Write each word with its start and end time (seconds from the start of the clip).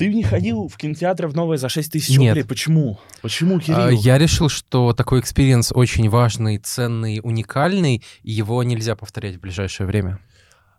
Ты 0.00 0.08
не 0.14 0.22
ходил 0.22 0.66
в 0.66 0.78
кинотеатр 0.78 1.26
в 1.26 1.36
новое 1.36 1.58
за 1.58 1.68
6 1.68 1.92
тысяч 1.92 2.16
Нет. 2.16 2.30
рублей. 2.30 2.44
Почему? 2.44 2.98
Почему, 3.20 3.56
А, 3.56 3.60
Кирилл? 3.60 3.90
Я 3.90 4.16
решил, 4.16 4.48
что 4.48 4.94
такой 4.94 5.20
experience 5.20 5.72
очень 5.74 6.08
важный, 6.08 6.56
ценный, 6.56 7.20
уникальный, 7.22 8.02
и 8.22 8.30
его 8.30 8.62
нельзя 8.62 8.96
повторять 8.96 9.36
в 9.36 9.40
ближайшее 9.40 9.86
время. 9.86 10.18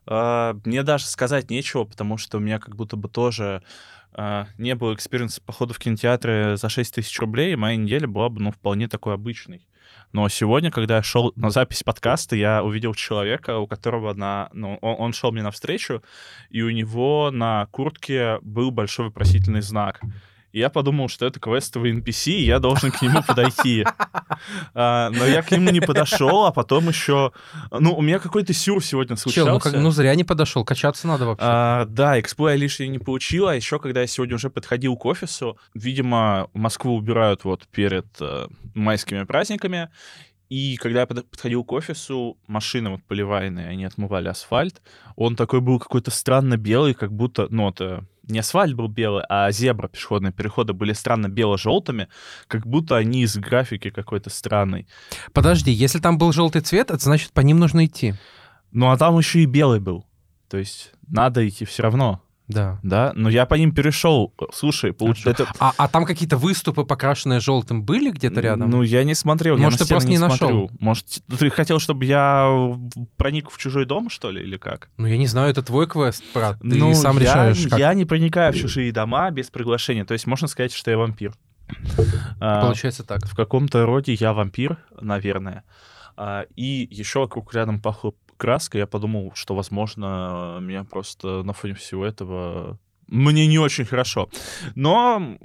А, 0.08 0.58
мне 0.66 0.82
даже 0.82 1.06
сказать 1.06 1.52
нечего, 1.52 1.84
потому 1.84 2.18
что 2.18 2.38
у 2.38 2.42
меня 2.42 2.58
как 2.58 2.76
будто 2.76 2.96
бы 2.96 3.10
тоже 3.10 3.62
а, 4.12 4.48
не 4.58 4.74
было 4.74 4.96
experience 4.96 5.36
а 5.36 5.40
похода 5.40 5.76
в 5.76 5.78
кинотеатры 5.78 6.58
за 6.58 6.70
6 6.70 6.96
тысяч 6.96 7.20
рублей, 7.20 7.54
и 7.54 7.56
моя 7.56 7.76
неделя 7.76 8.08
была 8.08 8.30
бы, 8.30 8.42
ну, 8.42 8.52
вполне 8.52 8.88
такой 8.88 9.14
обычной. 9.14 9.68
Но 10.14 10.28
сегодня, 10.30 10.72
когда 10.72 10.98
я 10.98 11.04
шел 11.04 11.32
на 11.36 11.50
запись 11.52 11.84
подкаста, 11.84 12.36
я 12.36 12.64
увидел 12.64 12.94
человека, 12.94 13.58
у 13.60 13.68
которого 13.68 14.14
на... 14.14 14.50
Ну, 14.54 14.78
он, 14.82 14.96
он 15.00 15.14
шел 15.14 15.32
мне 15.32 15.42
навстречу, 15.42 16.04
и 16.50 16.62
у 16.62 16.70
него 16.70 17.32
на 17.32 17.68
куртке 17.72 18.40
был 18.42 18.72
большой 18.72 19.06
вопросительный 19.06 19.62
знак. 19.62 20.02
И 20.52 20.60
я 20.60 20.70
подумал, 20.70 21.08
что 21.08 21.26
это 21.26 21.40
квестовый 21.40 21.94
NPC, 21.94 22.32
и 22.32 22.46
я 22.46 22.60
должен 22.60 22.92
к 22.92 23.02
нему 23.02 23.24
подойти. 23.24 23.86
А, 24.74 25.10
Но 25.12 25.26
я 25.26 25.42
к 25.42 25.52
нему 25.52 25.70
не 25.70 25.82
подошел, 25.82 26.46
а 26.46 26.52
потом 26.52 26.88
еще... 26.88 27.32
Ну, 27.70 27.94
у 27.94 28.02
меня 28.02 28.18
какой-то 28.18 28.54
сюр 28.54 28.84
сегодня 28.84 29.16
ну, 29.46 29.60
как, 29.60 29.74
ну 29.74 29.92
зря 29.92 30.16
не 30.16 30.24
подошел, 30.24 30.64
качаться 30.64 31.08
надо 31.08 31.26
вообще. 31.26 31.46
А, 31.48 31.86
да, 31.86 32.20
экспо 32.20 32.50
я 32.50 32.56
лишнее 32.56 32.90
не 32.90 32.98
получил, 32.98 33.48
а 33.48 33.56
еще 33.56 33.78
когда 33.78 34.02
я 34.02 34.08
сегодня 34.08 34.36
уже 34.36 34.50
подходил 34.50 34.96
к 34.96 35.06
офису, 35.06 35.58
видимо, 35.74 36.50
Москву 36.54 36.96
убирают 36.96 37.44
вот 37.44 37.68
перед 37.68 38.08
э, 38.20 38.48
майскими 38.74 39.24
праздниками, 39.24 39.90
и 40.50 40.76
когда 40.78 41.02
я 41.02 41.08
под- 41.08 41.30
подходил 41.30 41.64
к 41.64 41.72
офису, 41.72 42.38
машины 42.48 42.90
вот 42.90 43.04
поливайные, 43.04 43.68
они 43.68 43.86
отмывали 43.86 44.28
асфальт, 44.28 44.82
он 45.16 45.36
такой 45.36 45.62
был 45.62 45.80
какой-то 45.80 46.12
странно 46.12 46.58
белый, 46.58 46.94
как 46.94 47.14
будто, 47.14 47.48
ну, 47.50 47.70
это 47.70 48.06
не 48.28 48.40
асфальт 48.40 48.76
был 48.76 48.88
белый, 48.88 49.24
а 49.30 49.52
зебра 49.52 49.88
пешеходные 49.88 50.32
переходы 50.32 50.74
были 50.74 50.94
странно 50.94 51.28
бело-желтыми, 51.28 52.08
как 52.48 52.66
будто 52.68 52.98
они 52.98 53.24
из 53.24 53.36
графики 53.38 53.90
какой-то 53.90 54.30
странной. 54.30 54.88
Подожди, 55.34 55.72
если 55.72 56.00
там 56.00 56.18
был 56.18 56.32
желтый 56.32 56.62
цвет, 56.62 56.92
это 56.92 57.04
значит, 57.04 57.32
по 57.32 57.42
ним 57.42 57.60
нужно 57.60 57.86
идти. 57.86 58.14
Ну, 58.72 58.90
а 58.92 58.98
там 58.98 59.18
еще 59.18 59.40
и 59.40 59.46
белый 59.46 59.80
был. 59.80 60.06
То 60.50 60.58
есть 60.58 60.92
надо 61.08 61.48
идти 61.48 61.66
все 61.66 61.84
равно. 61.84 62.22
Да. 62.52 62.80
Да, 62.84 63.14
но 63.16 63.30
я 63.30 63.46
по 63.46 63.56
ним 63.56 63.74
перешел. 63.74 64.34
Слушай, 64.54 64.92
получ- 64.92 65.26
это... 65.26 65.48
А, 65.60 65.74
а 65.78 65.88
там 65.88 66.06
какие-то 66.06 66.38
выступы, 66.38 66.84
покрашенные 66.84 67.40
желтым, 67.40 67.84
были 67.84 68.12
где-то 68.12 68.42
рядом? 68.42 68.70
Ну, 68.70 68.82
я 68.84 69.04
не 69.04 69.16
смотрел. 69.16 69.58
я 69.58 69.64
Может, 69.64 69.80
на 69.80 69.86
ты 69.86 69.90
просто 69.90 70.08
стены 70.08 70.14
не 70.14 70.20
нашел? 70.20 70.50
смотрю. 70.50 70.72
Может, 70.80 71.06
ты 71.40 71.50
хотел, 71.50 71.80
чтобы 71.80 72.06
я 72.06 72.78
проник 73.18 73.50
в 73.50 73.58
чужой 73.58 73.86
дом, 73.86 74.10
что 74.10 74.32
ли, 74.32 74.42
или 74.44 74.58
как? 74.58 74.90
Ну, 74.98 75.08
я 75.08 75.18
не 75.18 75.28
знаю, 75.28 75.52
это 75.52 75.64
твой 75.64 75.88
квест, 75.88 76.24
брат. 76.34 76.60
Ты 76.60 76.76
ну, 76.76 76.94
сам 76.94 77.18
я, 77.18 77.22
решаешь, 77.22 77.68
как. 77.70 77.80
Я 77.80 77.94
не 77.94 78.06
проникаю 78.06 78.54
в 78.54 78.58
чужие 78.58 78.92
дома 78.92 79.30
без 79.32 79.50
приглашения. 79.50 80.06
То 80.06 80.14
есть 80.14 80.28
можно 80.28 80.48
сказать, 80.48 80.74
что 80.74 80.92
я 80.92 80.98
вампир. 80.98 81.34
А, 82.40 82.62
Получается 82.64 83.04
так. 83.04 83.26
в 83.26 83.36
каком-то 83.36 83.86
роде 83.86 84.14
я 84.14 84.34
вампир, 84.34 84.78
наверное. 85.00 85.64
А, 86.18 86.46
и 86.56 86.88
еще 86.92 87.20
вокруг 87.20 87.54
рядом 87.54 87.80
пахло 87.80 88.14
краской. 88.42 88.80
Я 88.80 88.88
подумал, 88.88 89.32
что, 89.36 89.54
возможно, 89.54 90.58
меня 90.60 90.84
просто 90.84 91.44
на 91.44 91.54
фоне 91.54 91.76
всего 91.76 92.04
этого... 92.04 92.80
Мне 93.08 93.46
не 93.46 93.60
очень 93.60 93.86
хорошо. 93.86 94.30
Но 94.74 95.38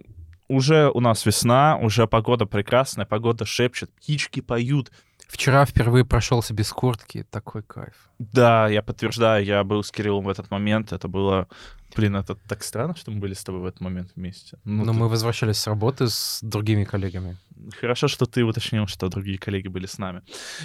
уже 0.49 0.91
у 0.95 1.01
нас 1.01 1.27
весна, 1.27 1.77
уже 1.77 2.07
погода 2.07 2.47
прекрасная, 2.47 3.05
погода 3.05 3.45
шепчет, 3.45 3.91
птички 3.91 4.41
поют. 4.41 4.91
Вчера 5.37 5.67
впервые 5.67 6.07
прошелся 6.07 6.55
без 6.55 6.73
куртки, 6.73 7.23
такой 7.31 7.63
кайф. 7.63 8.09
Да, 8.19 8.69
я 8.69 8.83
подтверждаю, 8.83 9.45
я 9.45 9.63
был 9.65 9.83
с 9.85 9.91
Кириллом 9.93 10.25
в 10.25 10.31
этот 10.31 10.51
момент. 10.51 10.93
Это 10.93 11.09
было... 11.09 11.47
Блин, 11.95 12.17
это 12.17 12.37
так 12.49 12.63
странно, 12.65 12.97
что 12.97 13.11
мы 13.11 13.21
были 13.21 13.35
с 13.35 13.45
тобой 13.45 13.61
в 13.61 13.67
этот 13.67 13.83
момент 13.83 14.13
вместе. 14.17 14.57
Ну, 14.65 14.87
Но 14.87 14.93
ты- 14.95 14.99
мы 14.99 15.09
возвращались 15.11 15.59
с 15.59 15.67
работы 15.67 16.09
с 16.09 16.39
другими 16.41 16.85
коллегами. 16.85 17.37
Хорошо, 17.79 18.09
что 18.09 18.25
ты 18.25 18.45
уточнил, 18.45 18.87
что 18.87 19.09
другие 19.11 19.37
коллеги 19.37 19.69
были 19.69 19.85
с 19.85 19.99
нами. 19.99 20.23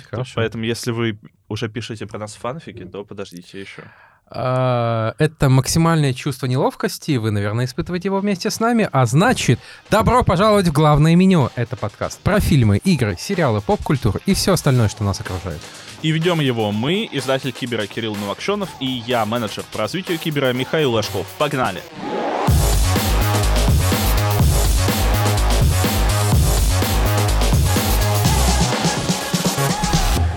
Хорошо. 0.10 0.32
Поэтому, 0.36 0.64
если 0.64 0.92
вы 0.92 1.20
уже 1.50 1.68
пишете 1.68 2.06
про 2.08 2.18
нас 2.20 2.36
фанфики, 2.36 2.86
то 2.86 3.04
подождите 3.04 3.60
еще. 3.60 3.84
А, 4.34 5.14
Это 5.18 5.50
максимальное 5.50 6.14
чувство 6.14 6.46
неловкости, 6.46 7.18
вы, 7.18 7.32
наверное, 7.32 7.66
испытываете 7.66 8.08
его 8.08 8.20
вместе 8.20 8.50
с 8.50 8.62
нами, 8.62 8.88
а 8.92 9.06
значит, 9.06 9.60
добро 9.90 10.24
пожаловать 10.24 10.68
в 10.70 10.72
главное 10.72 11.16
меню. 11.16 11.50
Это 11.56 11.76
подкаст 11.76 12.20
про 12.22 12.40
фильмы, 12.40 12.78
игры, 12.78 13.18
сериалы, 13.20 13.60
поп-культуру 13.60 14.20
и 14.26 14.34
все 14.34 14.54
остальное, 14.54 14.88
что 14.88 15.04
нас 15.04 15.20
окружает. 15.20 15.60
И 16.02 16.12
ведем 16.12 16.40
его 16.40 16.72
мы, 16.72 17.08
издатель 17.12 17.52
Кибера 17.52 17.86
Кирилл 17.88 18.16
Новокшенов, 18.16 18.70
и 18.80 18.86
я, 18.86 19.26
менеджер 19.26 19.66
по 19.72 19.80
развитию 19.80 20.18
Кибера 20.18 20.54
Михаил 20.54 20.92
Ложков. 20.92 21.28
Погнали! 21.38 21.82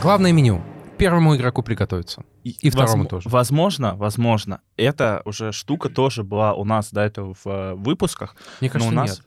Главное 0.02 0.32
меню. 0.32 0.62
Первому 0.98 1.36
игроку 1.36 1.62
приготовиться. 1.62 2.24
И 2.44 2.70
второму 2.70 3.04
возм- 3.04 3.08
тоже. 3.08 3.28
Возможно, 3.28 3.94
возможно, 3.96 4.60
эта 4.76 5.22
уже 5.24 5.52
штука 5.52 5.88
тоже 5.88 6.22
была 6.22 6.54
у 6.54 6.64
нас 6.64 6.92
до 6.92 7.00
этого 7.00 7.34
в 7.34 7.46
э, 7.46 7.74
выпусках. 7.74 8.36
Мне 8.60 8.68
Но 8.68 8.72
кажется, 8.72 8.92
у 8.92 8.96
нас, 8.96 9.10
нет. 9.18 9.26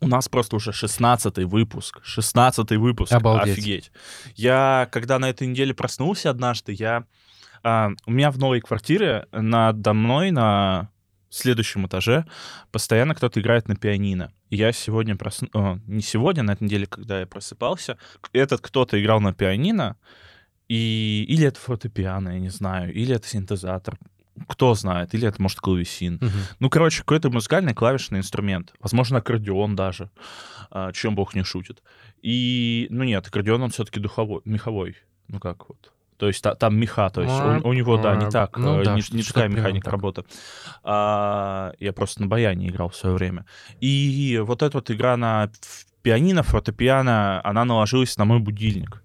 у 0.00 0.08
нас 0.08 0.28
просто 0.28 0.56
уже 0.56 0.72
16 0.72 1.38
выпуск. 1.44 2.00
16 2.02 2.72
выпуск. 2.72 3.12
Обалдеть. 3.12 3.58
Офигеть. 3.58 3.92
Я, 4.34 4.88
когда 4.90 5.18
на 5.18 5.30
этой 5.30 5.46
неделе 5.46 5.74
проснулся 5.74 6.30
однажды, 6.30 6.72
я... 6.72 7.04
а, 7.62 7.90
у 8.06 8.10
меня 8.10 8.30
в 8.30 8.38
новой 8.38 8.60
квартире 8.60 9.26
надо 9.32 9.92
мной 9.92 10.30
на 10.30 10.90
следующем 11.30 11.86
этаже 11.86 12.26
постоянно 12.72 13.14
кто-то 13.14 13.40
играет 13.40 13.68
на 13.68 13.76
пианино. 13.76 14.32
И 14.50 14.56
я 14.56 14.72
сегодня 14.72 15.16
проснулся... 15.16 15.80
Не 15.86 16.02
сегодня, 16.02 16.42
на 16.42 16.52
этой 16.52 16.64
неделе, 16.64 16.86
когда 16.86 17.20
я 17.20 17.26
просыпался, 17.26 17.98
этот 18.32 18.60
кто-то 18.60 19.00
играл 19.00 19.20
на 19.20 19.32
пианино, 19.34 19.96
и... 20.68 21.24
или 21.28 21.46
это 21.46 21.58
фортепиано, 21.58 22.30
я 22.30 22.40
не 22.40 22.48
знаю, 22.48 22.92
или 22.92 23.14
это 23.14 23.26
синтезатор. 23.26 23.98
Кто 24.48 24.74
знает, 24.74 25.14
или 25.14 25.26
это, 25.26 25.40
может, 25.40 25.60
клавесин. 25.60 26.14
Мгм. 26.14 26.30
Ну, 26.60 26.68
короче, 26.68 27.00
какой-то 27.00 27.30
музыкальный 27.30 27.72
клавишный 27.72 28.18
инструмент. 28.18 28.74
Возможно, 28.80 29.18
аккордеон 29.18 29.76
даже, 29.76 30.10
а, 30.70 30.92
чем 30.92 31.14
бог 31.14 31.34
не 31.34 31.42
шутит. 31.42 31.82
И, 32.20 32.86
ну 32.90 33.04
нет, 33.04 33.26
аккордеон, 33.26 33.62
он 33.62 33.70
все-таки 33.70 33.98
духовой, 33.98 34.42
меховой. 34.44 34.96
Ну 35.28 35.40
как 35.40 35.68
вот. 35.68 35.92
То 36.18 36.28
есть 36.28 36.42
та- 36.42 36.54
там 36.54 36.76
меха, 36.76 37.10
то 37.10 37.22
есть 37.22 37.64
у, 37.64 37.68
у 37.68 37.72
него, 37.72 37.98
да, 37.98 38.16
не 38.16 38.30
так, 38.30 38.56
Ну 38.56 38.80
э, 38.80 38.84
да, 38.84 38.94
не, 38.94 39.02
не 39.10 39.22
такая 39.22 39.48
механика 39.48 39.84
так. 39.84 39.92
работы. 39.92 40.24
А, 40.82 41.72
я 41.78 41.92
просто 41.92 42.22
на 42.22 42.26
баяне 42.26 42.68
играл 42.68 42.88
в 42.88 42.96
свое 42.96 43.14
время. 43.14 43.44
И 43.80 44.40
вот 44.44 44.62
эта 44.62 44.76
вот 44.78 44.90
игра 44.90 45.16
на 45.16 45.50
пианино, 46.02 46.42
фортепиано, 46.42 47.40
она 47.44 47.64
наложилась 47.64 48.16
на 48.16 48.24
мой 48.24 48.38
будильник. 48.38 49.02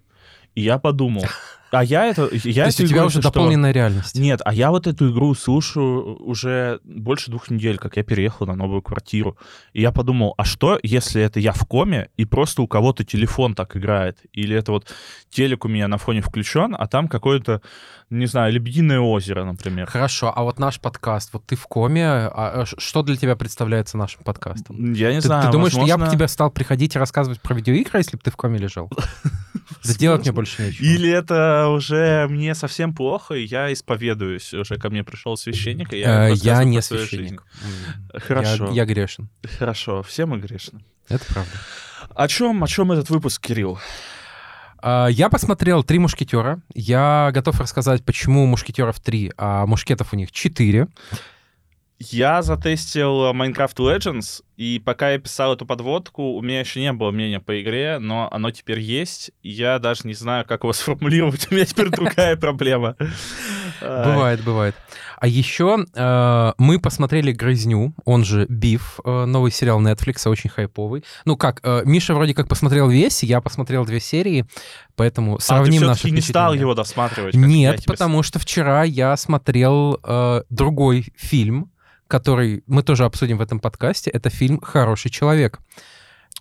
И 0.54 0.62
я 0.62 0.78
подумал, 0.78 1.24
а 1.70 1.82
я 1.82 2.04
это... 2.06 2.28
Я 2.44 2.64
То 2.64 2.66
есть 2.66 2.80
у 2.80 2.86
тебя 2.86 2.98
игру, 2.98 3.06
уже 3.06 3.20
что- 3.20 3.32
дополненная 3.32 3.72
реальность. 3.72 4.14
нет, 4.14 4.40
а 4.44 4.52
я 4.52 4.70
вот 4.70 4.86
эту 4.86 5.10
игру 5.10 5.34
слушаю 5.34 6.16
уже 6.22 6.80
больше 6.84 7.30
двух 7.30 7.48
недель, 7.48 7.78
как 7.78 7.96
я 7.96 8.02
переехал 8.02 8.46
на 8.46 8.54
новую 8.54 8.82
квартиру. 8.82 9.38
И 9.72 9.80
я 9.80 9.90
подумал, 9.90 10.34
а 10.36 10.44
что, 10.44 10.78
если 10.82 11.22
это 11.22 11.40
я 11.40 11.52
в 11.52 11.64
коме, 11.66 12.10
и 12.18 12.26
просто 12.26 12.60
у 12.60 12.66
кого-то 12.66 13.04
телефон 13.04 13.54
так 13.54 13.74
играет? 13.76 14.18
Или 14.34 14.54
это 14.54 14.72
вот 14.72 14.92
телек 15.30 15.64
у 15.64 15.68
меня 15.68 15.88
на 15.88 15.96
фоне 15.96 16.20
включен, 16.20 16.76
а 16.78 16.86
там 16.86 17.08
какое-то, 17.08 17.62
не 18.12 18.26
знаю, 18.26 18.52
Лебединое 18.52 19.00
озеро, 19.00 19.44
например. 19.44 19.86
Хорошо, 19.86 20.32
а 20.34 20.42
вот 20.42 20.58
наш 20.58 20.78
подкаст, 20.80 21.30
вот 21.32 21.44
ты 21.46 21.56
в 21.56 21.66
коме, 21.66 22.06
а, 22.06 22.62
а 22.62 22.64
что 22.66 23.02
для 23.02 23.16
тебя 23.16 23.34
представляется 23.36 23.96
нашим 23.96 24.22
подкастом? 24.22 24.92
Я 24.92 25.10
не 25.12 25.20
Ты, 25.20 25.26
знаю, 25.26 25.46
ты 25.46 25.52
думаешь, 25.52 25.72
что 25.72 25.80
я 25.80 25.96
бы 25.96 26.00
возможно- 26.02 26.12
тебе 26.14 26.28
стал 26.28 26.50
приходить 26.50 26.94
и 26.94 26.98
рассказывать 26.98 27.40
про 27.40 27.54
видеоигры, 27.54 27.98
если 28.00 28.16
бы 28.16 28.22
ты 28.22 28.30
в 28.30 28.36
коме 28.36 28.58
лежал? 28.58 28.90
Да 29.84 29.94
делать 29.94 30.22
мне 30.22 30.32
больше 30.32 30.62
нечего. 30.62 30.84
Или 30.84 31.10
это 31.10 31.68
уже 31.68 32.26
мне 32.28 32.54
совсем 32.54 32.94
плохо, 32.94 33.34
и 33.34 33.44
я 33.44 33.72
исповедуюсь. 33.72 34.52
Уже 34.54 34.76
ко 34.76 34.90
мне 34.90 35.02
пришел 35.02 35.36
священник, 35.36 35.92
и 35.92 35.98
я, 36.00 36.28
Э, 36.30 36.34
Я 36.34 36.62
не 36.64 36.80
священник. 36.82 37.44
Хорошо. 38.14 38.70
Я 38.70 38.84
грешен. 38.84 39.28
Хорошо, 39.58 40.02
все 40.02 40.26
мы 40.26 40.38
грешны. 40.38 40.84
Это 41.08 41.24
правда. 41.32 41.50
О 42.14 42.28
чем, 42.28 42.62
о 42.62 42.68
чем 42.68 42.92
этот 42.92 43.08
выпуск, 43.10 43.40
Кирилл? 43.40 43.78
А, 44.82 45.06
Я 45.06 45.28
посмотрел 45.30 45.84
«Три 45.84 45.98
мушкетера». 45.98 46.60
Я 46.74 47.30
готов 47.32 47.60
рассказать, 47.60 48.04
почему 48.04 48.46
мушкетеров 48.46 48.98
три, 49.00 49.32
а 49.38 49.64
мушкетов 49.66 50.12
у 50.12 50.16
них 50.16 50.32
четыре. 50.32 50.88
Я 52.00 52.42
затестил 52.42 53.30
Minecraft 53.32 53.76
Legends, 53.76 54.42
и 54.62 54.78
пока 54.78 55.10
я 55.10 55.18
писал 55.18 55.54
эту 55.54 55.66
подводку, 55.66 56.34
у 56.34 56.40
меня 56.40 56.60
еще 56.60 56.80
не 56.80 56.92
было 56.92 57.10
мнения 57.10 57.40
по 57.40 57.60
игре, 57.60 57.98
но 57.98 58.28
оно 58.30 58.52
теперь 58.52 58.78
есть. 58.78 59.32
Я 59.42 59.80
даже 59.80 60.02
не 60.04 60.14
знаю, 60.14 60.44
как 60.46 60.62
его 60.62 60.72
сформулировать. 60.72 61.48
У 61.50 61.54
меня 61.54 61.64
теперь 61.64 61.88
другая 61.88 62.36
проблема. 62.36 62.94
А, 63.80 64.04
Бывает, 64.04 64.44
бывает. 64.44 64.76
А 65.18 65.26
еще 65.26 65.84
э, 65.92 66.52
мы 66.58 66.78
посмотрели 66.78 67.32
«Грызню», 67.32 67.92
он 68.04 68.24
же 68.24 68.46
«Биф», 68.48 69.00
э, 69.04 69.24
новый 69.24 69.50
сериал 69.50 69.82
Netflix, 69.82 70.28
очень 70.28 70.50
хайповый. 70.50 71.02
Ну 71.24 71.36
как, 71.36 71.58
э, 71.64 71.82
Миша 71.84 72.14
вроде 72.14 72.32
как 72.32 72.46
посмотрел 72.46 72.88
весь, 72.88 73.24
я 73.24 73.40
посмотрел 73.40 73.84
две 73.84 73.98
серии, 73.98 74.46
поэтому 74.94 75.38
А 75.38 75.40
сравним 75.40 75.82
наши 75.82 76.00
все-таки 76.00 76.14
не 76.14 76.20
стал 76.20 76.54
его 76.54 76.74
досматривать? 76.74 77.34
Нет, 77.34 77.84
потому 77.84 78.22
что 78.22 78.38
вчера 78.38 78.84
я 78.84 79.16
смотрел 79.16 79.98
э, 80.04 80.42
другой 80.50 81.12
фильм, 81.16 81.72
который 82.12 82.62
мы 82.66 82.82
тоже 82.82 83.04
обсудим 83.06 83.38
в 83.38 83.40
этом 83.40 83.58
подкасте, 83.58 84.10
это 84.10 84.28
фильм 84.28 84.60
«Хороший 84.60 85.10
человек». 85.10 85.60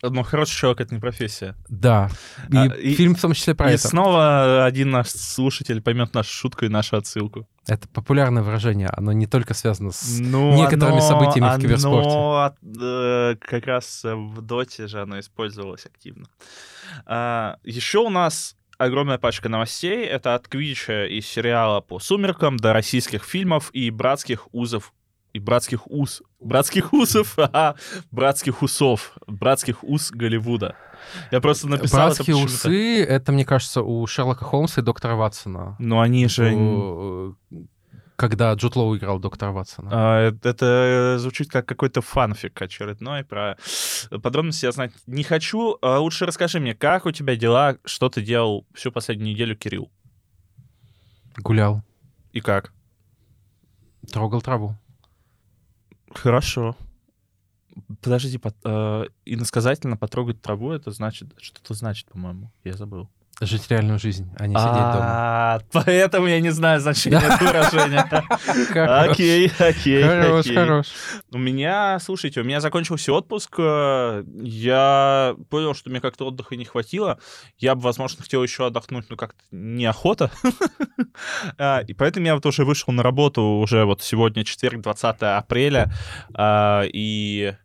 Но 0.03 0.23
хороший 0.23 0.57
человек— 0.57 0.81
это 0.81 0.93
не 0.95 0.99
профессия. 0.99 1.55
Да. 1.69 2.09
И, 2.51 2.57
А, 2.57 2.65
и- 2.65 2.93
фильм 2.93 3.15
в 3.15 3.21
том 3.21 3.31
числе 3.33 3.55
про 3.55 3.71
и 3.71 3.75
это. 3.75 3.87
снова 3.87 4.65
один 4.65 4.89
наш 4.89 5.07
слушатель 5.11 5.81
поймет 5.81 6.13
нашу 6.13 6.29
шутку 6.33 6.65
и 6.65 6.69
нашу 6.69 6.97
отсылку. 6.97 7.47
Это 7.67 7.87
популярное 7.87 8.43
выражение, 8.43 8.89
оно 8.89 9.13
не 9.13 9.27
только 9.27 9.53
связано 9.53 9.91
с... 9.91 10.17
Ну, 10.19 10.55
некоторыми 10.57 10.97
оно- 10.97 11.07
событиями 11.07 11.55
в 11.57 11.61
киберспорте. 11.61 12.09
оно 12.09 12.53
э, 12.81 13.35
как 13.39 13.65
раз 13.65 14.01
в 14.03 14.41
доте 14.41 14.87
же 14.87 15.01
оно 15.01 15.19
использовалось 15.19 15.85
активно. 15.85 16.25
А, 17.05 17.55
еще 17.63 17.99
у 17.99 18.09
нас 18.09 18.57
огромная 18.77 19.19
пачка 19.19 19.47
новостей. 19.47 20.03
Это 20.05 20.35
от 20.35 20.49
Квича 20.49 21.05
и 21.05 21.21
сериала 21.21 21.79
по 21.79 21.99
«Сумеркам» 21.99 22.57
до 22.57 22.73
российских 22.73 23.23
фильмов 23.23 23.69
и 23.71 23.89
братских 23.89 24.47
узов 24.53 24.91
и 25.33 25.39
братских 25.39 25.87
уз. 25.87 26.21
Братских 26.39 26.93
усов, 26.93 27.33
ага, 27.39 27.75
братских 28.11 28.61
усов, 28.61 29.13
братских 29.27 29.83
уз 29.83 30.11
Голливуда. 30.11 30.75
Я 31.31 31.41
просто 31.41 31.67
написал 31.67 32.07
это 32.09 32.15
Братские 32.17 32.35
почему-то. 32.35 32.53
усы, 32.53 33.03
это, 33.03 33.31
мне 33.31 33.45
кажется, 33.45 33.81
у 33.81 34.05
Шерлока 34.07 34.45
Холмса 34.45 34.81
и 34.81 34.83
доктора 34.83 35.15
Ватсона. 35.15 35.75
Но 35.79 35.99
они 36.01 36.27
же... 36.27 36.51
О, 36.55 37.33
Когда 38.17 38.53
Джуд 38.53 38.75
Лоу 38.75 38.95
играл 38.97 39.17
доктора 39.19 39.51
Ватсона. 39.51 39.89
А, 39.91 40.27
это- 40.27 40.49
Это 40.49 41.15
звучит 41.17 41.49
как 41.49 41.65
какой-то 41.65 42.01
фанфик 42.01 42.61
очередной 42.61 43.23
про 43.23 43.57
подробности 44.21 44.65
я 44.65 44.71
знать 44.71 44.91
не 45.07 45.23
хочу. 45.23 45.77
А 45.81 45.97
Лучше 45.99 46.25
расскажи 46.27 46.59
мне, 46.59 46.75
как 46.75 47.05
у 47.07 47.11
тебя 47.11 47.35
дела, 47.35 47.77
что 47.83 48.09
ты 48.09 48.21
делал 48.21 48.67
всю 48.75 48.91
последнюю 48.91 49.33
неделю, 49.33 49.55
Кирилл? 49.55 49.91
Гулял, 51.37 51.81
И 52.33 52.41
как? 52.41 52.73
трогал 54.11 54.41
траву. 54.41 54.75
Хорошо. 56.13 56.75
Подождите, 58.01 58.37
под- 58.39 58.55
э, 58.65 59.05
иносказательно 59.25 59.95
потрогать 59.97 60.41
траву, 60.41 60.71
это 60.71 60.91
значит, 60.91 61.33
что-то 61.37 61.73
значит, 61.73 62.07
по-моему. 62.09 62.51
Я 62.63 62.73
забыл. 62.73 63.09
Жить 63.43 63.71
реальную 63.71 63.97
жизнь, 63.97 64.29
а 64.37 64.45
не 64.45 64.53
сидеть 64.53 64.71
дома. 64.71 64.99
А, 65.01 65.59
Поэтому 65.71 66.27
я 66.27 66.39
не 66.39 66.51
знаю 66.51 66.79
значение 66.79 67.19
этого 67.19 67.39
выражения. 67.49 68.07
Окей, 69.09 69.51
окей, 69.57 70.03
Хорош, 70.03 70.45
хорош. 70.47 70.87
У 71.31 71.39
меня, 71.39 71.97
слушайте, 71.99 72.41
у 72.41 72.43
меня 72.43 72.59
закончился 72.59 73.11
отпуск. 73.13 73.55
э, 73.57 74.23
Я 74.43 75.35
понял, 75.49 75.73
что 75.73 75.89
мне 75.89 75.99
как-то 76.01 76.27
отдыха 76.27 76.55
не 76.55 76.65
хватило. 76.65 77.19
Я 77.57 77.73
бы, 77.73 77.81
возможно, 77.81 78.21
хотел 78.21 78.43
еще 78.43 78.67
отдохнуть, 78.67 79.09
но 79.09 79.15
как-то 79.15 79.41
неохота. 79.51 80.29
А, 81.57 81.79
И 81.87 81.93
поэтому 81.93 82.27
я 82.27 82.35
вот 82.35 82.45
уже 82.45 82.63
вышел 82.63 82.93
на 82.93 83.01
работу 83.03 83.41
уже 83.41 83.85
вот 83.85 84.01
сегодня, 84.03 84.43
четверг, 84.43 84.81
20 84.81 85.15
апреля. 85.21 85.91
а, 86.33 86.83
И 86.85 87.55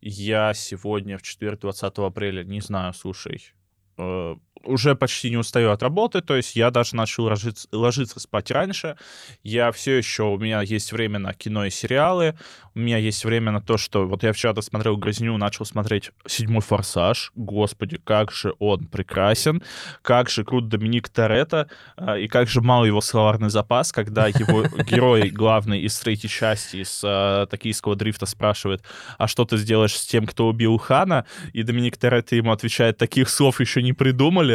я 0.00 0.54
сегодня 0.54 1.18
в 1.18 1.22
четверг, 1.22 1.60
20 1.60 1.98
апреля, 1.98 2.44
не 2.44 2.60
знаю, 2.60 2.94
слушай, 2.94 3.52
э, 3.98 4.36
уже 4.64 4.94
почти 4.94 5.30
не 5.30 5.36
устаю 5.36 5.70
от 5.70 5.82
работы, 5.82 6.20
то 6.20 6.36
есть 6.36 6.56
я 6.56 6.70
даже 6.70 6.94
начал 6.96 7.24
ложиться, 7.24 7.68
ложиться 7.72 8.20
спать 8.20 8.50
раньше. 8.50 8.96
Я 9.42 9.72
все 9.72 9.96
еще, 9.96 10.24
у 10.24 10.38
меня 10.38 10.62
есть 10.62 10.92
время 10.92 11.18
на 11.18 11.32
кино 11.32 11.64
и 11.64 11.70
сериалы, 11.70 12.34
у 12.74 12.78
меня 12.78 12.98
есть 12.98 13.24
время 13.24 13.52
на 13.52 13.60
то, 13.60 13.76
что 13.76 14.06
вот 14.06 14.22
я 14.22 14.32
вчера 14.32 14.52
досмотрел 14.52 14.96
«Грызню», 14.96 15.36
начал 15.36 15.64
смотреть 15.64 16.12
«Седьмой 16.26 16.60
форсаж». 16.60 17.32
Господи, 17.34 17.98
как 18.02 18.32
же 18.32 18.54
он 18.58 18.86
прекрасен, 18.86 19.62
как 20.02 20.30
же 20.30 20.44
крут 20.44 20.68
Доминик 20.68 21.08
Торетто, 21.08 21.68
а, 21.96 22.16
и 22.16 22.28
как 22.28 22.48
же 22.48 22.60
мал 22.60 22.84
его 22.84 23.00
словарный 23.00 23.50
запас, 23.50 23.92
когда 23.92 24.28
его 24.28 24.64
герой 24.84 25.30
главный 25.30 25.80
из 25.80 25.98
третьей 25.98 26.30
части, 26.30 26.76
из 26.76 27.02
а, 27.04 27.46
«Токийского 27.46 27.96
дрифта» 27.96 28.26
спрашивает, 28.26 28.82
а 29.18 29.26
что 29.26 29.44
ты 29.44 29.56
сделаешь 29.56 29.96
с 29.96 30.06
тем, 30.06 30.26
кто 30.26 30.48
убил 30.48 30.78
Хана? 30.78 31.26
И 31.52 31.62
Доминик 31.62 31.96
Торетто 31.96 32.36
ему 32.36 32.52
отвечает, 32.52 32.98
таких 32.98 33.28
слов 33.30 33.60
еще 33.60 33.82
не 33.82 33.92
придумали. 33.92 34.49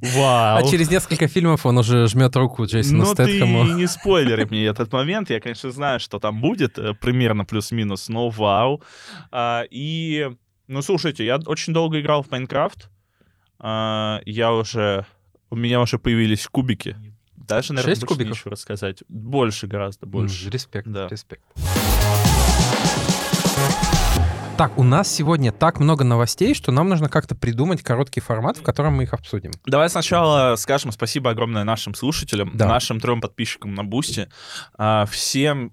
Вау. 0.00 0.58
А 0.58 0.62
через 0.70 0.90
несколько 0.90 1.28
фильмов 1.28 1.66
он 1.66 1.78
уже 1.78 2.06
жмет 2.06 2.34
руку 2.36 2.64
Джейсону 2.64 3.04
Ну, 3.04 3.14
ты 3.14 3.40
не 3.40 3.86
спойлери 3.86 4.44
мне 4.44 4.64
этот 4.66 4.92
момент. 4.92 5.30
Я, 5.30 5.40
конечно, 5.40 5.70
знаю, 5.70 6.00
что 6.00 6.18
там 6.18 6.40
будет, 6.40 6.78
э, 6.78 6.94
примерно 6.94 7.44
плюс-минус, 7.44 8.08
но 8.08 8.28
вау. 8.30 8.82
А, 9.30 9.64
и, 9.70 10.30
ну, 10.68 10.82
слушайте, 10.82 11.24
я 11.24 11.38
очень 11.46 11.72
долго 11.72 12.00
играл 12.00 12.22
в 12.22 12.30
Майнкрафт. 12.30 12.90
А, 13.58 14.20
я 14.24 14.52
уже... 14.52 15.06
У 15.50 15.56
меня 15.56 15.80
уже 15.80 15.98
появились 15.98 16.46
кубики. 16.46 16.96
Даже, 17.36 17.72
наверное, 17.72 17.94
Шесть 17.96 18.06
кубиков? 18.06 18.36
нечего 18.36 18.50
рассказать. 18.52 19.02
Больше 19.08 19.66
гораздо, 19.66 20.06
больше. 20.06 20.48
Респект, 20.50 20.86
Да. 20.86 21.08
респект. 21.08 21.42
Так, 24.60 24.76
у 24.76 24.82
нас 24.82 25.10
сегодня 25.10 25.52
так 25.52 25.80
много 25.80 26.04
новостей, 26.04 26.52
что 26.52 26.70
нам 26.70 26.90
нужно 26.90 27.08
как-то 27.08 27.34
придумать 27.34 27.82
короткий 27.82 28.20
формат, 28.20 28.58
в 28.58 28.62
котором 28.62 28.92
мы 28.92 29.04
их 29.04 29.14
обсудим. 29.14 29.52
Давай 29.64 29.88
сначала 29.88 30.54
скажем 30.56 30.92
спасибо 30.92 31.30
огромное 31.30 31.64
нашим 31.64 31.94
слушателям, 31.94 32.50
Да. 32.52 32.68
нашим 32.68 33.00
трем 33.00 33.22
подписчикам 33.22 33.74
на 33.74 33.84
Бусти, 33.84 34.28
а, 34.76 35.06
всем 35.06 35.72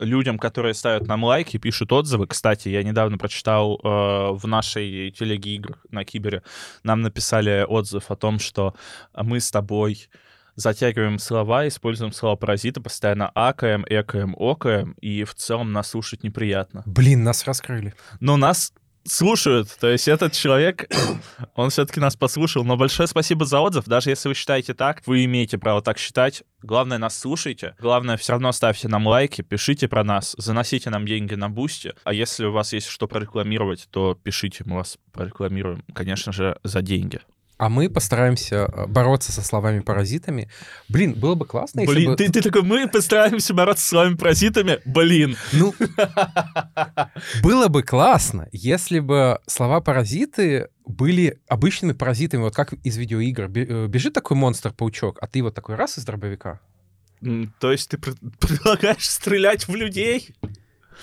людям, 0.00 0.36
которые 0.40 0.74
ставят 0.74 1.06
нам 1.06 1.22
лайки, 1.22 1.58
пишут 1.58 1.92
отзывы. 1.92 2.26
Кстати, 2.26 2.70
я 2.70 2.82
недавно 2.82 3.18
прочитал 3.18 3.76
э, 3.76 4.32
в 4.32 4.48
нашей 4.48 5.12
телеге 5.12 5.54
игр 5.54 5.78
на 5.92 6.04
Кибере, 6.04 6.42
нам 6.82 7.02
написали 7.02 7.64
отзыв 7.68 8.10
о 8.10 8.16
том, 8.16 8.40
что 8.40 8.74
мы 9.14 9.38
с 9.38 9.48
тобой 9.52 10.08
затягиваем 10.56 11.18
слова, 11.18 11.66
используем 11.66 12.12
слова 12.12 12.36
паразита, 12.36 12.80
постоянно 12.80 13.30
акаем, 13.34 13.84
экаем, 13.88 14.34
окаем, 14.38 14.92
и 15.00 15.24
в 15.24 15.34
целом 15.34 15.72
нас 15.72 15.90
слушать 15.90 16.22
неприятно. 16.22 16.82
Блин, 16.86 17.22
нас 17.22 17.44
раскрыли. 17.44 17.94
Но 18.20 18.36
нас 18.36 18.72
слушают. 19.04 19.68
То 19.80 19.90
есть 19.90 20.08
этот 20.08 20.32
человек, 20.32 20.88
он 21.54 21.70
все-таки 21.70 22.00
нас 22.00 22.16
послушал. 22.16 22.64
Но 22.64 22.76
большое 22.76 23.06
спасибо 23.06 23.44
за 23.44 23.60
отзыв. 23.60 23.84
Даже 23.86 24.10
если 24.10 24.28
вы 24.28 24.34
считаете 24.34 24.74
так, 24.74 25.02
вы 25.06 25.24
имеете 25.24 25.58
право 25.58 25.82
так 25.82 25.98
считать. 25.98 26.42
Главное, 26.62 26.98
нас 26.98 27.18
слушайте. 27.18 27.74
Главное, 27.80 28.16
все 28.16 28.32
равно 28.32 28.52
ставьте 28.52 28.88
нам 28.88 29.06
лайки, 29.06 29.42
пишите 29.42 29.88
про 29.88 30.04
нас, 30.04 30.34
заносите 30.38 30.90
нам 30.90 31.06
деньги 31.06 31.34
на 31.34 31.48
бусти. 31.48 31.92
А 32.04 32.12
если 32.12 32.44
у 32.44 32.52
вас 32.52 32.72
есть 32.72 32.86
что 32.86 33.08
прорекламировать, 33.08 33.88
то 33.90 34.14
пишите, 34.14 34.62
мы 34.66 34.76
вас 34.76 34.98
прорекламируем, 35.12 35.84
конечно 35.92 36.32
же, 36.32 36.58
за 36.62 36.82
деньги. 36.82 37.20
А 37.62 37.68
мы 37.68 37.88
постараемся 37.88 38.68
э, 38.72 38.86
бороться 38.88 39.30
со 39.30 39.40
словами-паразитами. 39.40 40.50
Блин, 40.88 41.14
было 41.14 41.36
бы 41.36 41.46
классно, 41.46 41.82
если 41.82 41.94
Блин, 41.94 42.10
бы... 42.10 42.16
ты, 42.16 42.28
ты 42.28 42.42
такой, 42.42 42.62
мы 42.62 42.88
постараемся 42.88 43.54
бороться 43.54 43.86
с 43.86 43.92
вами 43.92 44.16
паразитами. 44.16 44.80
Блин. 44.84 45.36
Ну, 45.52 45.72
было 47.44 47.68
бы 47.68 47.84
классно, 47.84 48.48
если 48.50 48.98
бы 48.98 49.38
слова-паразиты 49.46 50.70
были 50.86 51.38
обычными 51.46 51.92
паразитами, 51.92 52.40
вот 52.42 52.56
как 52.56 52.72
из 52.72 52.96
видеоигр. 52.96 53.44
Э, 53.44 53.86
Бежит 53.86 54.12
такой 54.12 54.36
монстр-паучок, 54.36 55.18
а 55.20 55.28
ты 55.28 55.40
вот 55.40 55.54
такой 55.54 55.76
раз 55.76 55.98
из 55.98 56.04
дробовика. 56.04 56.58
То 57.60 57.70
есть 57.70 57.88
ты 57.90 57.96
пред- 57.96 58.18
предлагаешь 58.40 59.08
стрелять 59.08 59.68
в 59.68 59.76
людей? 59.76 60.34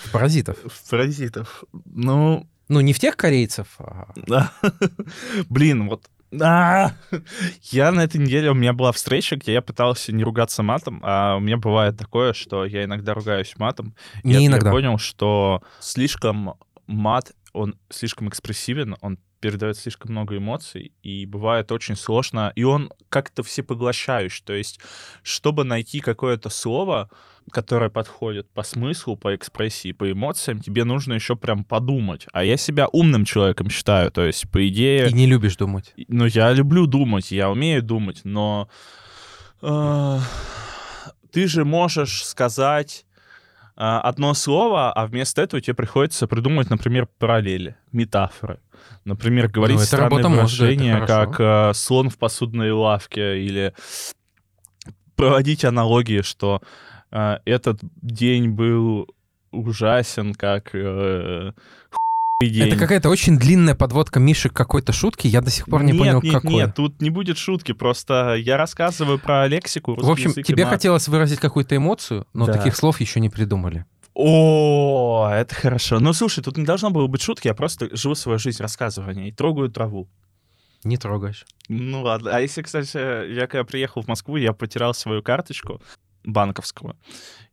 В 0.03 0.11
Паразитов. 0.11 0.57
В 0.65 0.89
паразитов. 0.89 1.63
Ну, 1.85 2.45
Ну, 2.67 2.81
не 2.81 2.91
в 2.91 2.99
тех 2.99 3.15
корейцев, 3.15 3.67
а. 3.79 4.11
Блин, 5.49 5.87
вот. 5.87 6.09
А! 6.41 6.91
Я 7.63 7.91
на 7.91 8.01
этой 8.03 8.17
неделе, 8.21 8.51
у 8.51 8.53
меня 8.53 8.73
была 8.73 8.91
встреча, 8.91 9.35
где 9.35 9.53
я 9.53 9.61
пытался 9.61 10.11
не 10.11 10.23
ругаться 10.23 10.61
матом, 10.63 11.01
а 11.03 11.35
у 11.35 11.39
меня 11.39 11.57
бывает 11.57 11.97
такое, 11.97 12.33
что 12.33 12.65
я 12.65 12.83
иногда 12.83 13.13
ругаюсь 13.13 13.53
матом. 13.57 13.95
Не 14.23 14.33
я- 14.33 14.45
иногда. 14.47 14.67
Я 14.67 14.73
понял, 14.73 14.97
что 14.97 15.63
слишком 15.79 16.53
мат, 16.87 17.31
он 17.53 17.75
слишком 17.89 18.29
экспрессивен, 18.29 18.95
он 19.01 19.17
передает 19.39 19.77
слишком 19.77 20.11
много 20.11 20.37
эмоций, 20.37 20.91
и 21.01 21.25
бывает 21.25 21.71
очень 21.71 21.95
сложно, 21.95 22.51
и 22.55 22.63
он 22.63 22.91
как-то 23.07 23.41
всепоглощающий. 23.41 24.43
То 24.45 24.53
есть, 24.53 24.79
чтобы 25.23 25.63
найти 25.63 26.01
какое-то 26.01 26.49
слово, 26.49 27.09
которое 27.49 27.89
подходит 27.89 28.49
по 28.51 28.63
смыслу, 28.63 29.15
по 29.15 29.35
экспрессии, 29.35 29.91
по 29.91 30.11
эмоциям, 30.11 30.59
тебе 30.59 30.83
нужно 30.83 31.13
еще 31.13 31.35
прям 31.35 31.63
подумать. 31.63 32.27
А 32.31 32.43
я 32.43 32.57
себя 32.57 32.87
умным 32.87 33.25
человеком 33.25 33.69
считаю, 33.69 34.11
то 34.11 34.23
есть, 34.23 34.49
по 34.49 34.67
идее... 34.67 35.09
и 35.09 35.13
не 35.13 35.25
любишь 35.25 35.57
думать. 35.57 35.93
Ну, 36.07 36.25
я 36.25 36.51
люблю 36.53 36.85
думать, 36.85 37.31
я 37.31 37.49
умею 37.49 37.81
думать, 37.81 38.21
но 38.23 38.69
э, 39.61 40.19
ты 41.31 41.47
же 41.47 41.65
можешь 41.65 42.25
сказать 42.25 43.05
э, 43.75 43.81
одно 43.81 44.33
слово, 44.33 44.91
а 44.91 45.05
вместо 45.07 45.41
этого 45.41 45.61
тебе 45.61 45.73
приходится 45.73 46.27
придумать, 46.27 46.69
например, 46.69 47.07
параллели, 47.17 47.75
метафоры. 47.91 48.59
Например, 49.05 49.47
говорить 49.47 49.77
Ну, 49.77 49.83
странные 49.83 50.27
выражения, 50.27 50.99
хорошо. 50.99 51.31
как 51.31 51.39
э, 51.39 51.73
слон 51.73 52.09
в 52.09 52.17
посудной 52.17 52.71
лавке, 52.71 53.43
или 53.43 53.73
проводить 55.15 55.65
аналогии, 55.65 56.21
что 56.21 56.61
этот 57.11 57.79
день 58.01 58.49
был 58.49 59.07
ужасен, 59.51 60.33
как 60.33 60.69
э, 60.73 61.53
день. 62.41 62.67
Это 62.67 62.77
какая-то 62.77 63.09
очень 63.09 63.37
длинная 63.37 63.75
подводка 63.75 64.19
Миши 64.19 64.49
к 64.49 64.53
какой-то 64.53 64.93
шутки, 64.93 65.27
я 65.27 65.41
до 65.41 65.49
сих 65.49 65.65
пор 65.65 65.83
не 65.83 65.91
нет, 65.91 65.99
понял, 65.99 66.21
нет, 66.21 66.33
какой. 66.33 66.53
Нет, 66.53 66.75
тут 66.75 67.01
не 67.01 67.09
будет 67.09 67.37
шутки, 67.37 67.73
просто 67.73 68.35
я 68.35 68.57
рассказываю 68.57 69.19
про 69.19 69.47
лексику. 69.47 69.95
В 69.95 70.09
общем, 70.09 70.31
и 70.31 70.43
тебе 70.43 70.63
мат. 70.63 70.73
хотелось 70.73 71.07
выразить 71.07 71.39
какую-то 71.39 71.75
эмоцию, 71.75 72.27
но 72.33 72.45
Да. 72.45 72.53
таких 72.53 72.75
слов 72.75 73.01
еще 73.01 73.19
не 73.19 73.29
придумали. 73.29 73.85
О, 74.13 75.29
это 75.31 75.53
хорошо. 75.55 75.99
Ну, 75.99 76.13
слушай, 76.13 76.43
тут 76.43 76.57
не 76.57 76.65
должно 76.65 76.89
было 76.89 77.07
быть 77.07 77.21
шутки, 77.21 77.47
я 77.47 77.53
просто 77.53 77.95
живу 77.95 78.15
свою 78.15 78.39
жизнь, 78.39 78.61
рассказываю 78.61 79.11
о 79.11 79.13
ней, 79.13 79.31
трогаю 79.31 79.69
траву. 79.69 80.09
Не 80.83 80.97
трогаешь. 80.97 81.45
Ну 81.67 82.03
ладно. 82.03 82.31
А 82.33 82.39
если, 82.39 82.61
кстати, 82.61 83.33
я 83.33 83.47
когда 83.47 83.65
приехал 83.65 84.01
в 84.01 84.07
Москву, 84.07 84.37
я 84.37 84.53
потерял 84.53 84.93
свою 84.93 85.21
карточку 85.21 85.81
банковскую, 86.23 86.95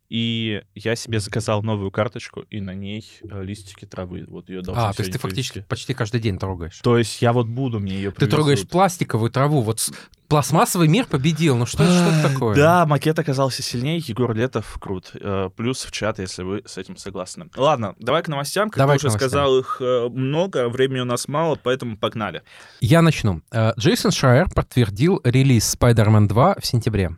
и 0.08 0.62
я 0.76 0.94
себе 0.94 1.18
заказал 1.18 1.64
новую 1.64 1.90
карточку, 1.90 2.42
и 2.42 2.60
на 2.60 2.74
ней 2.74 3.04
э, 3.28 3.42
листики 3.42 3.86
травы. 3.86 4.24
Вот 4.28 4.48
ее 4.48 4.60
А, 4.68 4.92
то 4.92 5.00
есть 5.02 5.12
ты 5.12 5.18
фактически 5.18 5.54
привезти. 5.54 5.68
почти 5.68 5.94
каждый 5.94 6.20
день 6.20 6.38
трогаешь. 6.38 6.78
То 6.78 6.96
есть 6.96 7.20
я 7.22 7.32
вот 7.32 7.48
буду, 7.48 7.80
мне 7.80 7.96
ее 7.96 8.12
Ты 8.12 8.28
трогаешь 8.28 8.66
пластиковую 8.68 9.32
траву. 9.32 9.62
Вот 9.62 9.90
пластмассовый 10.28 10.86
мир 10.86 11.06
победил. 11.06 11.56
Ну 11.56 11.66
что, 11.66 11.78
что 11.84 12.04
это 12.04 12.28
такое? 12.32 12.54
Да, 12.54 12.86
макет 12.86 13.18
оказался 13.18 13.64
сильнее. 13.64 13.98
Егор 13.98 14.32
Летов 14.32 14.78
крут. 14.80 15.10
Э, 15.14 15.50
Плюс 15.56 15.84
в 15.84 15.90
чат, 15.90 16.20
если 16.20 16.44
вы 16.44 16.62
с 16.64 16.78
этим 16.78 16.96
согласны. 16.96 17.50
Ладно, 17.56 17.96
давай 17.98 18.22
к 18.22 18.28
новостям. 18.28 18.70
Как 18.70 18.78
Давай 18.78 18.98
ты 18.98 19.02
к 19.02 19.06
уже 19.06 19.08
новостям. 19.08 19.28
сказал, 19.28 19.58
их 19.58 19.78
э, 19.80 20.08
много, 20.08 20.68
времени 20.68 21.00
у 21.00 21.04
нас 21.04 21.26
мало, 21.26 21.58
поэтому 21.60 21.96
погнали. 21.96 22.42
Я 22.80 23.02
начну. 23.02 23.42
Джейсон 23.76 24.12
Шрайер 24.12 24.48
подтвердил 24.54 25.20
релиз 25.24 25.76
Spider-Man 25.76 26.28
2 26.28 26.56
в 26.60 26.64
сентябре. 26.64 27.16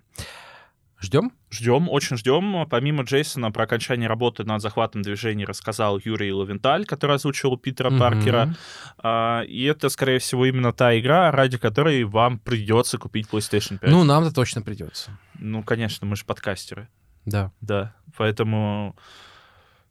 Ждем? 1.01 1.33
Ждем, 1.51 1.89
очень 1.89 2.17
ждем. 2.19 2.67
Помимо 2.69 3.05
Джейсона, 3.05 3.51
про 3.51 3.65
окончание 3.65 4.07
работы 4.09 4.45
над 4.45 4.61
захватом 4.61 5.01
движений 5.03 5.47
рассказал 5.47 5.99
Юрий 6.05 6.31
Лавенталь, 6.33 6.85
который 6.85 7.17
озвучил 7.17 7.57
Питера 7.57 7.89
Мгм. 7.91 7.99
Паркера. 7.99 8.55
А, 8.99 9.43
И 9.43 9.65
это, 9.65 9.89
скорее 9.89 10.19
всего, 10.19 10.45
именно 10.45 10.73
та 10.73 10.99
игра, 10.99 11.31
ради 11.31 11.57
которой 11.57 12.05
вам 12.05 12.39
придется 12.39 12.99
купить 12.99 13.29
PlayStation 13.33 13.79
5. 13.79 13.91
Ну, 13.91 14.05
нам-то 14.05 14.35
точно 14.35 14.61
придется. 14.61 15.11
Ну, 15.39 15.63
конечно, 15.63 16.07
мы 16.07 16.17
же 16.17 16.25
подкастеры. 16.27 16.89
Да. 17.25 17.51
Да, 17.61 17.95
поэтому 18.17 18.95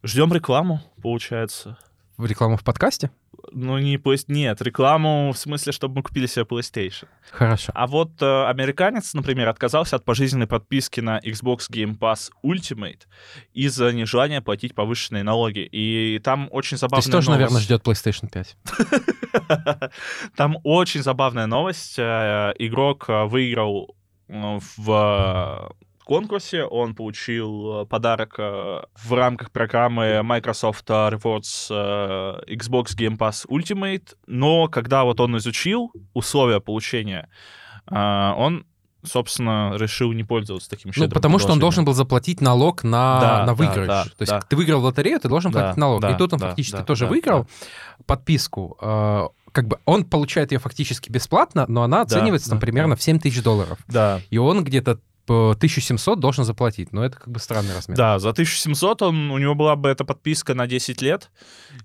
ждем 0.03 0.31
рекламу, 0.33 0.81
получается. 1.01 1.77
Рекламу 2.19 2.57
в 2.57 2.63
подкасте? 2.63 3.09
Ну, 3.51 3.77
не 3.77 3.97
Play- 3.97 4.23
Нет, 4.27 4.61
рекламу 4.61 5.31
в 5.33 5.37
смысле, 5.37 5.71
чтобы 5.71 5.95
мы 5.95 6.03
купили 6.03 6.25
себе 6.27 6.45
PlayStation. 6.45 7.07
Хорошо. 7.31 7.71
А 7.75 7.87
вот 7.87 8.21
э, 8.21 8.45
американец, 8.47 9.13
например, 9.13 9.47
отказался 9.49 9.95
от 9.95 10.05
пожизненной 10.05 10.47
подписки 10.47 10.99
на 11.01 11.19
Xbox 11.19 11.69
Game 11.71 11.97
Pass 11.97 12.29
Ultimate 12.45 13.01
из-за 13.53 13.91
нежелания 13.93 14.41
платить 14.41 14.75
повышенные 14.75 15.23
налоги. 15.23 15.67
И 15.71 16.19
там 16.23 16.47
очень 16.51 16.77
То 16.77 16.81
забавная 16.81 16.99
есть 17.01 17.11
тоже, 17.11 17.29
новость. 17.29 17.51
наверное, 17.51 17.61
ждет 17.61 17.83
PlayStation 17.85 18.29
5. 18.29 18.57
Там 20.35 20.57
очень 20.63 21.01
забавная 21.03 21.45
новость. 21.45 21.95
Э, 21.97 22.53
Игрок 22.59 23.05
э, 23.09 23.25
выиграл 23.25 23.95
э, 24.27 24.59
в 24.77 25.71
конкурсе, 26.07 26.63
он 26.63 26.95
получил 26.95 27.81
э, 27.81 27.85
подарок 27.85 28.35
э, 28.39 28.81
в 28.95 29.13
рамках 29.13 29.51
программы 29.51 30.21
Microsoft 30.23 30.89
Rewards 30.89 31.67
э, 31.69 32.53
Xbox 32.55 32.95
Game 32.97 33.17
Pass 33.17 33.45
Ultimate, 33.49 34.15
но 34.25 34.67
когда 34.67 35.03
вот 35.03 35.19
он 35.19 35.37
изучил 35.37 35.91
условия 36.13 36.59
получения, 36.59 37.29
он, 37.89 38.65
собственно, 39.03 39.73
решил 39.77 40.11
не 40.11 40.23
пользоваться 40.25 40.69
таким 40.69 40.89
Ну, 40.89 40.93
щедрым 40.93 41.11
потому 41.11 41.39
что 41.39 41.53
он 41.53 41.59
должен 41.59 41.85
был 41.85 41.93
заплатить 41.93 42.41
налог 42.41 42.83
на, 42.83 43.19
Да, 43.21 43.39
на 43.39 43.45
да, 43.47 43.53
выигрыш. 43.53 43.87
да, 43.87 44.03
То 44.03 44.21
есть 44.21 44.31
да. 44.31 44.41
ты 44.41 44.55
выиграл 44.57 44.81
в 44.81 44.83
лотерею, 44.85 45.19
ты 45.19 45.29
должен 45.29 45.51
Да, 45.51 45.59
платить 45.61 45.77
налог. 45.77 46.01
да, 46.01 46.11
И 46.11 46.17
тут 46.17 46.33
он 46.33 46.39
да, 46.39 46.47
фактически 46.49 46.77
да, 46.77 46.83
тоже 46.83 47.05
да, 47.05 47.11
выиграл 47.11 47.47
подписку. 48.05 48.77
э, 48.81 49.27
Как 49.53 49.67
бы 49.67 49.79
он 49.85 50.03
получает 50.03 50.51
ее 50.51 50.59
фактически 50.59 51.09
бесплатно, 51.09 51.65
но 51.69 51.83
она 51.83 52.01
оценивается 52.01 52.49
там 52.49 52.59
да, 52.59 52.65
примерно 52.65 52.95
да. 52.95 52.99
в 52.99 53.03
7 53.03 53.19
тысяч 53.19 53.41
долларов. 53.41 53.79
Да, 53.87 54.21
И 54.29 54.37
он 54.37 54.63
где-то 54.63 54.99
1700 55.33 56.19
должен 56.19 56.43
заплатить. 56.43 56.93
Но 56.93 57.03
это 57.03 57.17
как 57.17 57.29
бы 57.29 57.39
странный 57.39 57.73
размер. 57.75 57.97
Да, 57.97 58.19
за 58.19 58.29
1700 58.29 59.01
он, 59.01 59.31
у 59.31 59.37
него 59.37 59.55
была 59.55 59.75
бы 59.75 59.89
эта 59.89 60.05
подписка 60.05 60.53
на 60.53 60.67
10 60.67 61.01
лет. 61.01 61.29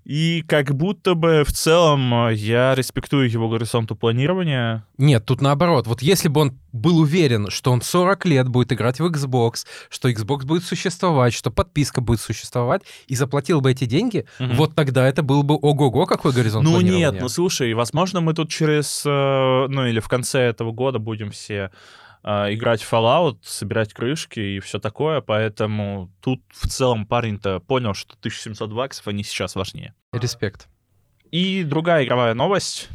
И 0.03 0.43
как 0.47 0.73
будто 0.75 1.13
бы 1.15 1.43
в 1.45 1.51
целом 1.51 2.27
э, 2.27 2.33
я 2.33 2.75
респектую 2.75 3.29
его 3.29 3.49
горизонту 3.49 3.95
планирования. 3.95 4.85
Нет, 4.97 5.25
тут 5.25 5.41
наоборот. 5.41 5.87
Вот 5.87 6.01
если 6.01 6.27
бы 6.29 6.41
он 6.41 6.59
был 6.71 6.97
уверен, 6.99 7.49
что 7.49 7.71
он 7.71 7.81
40 7.81 8.25
лет 8.25 8.47
будет 8.47 8.73
играть 8.73 8.99
в 8.99 9.05
Xbox, 9.05 9.65
что 9.89 10.09
Xbox 10.09 10.45
будет 10.45 10.63
существовать, 10.63 11.33
что 11.33 11.51
подписка 11.51 12.01
будет 12.01 12.19
существовать, 12.19 12.81
и 13.07 13.15
заплатил 13.15 13.61
бы 13.61 13.71
эти 13.71 13.85
деньги, 13.85 14.25
Мгм. 14.39 14.55
вот 14.55 14.75
тогда 14.75 15.07
это 15.07 15.21
был 15.21 15.43
бы 15.43 15.55
ого-го, 15.55 16.05
какой 16.05 16.31
горизонт 16.33 16.67
Ну 16.67 16.81
нет, 16.81 17.15
ну 17.19 17.29
слушай, 17.29 17.73
возможно, 17.73 18.21
мы 18.21 18.33
тут 18.33 18.49
через, 18.49 19.03
э, 19.05 19.09
ну 19.69 19.85
или 19.85 19.99
в 19.99 20.07
конце 20.07 20.39
этого 20.41 20.71
года 20.71 20.97
будем 20.99 21.29
все 21.31 21.69
играть 22.23 22.81
в 22.81 22.91
Fallout, 22.91 23.39
собирать 23.43 23.93
крышки 23.93 24.39
и 24.39 24.59
все 24.59 24.79
такое, 24.79 25.21
поэтому 25.21 26.09
тут 26.21 26.41
в 26.51 26.67
целом 26.67 27.05
парень-то 27.05 27.59
понял, 27.59 27.93
что 27.93 28.15
1700 28.19 28.71
баксов, 28.71 29.07
они 29.07 29.23
сейчас 29.23 29.55
важнее. 29.55 29.93
Респект. 30.11 30.67
И 31.31 31.63
другая 31.63 32.05
игровая 32.05 32.33
новость. 32.33 32.89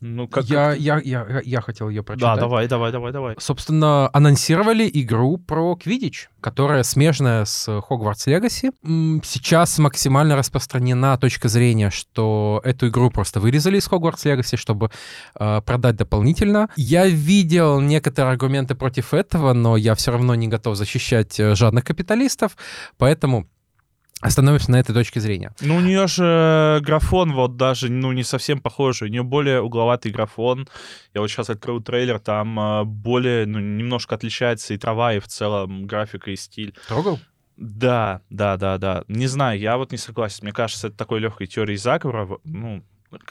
Ну, 0.00 0.28
как... 0.28 0.44
Я, 0.44 0.72
я, 0.74 1.00
я, 1.02 1.40
я 1.44 1.60
хотел 1.60 1.88
ее 1.88 2.00
Да, 2.00 2.04
прочитать. 2.04 2.38
давай, 2.38 2.68
давай, 2.68 2.92
давай, 2.92 3.12
давай. 3.12 3.34
Собственно, 3.38 4.10
анонсировали 4.12 4.88
игру 4.92 5.38
про 5.38 5.74
Квидич, 5.76 6.28
которая 6.40 6.82
смежная 6.82 7.44
с 7.46 7.66
Hogwarts 7.68 8.26
Legacy. 8.26 8.72
М, 8.84 9.22
Сейчас 9.24 9.78
максимально 9.78 10.36
распространена 10.36 11.16
точка 11.18 11.48
зрения, 11.48 11.90
что 11.90 12.60
эту 12.64 12.88
игру 12.88 13.10
просто 13.10 13.40
вырезали 13.40 13.78
из 13.78 13.88
Hogwarts 13.88 14.24
Legacy, 14.24 14.56
чтобы 14.56 14.90
э, 15.38 15.60
продать 15.62 15.96
дополнительно. 15.96 16.68
Я 16.76 17.06
видел 17.06 17.80
некоторые 17.80 18.32
аргументы 18.32 18.74
против 18.74 19.14
этого, 19.14 19.54
но 19.54 19.76
я 19.76 19.94
все 19.94 20.12
равно 20.12 20.34
не 20.34 20.48
готов 20.48 20.76
защищать 20.76 21.40
э, 21.40 21.54
жадных 21.54 21.84
капиталистов, 21.84 22.56
поэтому 22.98 23.46
остановимся 24.20 24.70
на 24.70 24.80
этой 24.80 24.94
точке 24.94 25.20
зрения. 25.20 25.52
Ну, 25.60 25.76
у 25.76 25.80
нее 25.80 26.06
же 26.06 26.80
графон 26.82 27.32
вот 27.32 27.56
даже, 27.56 27.90
ну, 27.90 28.12
не 28.12 28.22
совсем 28.22 28.60
похожий. 28.60 29.08
У 29.08 29.10
нее 29.10 29.22
более 29.22 29.60
угловатый 29.60 30.12
графон. 30.12 30.68
Я 31.14 31.20
вот 31.20 31.28
сейчас 31.28 31.50
открыл 31.50 31.82
трейлер, 31.82 32.18
там 32.18 32.58
э, 32.58 32.84
более, 32.84 33.46
ну, 33.46 33.58
немножко 33.58 34.14
отличается 34.14 34.74
и 34.74 34.78
трава, 34.78 35.14
и 35.14 35.20
в 35.20 35.28
целом 35.28 35.86
графика, 35.86 36.30
и 36.30 36.36
стиль. 36.36 36.74
Трогал? 36.88 37.18
Да, 37.56 38.20
да, 38.30 38.56
да, 38.56 38.78
да. 38.78 39.04
Не 39.08 39.26
знаю, 39.26 39.58
я 39.58 39.76
вот 39.76 39.92
не 39.92 39.98
согласен. 39.98 40.40
Мне 40.42 40.52
кажется, 40.52 40.88
это 40.88 40.96
такой 40.96 41.20
легкой 41.20 41.46
теорией 41.46 41.78
заговора. 41.78 42.28
Ну, 42.44 42.82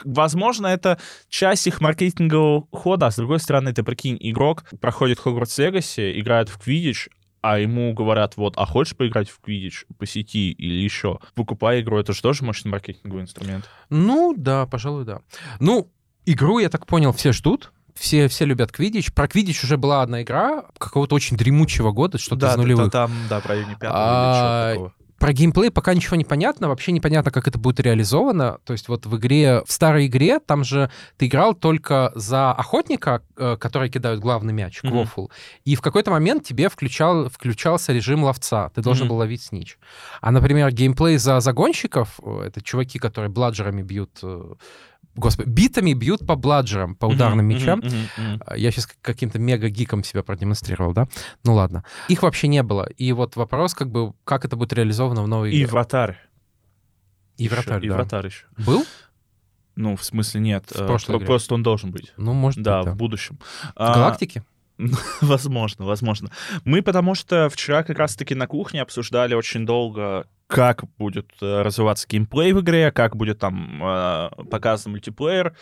возможно, 0.04 0.66
это 0.66 0.98
часть 1.28 1.66
их 1.66 1.80
маркетингового 1.80 2.66
хода, 2.72 3.06
а 3.06 3.10
с 3.10 3.16
другой 3.16 3.40
стороны, 3.40 3.72
ты 3.72 3.82
прикинь, 3.82 4.16
игрок 4.20 4.64
проходит 4.80 5.18
Hogwarts 5.18 5.58
Legacy, 5.58 6.18
играет 6.18 6.48
в 6.48 6.58
Quidditch, 6.58 7.08
а 7.48 7.58
ему 7.58 7.92
говорят, 7.92 8.36
вот, 8.36 8.54
а 8.56 8.66
хочешь 8.66 8.96
поиграть 8.96 9.30
в 9.30 9.40
Quidditch 9.40 9.84
по 9.98 10.06
сети 10.06 10.50
или 10.50 10.74
еще? 10.74 11.20
Выкупай 11.36 11.80
игру, 11.80 11.98
это 11.98 12.12
же 12.12 12.20
тоже 12.20 12.44
мощный 12.44 12.70
маркетинговый 12.70 13.22
инструмент. 13.22 13.70
Ну, 13.88 14.34
да, 14.36 14.66
пожалуй, 14.66 15.04
да. 15.04 15.20
Ну, 15.60 15.88
игру, 16.24 16.58
я 16.58 16.68
так 16.68 16.86
понял, 16.86 17.12
все 17.12 17.32
ждут. 17.32 17.72
Все, 17.94 18.28
все 18.28 18.44
любят 18.44 18.72
Квидич. 18.72 19.12
Про 19.14 19.28
Квидич 19.28 19.64
уже 19.64 19.76
была 19.78 20.02
одна 20.02 20.22
игра 20.22 20.64
какого-то 20.76 21.14
очень 21.14 21.36
дремучего 21.36 21.92
года, 21.92 22.18
что-то 22.18 22.48
из 22.48 22.56
нулевых. 22.56 22.92
там, 22.92 23.12
да, 23.30 23.40
в 23.40 23.46
районе 23.46 23.74
пятого 23.74 23.94
А, 23.94 24.74
или. 24.74 24.90
Про 25.18 25.32
геймплей 25.32 25.70
пока 25.70 25.94
ничего 25.94 26.16
не 26.16 26.24
понятно. 26.24 26.68
Вообще 26.68 26.92
непонятно, 26.92 27.30
как 27.30 27.48
это 27.48 27.58
будет 27.58 27.80
реализовано. 27.80 28.58
То 28.64 28.72
есть 28.74 28.88
вот 28.88 29.06
в 29.06 29.16
игре, 29.16 29.62
в 29.66 29.72
старой 29.72 30.06
игре, 30.06 30.40
там 30.40 30.62
же 30.62 30.90
ты 31.16 31.26
играл 31.26 31.54
только 31.54 32.12
за 32.14 32.52
охотника, 32.52 33.22
э, 33.36 33.56
который 33.58 33.88
кидает 33.88 34.20
главный 34.20 34.52
мяч. 34.52 34.80
Квофл. 34.80 35.28
И 35.64 35.74
в 35.74 35.80
какой-то 35.80 36.10
момент 36.10 36.44
тебе 36.44 36.68
включал, 36.68 37.28
включался 37.30 37.92
режим 37.92 38.24
ловца. 38.24 38.70
Ты 38.74 38.82
должен 38.82 39.04
Мгм. 39.06 39.10
был 39.10 39.16
ловить 39.16 39.42
снич. 39.42 39.78
А, 40.20 40.30
например, 40.30 40.70
геймплей 40.70 41.16
за 41.16 41.40
загонщиков, 41.40 42.20
э, 42.22 42.42
это 42.48 42.60
чуваки, 42.60 42.98
которые 42.98 43.30
бладжерами 43.30 43.82
бьют... 43.82 44.20
э, 45.16 45.20
Господи, 45.20 45.48
битами 45.48 45.92
бьют 45.94 46.26
по 46.26 46.36
бладжерам, 46.36 46.94
по 46.94 47.06
ударным 47.06 47.46
Мгм, 47.46 47.54
мечам. 47.54 47.78
мгм. 47.80 48.42
Я 48.56 48.70
сейчас 48.70 48.88
каким-то 49.02 49.38
мега-гиком 49.38 50.04
себя 50.04 50.22
продемонстрировал, 50.22 50.92
да? 50.92 51.08
Ну 51.44 51.54
ладно. 51.54 51.84
Их 52.08 52.22
вообще 52.22 52.48
не 52.48 52.62
было. 52.62 52.88
И 52.96 53.12
вот 53.12 53.36
вопрос, 53.36 53.74
как 53.74 53.90
бы, 53.90 54.12
как 54.24 54.44
это 54.44 54.56
будет 54.56 54.72
реализовано 54.72 55.22
в 55.22 55.28
новой 55.28 55.52
И 55.52 55.58
игре. 55.58 55.66
вратарь. 55.66 56.18
И 57.36 57.48
вратарь, 57.48 57.84
И 57.84 57.88
да. 57.88 57.94
вратарь 57.96 58.26
еще. 58.26 58.46
Был? 58.58 58.84
Ну, 59.74 59.94
в 59.96 60.02
смысле, 60.04 60.40
нет. 60.40 60.64
В 60.70 60.80
э, 60.80 60.86
прошлой 60.86 61.06
про- 61.12 61.16
игре. 61.18 61.26
Просто 61.26 61.54
он 61.54 61.62
должен 61.62 61.90
быть. 61.90 62.14
Ну, 62.16 62.32
может 62.32 62.62
Да, 62.62 62.78
быть, 62.78 62.86
да. 62.86 62.92
в 62.92 62.96
будущем. 62.96 63.38
В 63.40 63.72
А, 63.76 63.94
Галактике? 63.94 64.42
Возможно, 65.22 65.86
возможно. 65.86 66.30
Мы 66.64 66.82
потому 66.82 67.14
что 67.14 67.48
вчера 67.48 67.82
как 67.82 67.98
раз-таки 67.98 68.34
на 68.34 68.46
кухне 68.46 68.82
обсуждали 68.82 69.34
очень 69.34 69.64
долго, 69.64 70.26
как 70.46 70.84
будет 70.96 71.30
э, 71.40 71.62
развиваться 71.62 72.06
геймплей 72.08 72.52
в 72.52 72.60
игре, 72.60 72.92
как 72.92 73.16
будет 73.16 73.38
там 73.40 73.82
э, 73.82 74.30
показан 74.50 74.92
мультиплеер. 74.92 75.56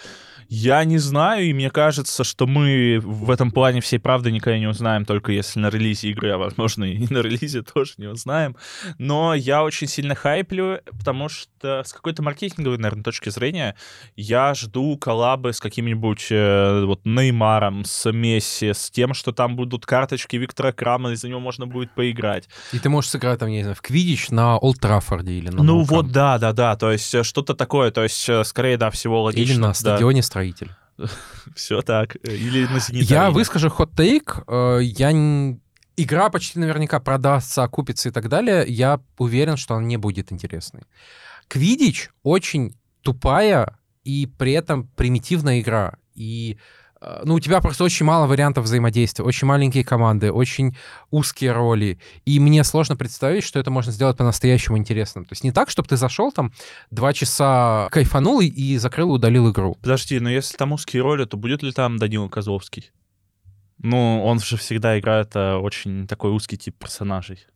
Я 0.48 0.84
не 0.84 0.98
знаю, 0.98 1.46
и 1.46 1.54
мне 1.54 1.70
кажется, 1.70 2.22
что 2.22 2.46
мы 2.46 3.00
в 3.02 3.30
этом 3.30 3.50
плане 3.50 3.80
всей 3.80 3.98
правды 3.98 4.30
никогда 4.30 4.58
не 4.58 4.66
узнаем, 4.66 5.06
только 5.06 5.32
если 5.32 5.58
на 5.58 5.70
релизе 5.70 6.10
игры, 6.10 6.30
а 6.30 6.38
возможно 6.38 6.84
и 6.92 7.06
на 7.08 7.18
релизе 7.18 7.62
тоже 7.62 7.94
не 7.96 8.06
узнаем. 8.06 8.56
Но 8.98 9.34
я 9.34 9.64
очень 9.64 9.86
сильно 9.86 10.14
хайплю, 10.14 10.80
потому 10.98 11.30
что 11.30 11.82
с 11.84 11.92
какой-то 11.92 12.22
маркетинговой, 12.22 12.76
наверное, 12.76 13.04
точки 13.04 13.30
зрения 13.30 13.76
я 14.16 14.52
жду 14.54 14.98
коллабы 14.98 15.54
с 15.54 15.60
каким-нибудь 15.60 16.26
э, 16.30 16.84
вот 16.84 17.00
Неймаром, 17.04 17.84
с 17.86 18.12
Месси, 18.12 18.74
с 18.74 18.90
тем, 18.90 19.14
что 19.14 19.32
там 19.32 19.56
будут 19.56 19.86
карточки 19.86 20.36
Виктора 20.36 20.72
Крама, 20.72 21.12
и 21.12 21.16
за 21.16 21.28
него 21.28 21.40
можно 21.40 21.66
будет 21.66 21.94
поиграть. 21.94 22.48
И 22.72 22.78
ты 22.78 22.90
можешь 22.90 23.10
сыграть 23.10 23.38
там, 23.38 23.48
я 23.48 23.56
не 23.56 23.62
знаю, 23.62 23.76
в 23.76 23.82
Квидич 23.82 24.28
на 24.28 24.58
Old 24.58 24.73
Олд 24.74 24.80
Траффорде 24.80 25.32
или 25.32 25.48
на 25.48 25.62
Ну 25.62 25.62
Ну 25.62 25.82
вот, 25.82 26.10
да, 26.10 26.38
да, 26.38 26.52
да, 26.52 26.76
то 26.76 26.90
есть 26.90 27.14
э, 27.14 27.22
что-то 27.22 27.54
такое, 27.54 27.90
то 27.90 28.02
есть 28.02 28.28
э, 28.28 28.44
скорее, 28.44 28.76
да, 28.76 28.90
всего 28.90 29.22
логично. 29.22 29.52
Или 29.52 29.60
на 29.60 29.68
да. 29.68 29.74
стадионе 29.74 30.22
Строитель. 30.22 30.70
Все 31.54 31.82
так. 31.82 32.16
Э, 32.16 32.34
Или 32.34 32.66
на 32.66 32.78
Я 32.90 33.30
выскажу 33.30 33.68
хот-тейк. 33.68 34.44
Я 34.80 35.56
Игра 35.96 36.28
почти 36.28 36.58
наверняка 36.58 36.98
продастся, 36.98 37.62
окупится 37.62 38.08
и 38.08 38.12
так 38.12 38.28
далее. 38.28 38.64
Я 38.66 39.00
уверен, 39.16 39.56
что 39.56 39.76
она 39.76 39.86
не 39.86 39.96
будет 39.96 40.32
интересной. 40.32 40.82
Квидич 41.46 42.10
очень 42.24 42.76
тупая 43.02 43.78
и 44.02 44.26
при 44.26 44.52
этом 44.52 44.88
примитивная 44.96 45.60
игра. 45.60 45.98
И 46.16 46.58
ну, 47.24 47.34
у 47.34 47.40
тебя 47.40 47.60
просто 47.60 47.84
очень 47.84 48.06
мало 48.06 48.26
вариантов 48.26 48.64
взаимодействия, 48.64 49.24
очень 49.24 49.46
маленькие 49.46 49.84
команды, 49.84 50.32
очень 50.32 50.76
узкие 51.10 51.52
роли. 51.52 51.98
И 52.24 52.40
мне 52.40 52.64
сложно 52.64 52.96
представить, 52.96 53.44
что 53.44 53.58
это 53.58 53.70
можно 53.70 53.92
сделать 53.92 54.16
по-настоящему 54.16 54.78
интересным. 54.78 55.24
То 55.24 55.32
есть 55.32 55.44
не 55.44 55.52
так, 55.52 55.70
чтобы 55.70 55.88
ты 55.88 55.96
зашел 55.96 56.32
там, 56.32 56.52
два 56.90 57.12
часа 57.12 57.88
кайфанул 57.90 58.40
и, 58.40 58.46
и 58.46 58.78
закрыл 58.78 59.10
и 59.10 59.12
удалил 59.14 59.50
игру. 59.50 59.76
Подожди, 59.80 60.18
но 60.20 60.30
если 60.30 60.56
там 60.56 60.72
узкие 60.72 61.02
роли, 61.02 61.24
то 61.24 61.36
будет 61.36 61.62
ли 61.62 61.72
там 61.72 61.98
Данила 61.98 62.28
Козловский? 62.28 62.90
Ну, 63.78 64.24
он 64.24 64.40
же 64.40 64.56
всегда 64.56 64.98
играет 64.98 65.34
э, 65.34 65.54
очень 65.54 66.06
такой 66.06 66.30
узкий 66.30 66.56
тип 66.56 66.76
персонажей. 66.78 67.46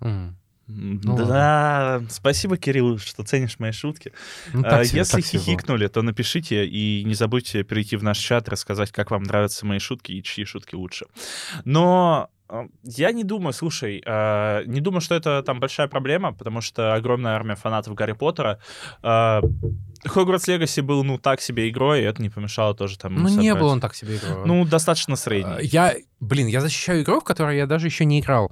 М. 0.00 0.36
Ну 0.74 1.16
да, 1.16 2.02
спасибо, 2.08 2.56
Кирилл, 2.56 2.98
что 2.98 3.22
ценишь 3.24 3.58
мои 3.58 3.72
шутки. 3.72 4.12
Ну, 4.52 4.60
А, 4.60 4.70
так 4.70 4.86
себе, 4.86 5.00
Если 5.00 5.16
так 5.16 5.24
хихикнули, 5.24 5.86
то 5.88 6.02
напишите 6.02 6.66
и 6.66 7.04
не 7.04 7.14
забудьте 7.14 7.62
перейти 7.62 7.96
в 7.96 8.02
наш 8.02 8.18
чат, 8.18 8.48
рассказать, 8.48 8.92
как 8.92 9.10
вам 9.10 9.22
нравятся 9.22 9.66
мои 9.66 9.78
шутки 9.78 10.12
и 10.12 10.22
чьи 10.22 10.44
шутки 10.44 10.74
лучше. 10.74 11.06
Но 11.64 12.28
э, 12.48 12.62
я 12.84 13.12
не 13.12 13.24
думаю, 13.24 13.52
слушай, 13.52 14.02
э, 14.04 14.62
не 14.66 14.80
думаю, 14.80 15.00
что 15.00 15.14
это 15.14 15.42
там 15.42 15.60
большая 15.60 15.88
проблема, 15.88 16.32
потому 16.32 16.60
что 16.60 16.94
огромная 16.94 17.34
армия 17.34 17.56
фанатов 17.56 17.94
Гарри 17.94 18.12
Поттера. 18.12 18.58
Э, 19.02 19.40
Хогвартс 20.04 20.48
Легаси 20.48 20.80
был, 20.80 21.04
ну, 21.04 21.18
так 21.18 21.40
себе 21.40 21.68
игрой, 21.68 22.00
и 22.00 22.04
это 22.04 22.20
не 22.22 22.28
помешало 22.28 22.74
тоже 22.74 22.98
там... 22.98 23.14
Ну, 23.14 23.28
не 23.28 23.54
был 23.54 23.68
он 23.68 23.80
так 23.80 23.94
себе 23.94 24.16
игрой. 24.16 24.46
Ну, 24.46 24.64
достаточно 24.64 25.14
А, 25.14 25.16
средний. 25.16 25.66
Я, 25.66 25.94
блин, 26.20 26.48
я 26.48 26.60
защищаю 26.60 27.02
игру, 27.02 27.20
в 27.20 27.24
которой 27.24 27.56
я 27.56 27.66
даже 27.66 27.86
еще 27.86 28.04
не 28.04 28.18
играл. 28.18 28.50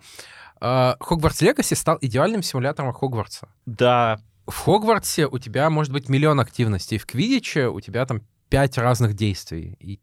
А, 0.60 0.96
Хогвартс 1.00 1.40
Легаси 1.40 1.74
стал 1.74 1.98
идеальным 2.00 2.42
симулятором 2.42 2.92
Хогвартса. 2.92 3.48
Да, 3.66 4.20
В 4.46 4.56
Хогвартсе 4.56 5.26
у 5.26 5.38
тебя 5.38 5.70
может 5.70 5.92
быть 5.92 6.08
миллион 6.08 6.40
активностей, 6.40 6.98
в 6.98 7.06
Квидиче 7.06 7.68
у 7.68 7.80
тебя 7.80 8.04
там 8.04 8.22
пять 8.48 8.76
разных 8.78 9.14
действий. 9.14 9.76
И- 9.80 10.00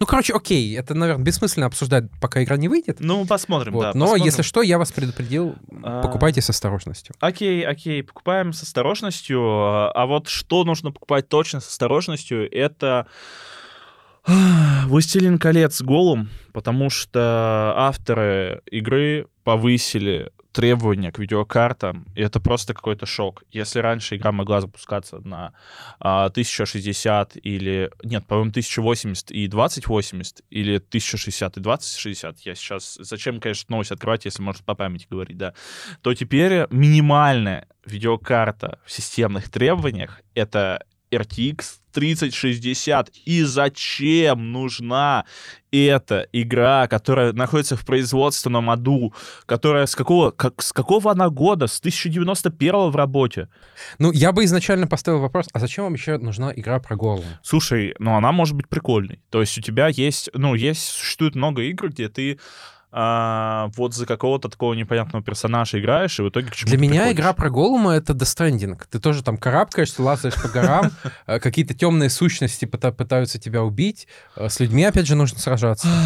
Ну, 0.00 0.06
короче, 0.06 0.32
окей, 0.32 0.74
это, 0.78 0.94
наверное, 0.94 1.24
бессмысленно 1.24 1.66
обсуждать, 1.66 2.04
пока 2.20 2.42
игра 2.42 2.56
не 2.56 2.68
выйдет. 2.68 2.96
ну, 3.00 3.26
посмотрим, 3.26 3.74
Вот, 3.74 3.82
да. 3.82 3.92
Но, 3.94 4.06
посмотрим. 4.06 4.24
если 4.24 4.42
что, 4.42 4.62
я 4.62 4.78
вас 4.78 4.92
предупредил, 4.92 5.56
А. 5.82 6.00
покупайте 6.02 6.40
с 6.40 6.48
осторожностью. 6.48 7.14
Окей, 7.20 7.66
окей, 7.66 8.02
покупаем 8.02 8.52
с 8.54 8.62
осторожностью. 8.62 9.40
А 9.42 10.06
вот 10.06 10.28
что 10.28 10.64
нужно 10.64 10.90
покупать 10.92 11.28
точно 11.28 11.60
с 11.60 11.68
осторожностью, 11.68 12.50
это 12.50 13.08
«Властелин 14.86 15.38
колец» 15.38 15.80
Голум, 15.82 16.28
потому 16.52 16.90
что 16.90 17.72
авторы 17.76 18.62
игры 18.66 19.28
повысили 19.44 20.32
требования 20.56 21.12
к 21.12 21.18
видеокартам, 21.18 22.06
и 22.14 22.22
это 22.22 22.40
просто 22.40 22.72
какой-то 22.72 23.04
шок. 23.04 23.44
Если 23.50 23.78
раньше 23.78 24.16
игра 24.16 24.32
могла 24.32 24.62
запускаться 24.62 25.18
на 25.18 25.52
а, 26.00 26.24
1060 26.24 27.36
или... 27.36 27.90
Нет, 28.02 28.26
по-моему, 28.26 28.50
1080 28.50 29.32
и 29.32 29.48
2080, 29.48 30.40
или 30.48 30.76
1060 30.76 31.58
и 31.58 31.60
2060, 31.60 32.40
я 32.40 32.54
сейчас... 32.54 32.96
Зачем, 32.98 33.38
конечно, 33.38 33.66
новость 33.68 33.92
открывать, 33.92 34.24
если 34.24 34.40
можно 34.40 34.64
по 34.64 34.74
памяти 34.74 35.06
говорить, 35.10 35.36
да, 35.36 35.52
то 36.00 36.14
теперь 36.14 36.66
минимальная 36.70 37.68
видеокарта 37.84 38.80
в 38.86 38.90
системных 38.90 39.50
требованиях— 39.50 40.22
это 40.34 40.86
RTX 41.10 41.64
3060. 41.92 43.10
И 43.24 43.42
зачем 43.42 44.52
нужна 44.52 45.24
эта 45.72 46.26
игра, 46.32 46.86
которая 46.88 47.32
находится 47.32 47.76
в 47.76 47.84
производственном 47.84 48.68
аду, 48.70 49.14
которая 49.46 49.86
с 49.86 49.96
какого, 49.96 50.30
как, 50.30 50.62
с 50.62 50.72
какого 50.72 51.10
она 51.10 51.30
года? 51.30 51.66
С 51.66 51.78
1091 51.78 52.90
в 52.90 52.96
работе. 52.96 53.48
Ну, 53.98 54.12
я 54.12 54.32
бы 54.32 54.44
изначально 54.44 54.86
поставил 54.86 55.20
вопрос, 55.20 55.46
а 55.52 55.58
зачем 55.58 55.84
вам 55.84 55.94
еще 55.94 56.18
нужна 56.18 56.52
игра 56.54 56.78
про 56.80 56.96
голову? 56.96 57.24
Слушай, 57.42 57.94
ну 57.98 58.14
она 58.14 58.32
может 58.32 58.54
быть 58.56 58.68
прикольной. 58.68 59.22
То 59.30 59.40
есть 59.40 59.56
у 59.56 59.62
тебя 59.62 59.88
есть, 59.88 60.28
ну, 60.34 60.54
есть, 60.54 60.82
существует 60.82 61.34
много 61.34 61.62
игр, 61.62 61.88
где 61.88 62.08
ты 62.08 62.38
а, 62.98 63.68
вот 63.76 63.94
за 63.94 64.06
какого-то 64.06 64.48
такого 64.48 64.72
непонятного 64.72 65.22
персонажа 65.22 65.78
играешь, 65.78 66.18
и 66.18 66.22
в 66.22 66.30
итоге 66.30 66.48
к 66.48 66.54
чему 66.56 66.70
Для 66.70 66.78
меня 66.78 67.12
игра 67.12 67.34
про 67.34 67.50
Голума— 67.50 67.92
это 67.94 68.14
Stranding. 68.14 68.80
Ты 68.90 68.98
тоже 68.98 69.22
там 69.22 69.36
карабкаешься, 69.36 70.02
лазаешь 70.02 70.40
по 70.40 70.48
горам, 70.48 70.90
э, 71.26 71.38
какие-то 71.38 71.74
темные 71.74 72.08
сущности 72.08 72.64
пыта- 72.64 72.92
пытаются 72.92 73.38
тебя 73.38 73.62
убить, 73.62 74.08
э, 74.34 74.48
с 74.48 74.60
людьми, 74.60 74.82
опять 74.82 75.06
же, 75.06 75.14
нужно 75.14 75.38
сражаться. 75.38 75.86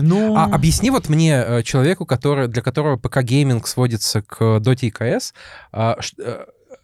Ну, 0.00 0.36
А 0.36 0.44
объясни 0.44 0.90
вот 0.90 1.08
мне, 1.08 1.42
э, 1.44 1.62
человеку, 1.64 2.06
который, 2.06 2.46
для 2.46 2.62
которого 2.62 2.96
ПК-гейминг 2.96 3.66
сводится 3.66 4.22
к 4.22 4.40
Dota 4.40 4.86
и 4.86 4.90
CS, 4.90 5.34
а, 5.72 5.98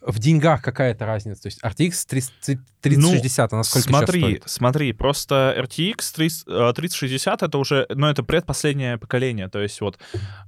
в 0.06 0.18
деньгах 0.18 0.62
какая-то 0.62 1.06
разница? 1.06 1.42
То 1.42 1.46
есть 1.48 1.62
RTX 1.62 2.06
30 2.08 2.58
3060, 2.80 3.52
она 3.52 3.62
сколько 3.62 3.88
сейчас 3.88 3.98
смотри, 3.98 4.20
стоит? 4.20 4.42
смотри, 4.46 4.92
просто 4.92 5.54
RTX 5.58 6.14
30, 6.14 6.44
э, 6.46 6.72
3060 6.74 7.42
это 7.42 7.58
уже, 7.58 7.86
ну, 7.88 8.06
это 8.06 8.22
предпоследнее 8.22 8.98
поколение. 8.98 9.48
То 9.48 9.60
есть 9.60 9.80
вот, 9.80 9.98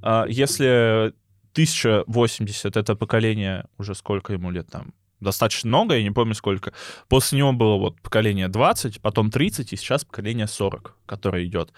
э, 0.03 0.25
если 0.29 1.13
1080 1.53 2.77
это 2.77 2.95
поколение, 2.95 3.65
уже 3.79 3.95
сколько 3.95 4.33
ему 4.33 4.51
лет 4.51 4.69
там? 4.71 4.93
Достаточно 5.21 5.69
много, 5.69 5.97
я 5.97 6.03
не 6.03 6.11
помню 6.11 6.35
сколько. 6.35 6.73
После 7.09 7.39
него 7.39 7.53
было 7.53 7.77
вот 7.77 8.01
поколение 8.03 8.49
20, 8.49 9.01
потом 9.01 9.31
30, 9.31 9.73
и 9.73 9.77
сейчас 9.77 10.05
поколение 10.05 10.47
40, 10.47 10.95
которое 11.07 11.47
идет. 11.47 11.73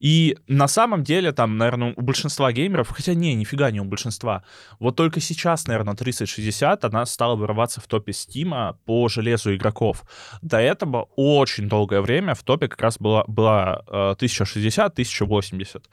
И 0.00 0.36
на 0.48 0.66
самом 0.66 1.04
деле 1.04 1.30
там, 1.32 1.56
наверное, 1.56 1.94
у 1.96 2.02
большинства 2.02 2.52
геймеров, 2.52 2.88
хотя 2.88 3.14
не, 3.14 3.34
нифига 3.34 3.70
не 3.70 3.80
у 3.80 3.84
большинства, 3.84 4.42
вот 4.80 4.96
только 4.96 5.20
сейчас, 5.20 5.68
наверное, 5.68 5.94
3060, 5.94 6.84
она 6.84 7.06
стала 7.06 7.36
вырываться 7.36 7.80
в 7.80 7.86
топе 7.86 8.12
Стима 8.12 8.76
по 8.84 9.08
железу 9.08 9.54
игроков. 9.54 10.04
До 10.42 10.58
этого 10.58 11.08
очень 11.14 11.68
долгое 11.68 12.00
время 12.00 12.34
в 12.34 12.42
топе 12.42 12.66
как 12.66 12.80
раз 12.80 12.98
была, 12.98 13.24
была 13.28 13.82
э, 13.86 14.10
1060, 14.16 14.92
1080. 14.92 15.90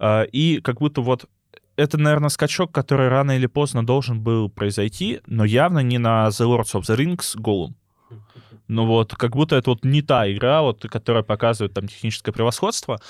Э, 0.00 0.26
и 0.26 0.60
как 0.60 0.80
будто 0.80 1.00
вот 1.00 1.26
это, 1.80 1.96
наверное, 1.96 2.28
скачок, 2.28 2.72
который 2.72 3.08
рано 3.08 3.32
или 3.32 3.46
поздно 3.46 3.84
должен 3.84 4.22
был 4.22 4.50
произойти, 4.50 5.20
но 5.26 5.44
явно 5.44 5.78
не 5.78 5.98
на 5.98 6.28
The 6.28 6.46
Lords 6.46 6.74
of 6.74 6.82
the 6.82 6.96
Rings 6.96 7.32
Голум. 7.34 7.74
Ну 8.70 8.86
вот, 8.86 9.16
как 9.16 9.34
будто 9.34 9.56
это 9.56 9.70
вот 9.70 9.84
не 9.84 10.00
та 10.00 10.30
игра, 10.30 10.62
вот, 10.62 10.82
которая 10.82 11.24
показывает 11.24 11.74
там 11.74 11.88
техническое 11.88 12.30
превосходство. 12.30 13.00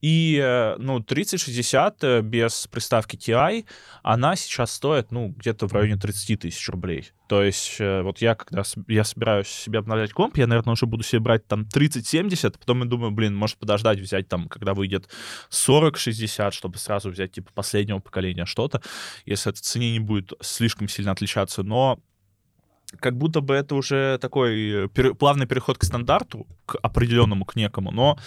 И, 0.00 0.40
э, 0.42 0.76
ну, 0.78 1.00
3060 1.00 2.02
э, 2.02 2.22
без 2.22 2.66
приставки 2.66 3.16
TI, 3.16 3.66
она 4.02 4.36
сейчас 4.36 4.72
стоит, 4.72 5.12
ну, 5.12 5.28
где-то 5.36 5.66
в 5.66 5.72
районе 5.74 6.00
30 6.00 6.40
тысяч 6.40 6.66
рублей. 6.70 7.10
То 7.28 7.42
есть, 7.42 7.76
э, 7.78 8.00
вот 8.00 8.22
я, 8.22 8.34
когда 8.34 8.62
я 8.88 9.04
собираюсь 9.04 9.48
себе 9.48 9.80
обновлять 9.80 10.14
комп, 10.14 10.38
я, 10.38 10.46
наверное, 10.46 10.72
уже 10.72 10.86
буду 10.86 11.02
себе 11.02 11.20
брать 11.20 11.46
там 11.46 11.66
3070, 11.66 12.58
потом 12.58 12.82
я 12.82 12.86
думаю, 12.86 13.10
блин, 13.10 13.36
может 13.36 13.58
подождать, 13.58 14.00
взять 14.00 14.28
там, 14.28 14.48
когда 14.48 14.72
выйдет 14.72 15.10
4060, 15.50 16.54
чтобы 16.54 16.78
сразу 16.78 17.10
взять, 17.10 17.32
типа, 17.32 17.50
последнего 17.54 17.98
поколения 17.98 18.46
что-то, 18.46 18.80
если 19.26 19.52
это 19.52 19.60
цене 19.60 19.92
не 19.92 20.00
будет 20.00 20.32
слишком 20.40 20.88
сильно 20.88 21.12
отличаться. 21.12 21.62
Но 21.62 22.00
как 22.98 23.16
будто 23.16 23.40
бы 23.40 23.54
это 23.54 23.74
уже 23.74 24.18
такой 24.18 24.84
э, 24.84 24.88
пере- 24.88 25.14
плавный 25.14 25.46
переход 25.46 25.78
к 25.78 25.84
стандарту, 25.84 26.46
к 26.66 26.76
определенному, 26.82 27.44
к 27.44 27.56
некому, 27.56 27.90
но, 27.90 28.18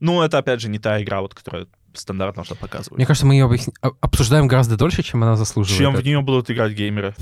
ну, 0.00 0.22
это, 0.22 0.38
опять 0.38 0.60
же, 0.60 0.68
не 0.68 0.78
та 0.78 1.02
игра, 1.02 1.20
вот, 1.20 1.34
которая 1.34 1.66
стандарт 1.94 2.36
нужно 2.36 2.56
показывать. 2.56 2.98
Мне 2.98 3.06
кажется, 3.06 3.26
мы 3.26 3.34
ее 3.34 3.48
а- 3.82 3.90
обсуждаем 4.00 4.46
гораздо 4.46 4.76
дольше, 4.76 5.02
чем 5.02 5.22
она 5.22 5.36
заслуживает. 5.36 5.78
Чем 5.78 5.94
в 5.94 6.04
нее 6.04 6.20
будут 6.20 6.50
играть 6.50 6.72
геймеры. 6.72 7.14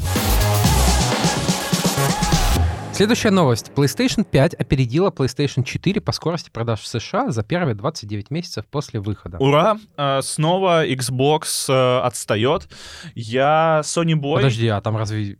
Следующая 2.94 3.30
новость. 3.30 3.72
PlayStation 3.74 4.22
5 4.22 4.54
опередила 4.54 5.11
PlayStation 5.11 5.64
4 5.64 6.00
по 6.00 6.12
скорости 6.12 6.48
продаж 6.50 6.78
в 6.80 6.87
США 6.87 7.33
за 7.33 7.42
первые 7.42 7.74
29 7.74 8.30
месяцев 8.30 8.66
после 8.70 9.00
выхода. 9.00 9.37
Ура! 9.38 9.78
Э, 9.96 10.20
Снова 10.22 10.87
Xbox 10.87 11.42
э, 11.68 12.00
отстает. 12.07 12.68
Я 13.16 13.80
Sony 13.83 14.12
Boy. 14.14 14.37
Подожди, 14.37 14.68
а 14.68 14.80
там 14.80 14.96
разве... 14.96 15.38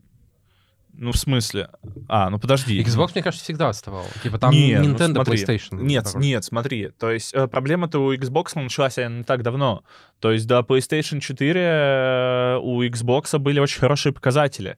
Ну, 0.97 1.13
в 1.13 1.17
смысле? 1.17 1.71
А, 2.09 2.31
ну 2.31 2.39
подожди. 2.39 2.81
Xbox, 2.81 3.11
мне 3.15 3.23
кажется, 3.23 3.45
всегда 3.45 3.69
отставал. 3.69 4.05
Типа 4.23 4.39
там 4.39 4.53
Нет, 4.53 4.83
ну 4.83 4.95
Nintendo, 4.95 5.15
смотри. 5.15 5.43
PlayStation. 5.43 5.83
Нет, 5.83 6.15
нет, 6.15 6.45
смотри. 6.45 6.91
То 6.99 7.11
есть 7.11 7.35
э, 7.35 7.49
проблема-то 7.49 7.99
у 7.99 8.15
Xbox 8.15 8.51
началась 8.55 8.97
не 8.97 9.25
так 9.25 9.43
давно. 9.43 9.83
То 10.20 10.33
есть 10.33 10.46
до 10.46 10.61
PlayStation 10.61 11.20
4 11.20 11.61
э, 11.61 12.59
у 12.61 12.83
Xbox 12.83 13.38
были 13.38 13.61
очень 13.61 13.81
хорошие 13.81 14.12
показатели. 14.12 14.77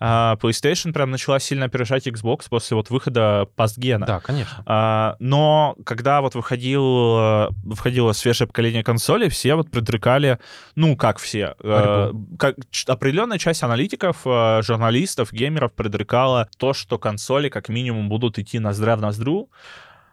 А 0.00 0.36
PlayStation 0.36 0.92
прям 0.92 1.10
начала 1.10 1.38
сильно 1.38 1.66
опережать 1.66 2.06
Xbox 2.06 2.46
после 2.48 2.76
вот 2.76 2.90
выхода 2.90 3.46
пастгена. 3.56 4.06
Да, 4.06 4.20
конечно. 4.20 4.62
А, 4.66 5.16
но 5.18 5.76
когда 5.84 6.20
вот 6.20 6.34
выходил, 6.34 7.18
э, 7.18 7.48
выходило 7.62 8.12
свежее 8.12 8.48
поколение 8.48 8.82
консолей, 8.82 9.28
все 9.28 9.54
вот 9.54 9.70
предрекали, 9.70 10.38
ну, 10.74 10.96
как 10.96 11.18
все, 11.18 11.56
э, 11.60 12.12
как, 12.38 12.56
определенная 12.86 13.38
часть 13.38 13.62
аналитиков, 13.62 14.22
журналистов, 14.24 15.32
геймеров 15.32 15.72
предрекала 15.72 16.48
то, 16.58 16.72
что 16.72 16.98
консоли 16.98 17.48
как 17.48 17.68
минимум 17.68 18.08
будут 18.08 18.38
идти 18.38 18.58
ноздря 18.58 18.96
в 18.96 19.00
ноздрю, 19.00 19.50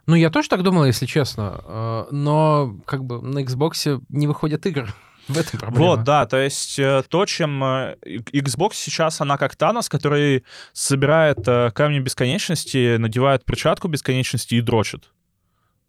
Ну, 0.06 0.16
я 0.16 0.30
тоже 0.30 0.50
так 0.50 0.64
думал, 0.64 0.86
если 0.86 1.06
честно. 1.06 1.62
Э, 1.66 2.06
Но 2.12 2.76
как 2.86 3.04
бы 3.06 3.22
на 3.22 3.40
Xbox 3.40 4.02
не 4.10 4.28
выходят 4.28 4.66
игры. 4.66 4.88
В 5.28 5.38
этом 5.38 5.60
проблема. 5.60 5.86
Вот, 5.86 6.04
да, 6.04 6.26
то 6.26 6.38
есть 6.38 6.78
э, 6.78 7.04
то, 7.08 7.26
чем 7.26 7.64
э, 7.64 7.96
Xbox 8.06 8.72
сейчас, 8.74 9.22
она 9.22 9.38
как 9.38 9.56
Танос, 9.56 9.88
который 9.88 10.44
собирает 10.74 11.46
камни 11.74 12.00
бесконечности, 12.00 12.98
надевает 12.98 13.46
перчатку 13.46 13.88
бесконечности 13.88 14.56
и 14.56 14.62
дрочит. 14.62 15.10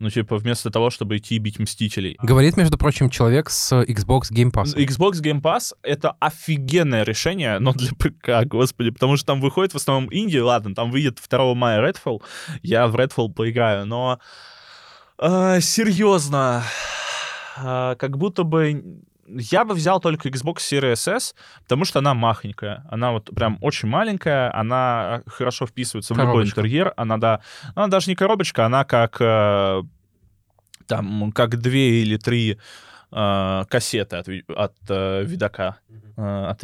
Ну, 0.00 0.10
типа, 0.10 0.36
вместо 0.38 0.70
того, 0.70 0.90
чтобы 0.90 1.16
идти 1.16 1.36
и 1.36 1.38
бить 1.38 1.58
Мстителей. 1.58 2.16
Говорит, 2.20 2.56
между 2.56 2.76
прочим, 2.76 3.10
человек 3.10 3.48
с 3.48 3.72
Xbox 3.72 4.32
Game 4.32 4.50
Pass. 4.50 4.74
Xbox 4.76 5.22
Game 5.22 5.40
Pass— 5.40 5.72
это 5.82 6.16
офигенное 6.20 7.04
решение, 7.04 7.58
но 7.60 7.72
для 7.72 7.90
ПК, 7.92 8.46
господи, 8.46 8.90
потому 8.90 9.16
что 9.16 9.26
там 9.26 9.40
выходит 9.40 9.72
в 9.72 9.76
основном 9.76 10.08
инди, 10.12 10.38
ладно, 10.38 10.74
там 10.74 10.90
выйдет 10.90 11.20
2 11.28 11.54
мая 11.54 11.80
Redfall, 11.80 12.22
я 12.62 12.88
в 12.88 12.96
Redfall 12.96 13.32
поиграю, 13.32 13.86
но 13.86 14.18
э, 15.18 15.60
серьезно, 15.60 16.64
э, 17.56 17.94
как 17.96 18.18
будто 18.18 18.42
бы 18.42 18.82
я 19.26 19.64
бы 19.64 19.74
взял 19.74 20.00
только 20.00 20.28
Xbox 20.28 20.56
Series 20.56 21.12
S, 21.12 21.34
потому 21.62 21.84
что 21.84 22.00
она 22.00 22.14
махонькая. 22.14 22.84
Она 22.90 23.12
вот 23.12 23.34
прям 23.34 23.58
очень 23.60 23.88
маленькая, 23.88 24.54
она 24.54 25.22
хорошо 25.26 25.66
вписывается 25.66 26.14
в 26.14 26.18
любой 26.18 26.32
Коробочка. 26.32 26.60
интерьер. 26.60 26.94
Она, 26.96 27.18
да, 27.18 27.40
она 27.74 27.88
даже 27.88 28.10
не 28.10 28.16
коробочка, 28.16 28.66
она 28.66 28.84
как 28.84 29.16
э, 29.20 29.82
там, 30.86 31.32
как 31.32 31.56
две 31.60 32.02
или 32.02 32.16
три 32.16 32.58
э, 33.12 33.64
кассеты 33.68 34.16
от, 34.16 34.28
от 34.48 34.74
э, 34.88 35.24
видака, 35.24 35.78
э, 36.16 36.46
от 36.50 36.62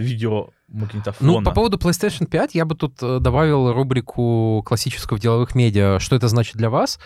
видеомагнитофона. 0.71 1.33
Ну, 1.33 1.43
по 1.43 1.51
поводу 1.53 1.77
PlayStation 1.77 2.27
5 2.27 2.55
я 2.55 2.65
бы 2.65 2.75
тут 2.75 3.03
э, 3.03 3.19
добавил 3.21 3.73
рубрику 3.73 4.63
классическую 4.67 5.19
в 5.19 5.23
деловых 5.23 5.55
медиа. 5.55 5.99
Что 5.99 6.17
это 6.17 6.29
значит 6.29 6.57
для 6.57 6.71
вас? 6.71 6.99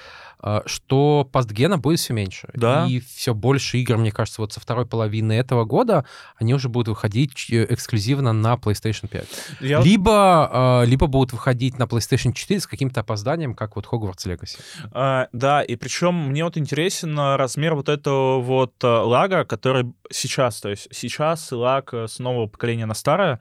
Э, 0.43 0.61
Что 0.67 1.29
постгена 1.33 1.79
будет 1.79 1.99
все 2.01 2.13
меньше. 2.13 2.49
Да. 2.55 2.87
И 2.87 3.01
все 3.01 3.35
больше 3.35 3.79
игр, 3.79 3.97
мне 3.97 4.13
кажется, 4.13 4.41
вот 4.43 4.53
со 4.53 4.61
второй 4.61 4.87
половины 4.87 5.33
этого 5.33 5.65
года 5.65 6.05
они 6.37 6.53
уже 6.55 6.69
будут 6.69 6.89
выходить 6.89 7.35
ч- 7.35 7.65
эксклюзивно 7.69 8.33
на 8.33 8.55
PlayStation 8.55 9.09
5. 9.09 9.27
Я 9.61 9.81
Либо, 9.81 10.83
э, 10.83 10.87
либо 10.87 11.07
будут 11.07 11.33
выходить 11.33 11.79
на 11.79 11.85
PlayStation 11.85 12.33
4 12.33 12.61
с 12.61 12.67
каким-то 12.67 13.01
опозданием, 13.01 13.55
как 13.55 13.77
вот 13.77 13.87
Hogwarts 13.87 14.27
Legacy. 14.27 14.59
э, 14.93 15.27
да, 15.33 15.63
и 15.63 15.77
причем 15.77 16.29
мне 16.31 16.45
вот 16.45 16.57
интересен 16.59 17.19
э, 17.19 17.37
размер 17.37 17.75
вот 17.75 17.89
этого 17.89 18.41
вот 18.41 18.75
э, 18.83 18.87
лага, 18.87 19.45
который 19.45 19.93
сейчас, 20.11 20.61
то 20.61 20.69
есть 20.69 20.89
сейчас 20.93 21.51
лаг 21.53 21.95
э, 21.95 22.07
с 22.09 22.19
нового 22.19 22.47
поколения 22.47 22.87
на 22.87 22.95
старое 22.95 23.41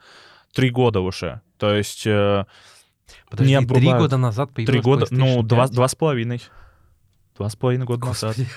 три 0.53 0.69
года 0.69 1.01
уже. 1.01 1.41
То 1.57 1.73
есть 1.73 2.05
э, 2.05 2.45
Подожди, 3.29 3.53
три 3.53 3.63
обрубают. 3.63 4.01
года 4.01 4.17
назад 4.17 4.53
появилась 4.53 4.73
три 4.73 4.81
года, 4.81 5.07
ну, 5.11 5.43
два, 5.43 5.65
5. 5.65 5.71
два 5.71 5.87
с 5.87 5.95
половиной. 5.95 6.41
Два 7.37 7.49
с 7.49 7.55
половиной 7.55 7.85
года 7.85 8.05
назад. 8.05 8.37
Господи. 8.37 8.49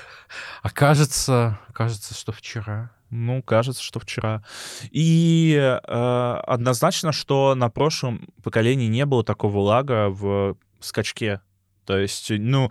А 0.63 0.71
кажется, 0.71 1.59
кажется, 1.73 2.15
что 2.15 2.33
вчера. 2.33 2.91
Ну, 3.11 3.43
кажется, 3.43 3.83
что 3.83 4.01
вчера. 4.01 4.45
И 4.91 5.57
э, 5.57 6.41
однозначно, 6.47 7.13
что 7.13 7.55
на 7.55 7.71
прошлом 7.71 8.29
поколении 8.43 8.89
не 8.89 9.07
было 9.07 9.25
такого 9.25 9.61
лага 9.61 10.09
в 10.09 10.57
скачке. 10.81 11.41
То 11.85 11.97
есть, 11.97 12.31
ну, 12.31 12.71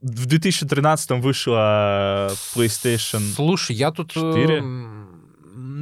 в 0.00 0.26
2013 0.26 1.10
вышла 1.22 2.30
PlayStation. 2.54 3.20
Слушай, 3.34 3.76
я 3.76 3.90
тут... 3.90 4.12
4. 4.12 4.62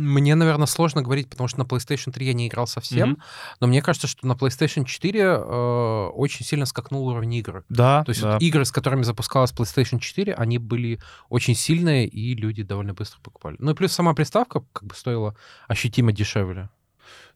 Мне, 0.00 0.34
наверное, 0.34 0.66
сложно 0.66 1.02
говорить, 1.02 1.28
потому 1.28 1.48
что 1.48 1.58
на 1.58 1.64
PlayStation 1.64 2.12
3 2.12 2.26
я 2.26 2.32
не 2.32 2.48
играл 2.48 2.66
совсем. 2.66 3.10
Мгм. 3.10 3.22
Но 3.60 3.66
мне 3.66 3.82
кажется, 3.82 4.06
что 4.06 4.26
на 4.26 4.32
PlayStation 4.32 4.84
4 4.84 5.20
э, 5.20 6.06
очень 6.14 6.44
сильно 6.44 6.66
скакнул 6.66 7.06
уровень 7.08 7.34
игр. 7.34 7.64
Да, 7.68 8.04
То 8.04 8.10
есть 8.10 8.22
да. 8.22 8.32
вот 8.32 8.42
игры, 8.42 8.64
с 8.64 8.72
которыми 8.72 9.02
запускалась 9.02 9.52
PlayStation 9.52 9.98
4, 9.98 10.34
они 10.34 10.58
были 10.58 10.98
очень 11.28 11.54
сильные, 11.54 12.06
и 12.06 12.34
люди 12.34 12.62
довольно 12.62 12.94
быстро 12.94 13.20
покупали. 13.20 13.56
Ну 13.58 13.72
и 13.72 13.74
плюс 13.74 13.92
сама 13.92 14.14
приставка 14.14 14.62
как 14.72 14.84
бы 14.84 14.94
стоила 14.94 15.36
ощутимо 15.68 16.12
дешевле. 16.12 16.70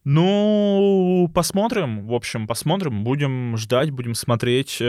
Ну, 0.03 1.29
посмотрим. 1.33 2.07
В 2.07 2.13
общем, 2.13 2.47
посмотрим. 2.47 3.03
Будем 3.03 3.57
ждать, 3.57 3.89
будем 3.89 4.13
смотреть. 4.13 4.81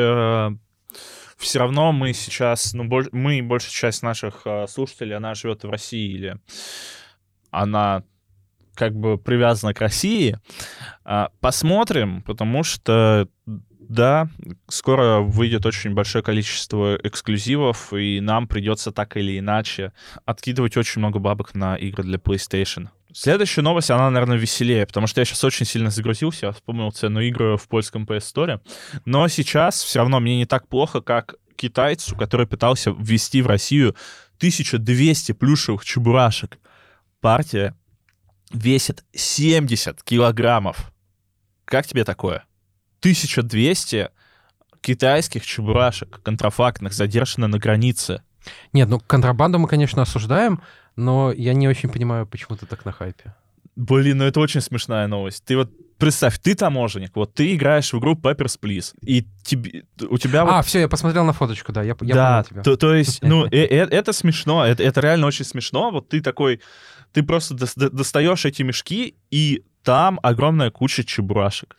Все 1.36 1.58
равно 1.58 1.92
мы 1.92 2.12
сейчас, 2.14 2.72
ну, 2.72 2.84
боль- 2.84 3.08
мы, 3.12 3.42
большая 3.42 3.70
часть 3.70 4.02
наших 4.02 4.42
э, 4.46 4.66
слушателей, 4.68 5.16
она 5.16 5.34
живет 5.34 5.64
в 5.64 5.70
России 5.70 6.10
или 6.10 6.38
она 7.50 8.02
как 8.74 8.94
бы 8.94 9.18
привязана 9.18 9.74
к 9.74 9.80
России. 9.80 10.38
А, 11.04 11.30
Посмотрим, 11.40 12.22
потому 12.22 12.62
что, 12.62 13.28
да, 13.46 14.28
скоро 14.68 15.20
выйдет 15.20 15.66
очень 15.66 15.94
большое 15.94 16.22
количество 16.22 16.96
эксклюзивов, 17.02 17.92
и 17.92 18.20
нам 18.20 18.46
придется 18.46 18.92
так 18.92 19.16
или 19.16 19.38
иначе 19.38 19.92
откидывать 20.24 20.76
очень 20.76 21.00
много 21.00 21.18
бабок 21.18 21.54
на 21.54 21.76
игры 21.76 22.04
для 22.04 22.18
PlayStation. 22.18 22.88
Следующая 23.12 23.62
новость, 23.62 23.90
она, 23.90 24.11
наверное, 24.11 24.37
веселее, 24.37 24.87
потому 24.87 25.06
что 25.06 25.22
я 25.22 25.24
сейчас 25.24 25.42
очень 25.42 25.64
сильно 25.64 25.88
загрузился, 25.88 26.46
я 26.46 26.52
вспомнил 26.52 26.90
цену 26.92 27.20
игры 27.20 27.56
в 27.56 27.66
польском 27.66 28.04
PS 28.04 28.35
Store, 28.35 28.61
но 29.06 29.26
сейчас 29.28 29.82
все 29.82 30.00
равно 30.00 30.20
мне 30.20 30.37
не 30.37 30.44
так 30.44 30.68
плохо, 30.68 31.00
как 31.00 31.37
китайцу, 31.56 32.14
который 32.14 32.46
пытался 32.46 32.90
ввести 32.90 33.40
в 33.40 33.46
Россию 33.46 33.96
1200 34.37 35.32
плюшевых 35.32 35.82
чебурашек. 35.85 36.59
Партия 37.20 37.74
весит 38.52 39.05
70 39.12 40.02
килограммов. 40.02 40.92
Как 41.64 41.87
тебе 41.87 42.05
такое? 42.05 42.44
1200 43.00 44.11
китайских 44.81 45.44
чебурашек, 45.44 46.20
контрафактных, 46.22 46.92
задержаны 46.92 47.48
на 47.48 47.59
границе. 47.59 48.22
Нет, 48.72 48.88
ну 48.88 49.00
контрабанду 49.00 49.59
мы, 49.59 49.66
конечно, 49.66 50.02
осуждаем, 50.02 50.62
но 50.94 51.33
я 51.33 51.55
не 51.55 51.68
очень 51.68 51.88
понимаю, 51.88 52.26
почему 52.26 52.57
ты 52.57 52.66
так 52.66 52.85
на 52.85 52.92
хайпе. 52.92 53.35
Блин, 53.74 54.18
ну 54.18 54.24
это 54.24 54.40
очень 54.40 54.61
смешная 54.61 55.07
новость. 55.07 55.44
Ты 55.44 55.57
вот 55.57 55.70
представь, 55.98 56.38
ты 56.38 56.55
таможенник, 56.55 57.14
вот 57.14 57.35
ты 57.35 57.55
играешь 57.55 57.92
в 57.92 57.98
игру 57.98 58.14
Papers, 58.14 58.59
Please, 58.61 58.94
и 59.00 59.26
тебе, 59.42 59.85
у 60.09 60.18
тебя 60.18 60.44
вот 60.44 60.55
А, 60.55 60.62
все, 60.62 60.81
я 60.81 60.88
посмотрел 60.88 61.24
на 61.24 61.33
фоточку, 61.33 61.72
да, 61.72 61.83
я, 61.83 61.96
я 62.00 62.14
да, 62.14 62.37
понял 62.37 62.44
тебя. 62.44 62.62
То, 62.62 62.76
то 62.76 62.94
есть, 62.94 63.22
ну, 63.22 63.46
э- 63.50 63.66
э- 63.66 63.88
это 63.90 64.12
смешно, 64.12 64.64
это 64.64 65.00
реально 65.00 65.26
очень 65.26 65.44
смешно. 65.44 65.90
Вот 65.90 66.09
ты 66.09 66.20
такой, 66.20 66.61
ты 67.16 67.22
просто 67.22 67.55
дос- 67.55 67.72
до- 67.76 67.88
достаешь 67.88 68.44
эти 68.44 68.62
мешки, 68.62 69.16
и 69.31 69.64
там 69.83 70.20
огромная 70.22 70.70
куча 70.70 71.02
чебурашек. 71.02 71.74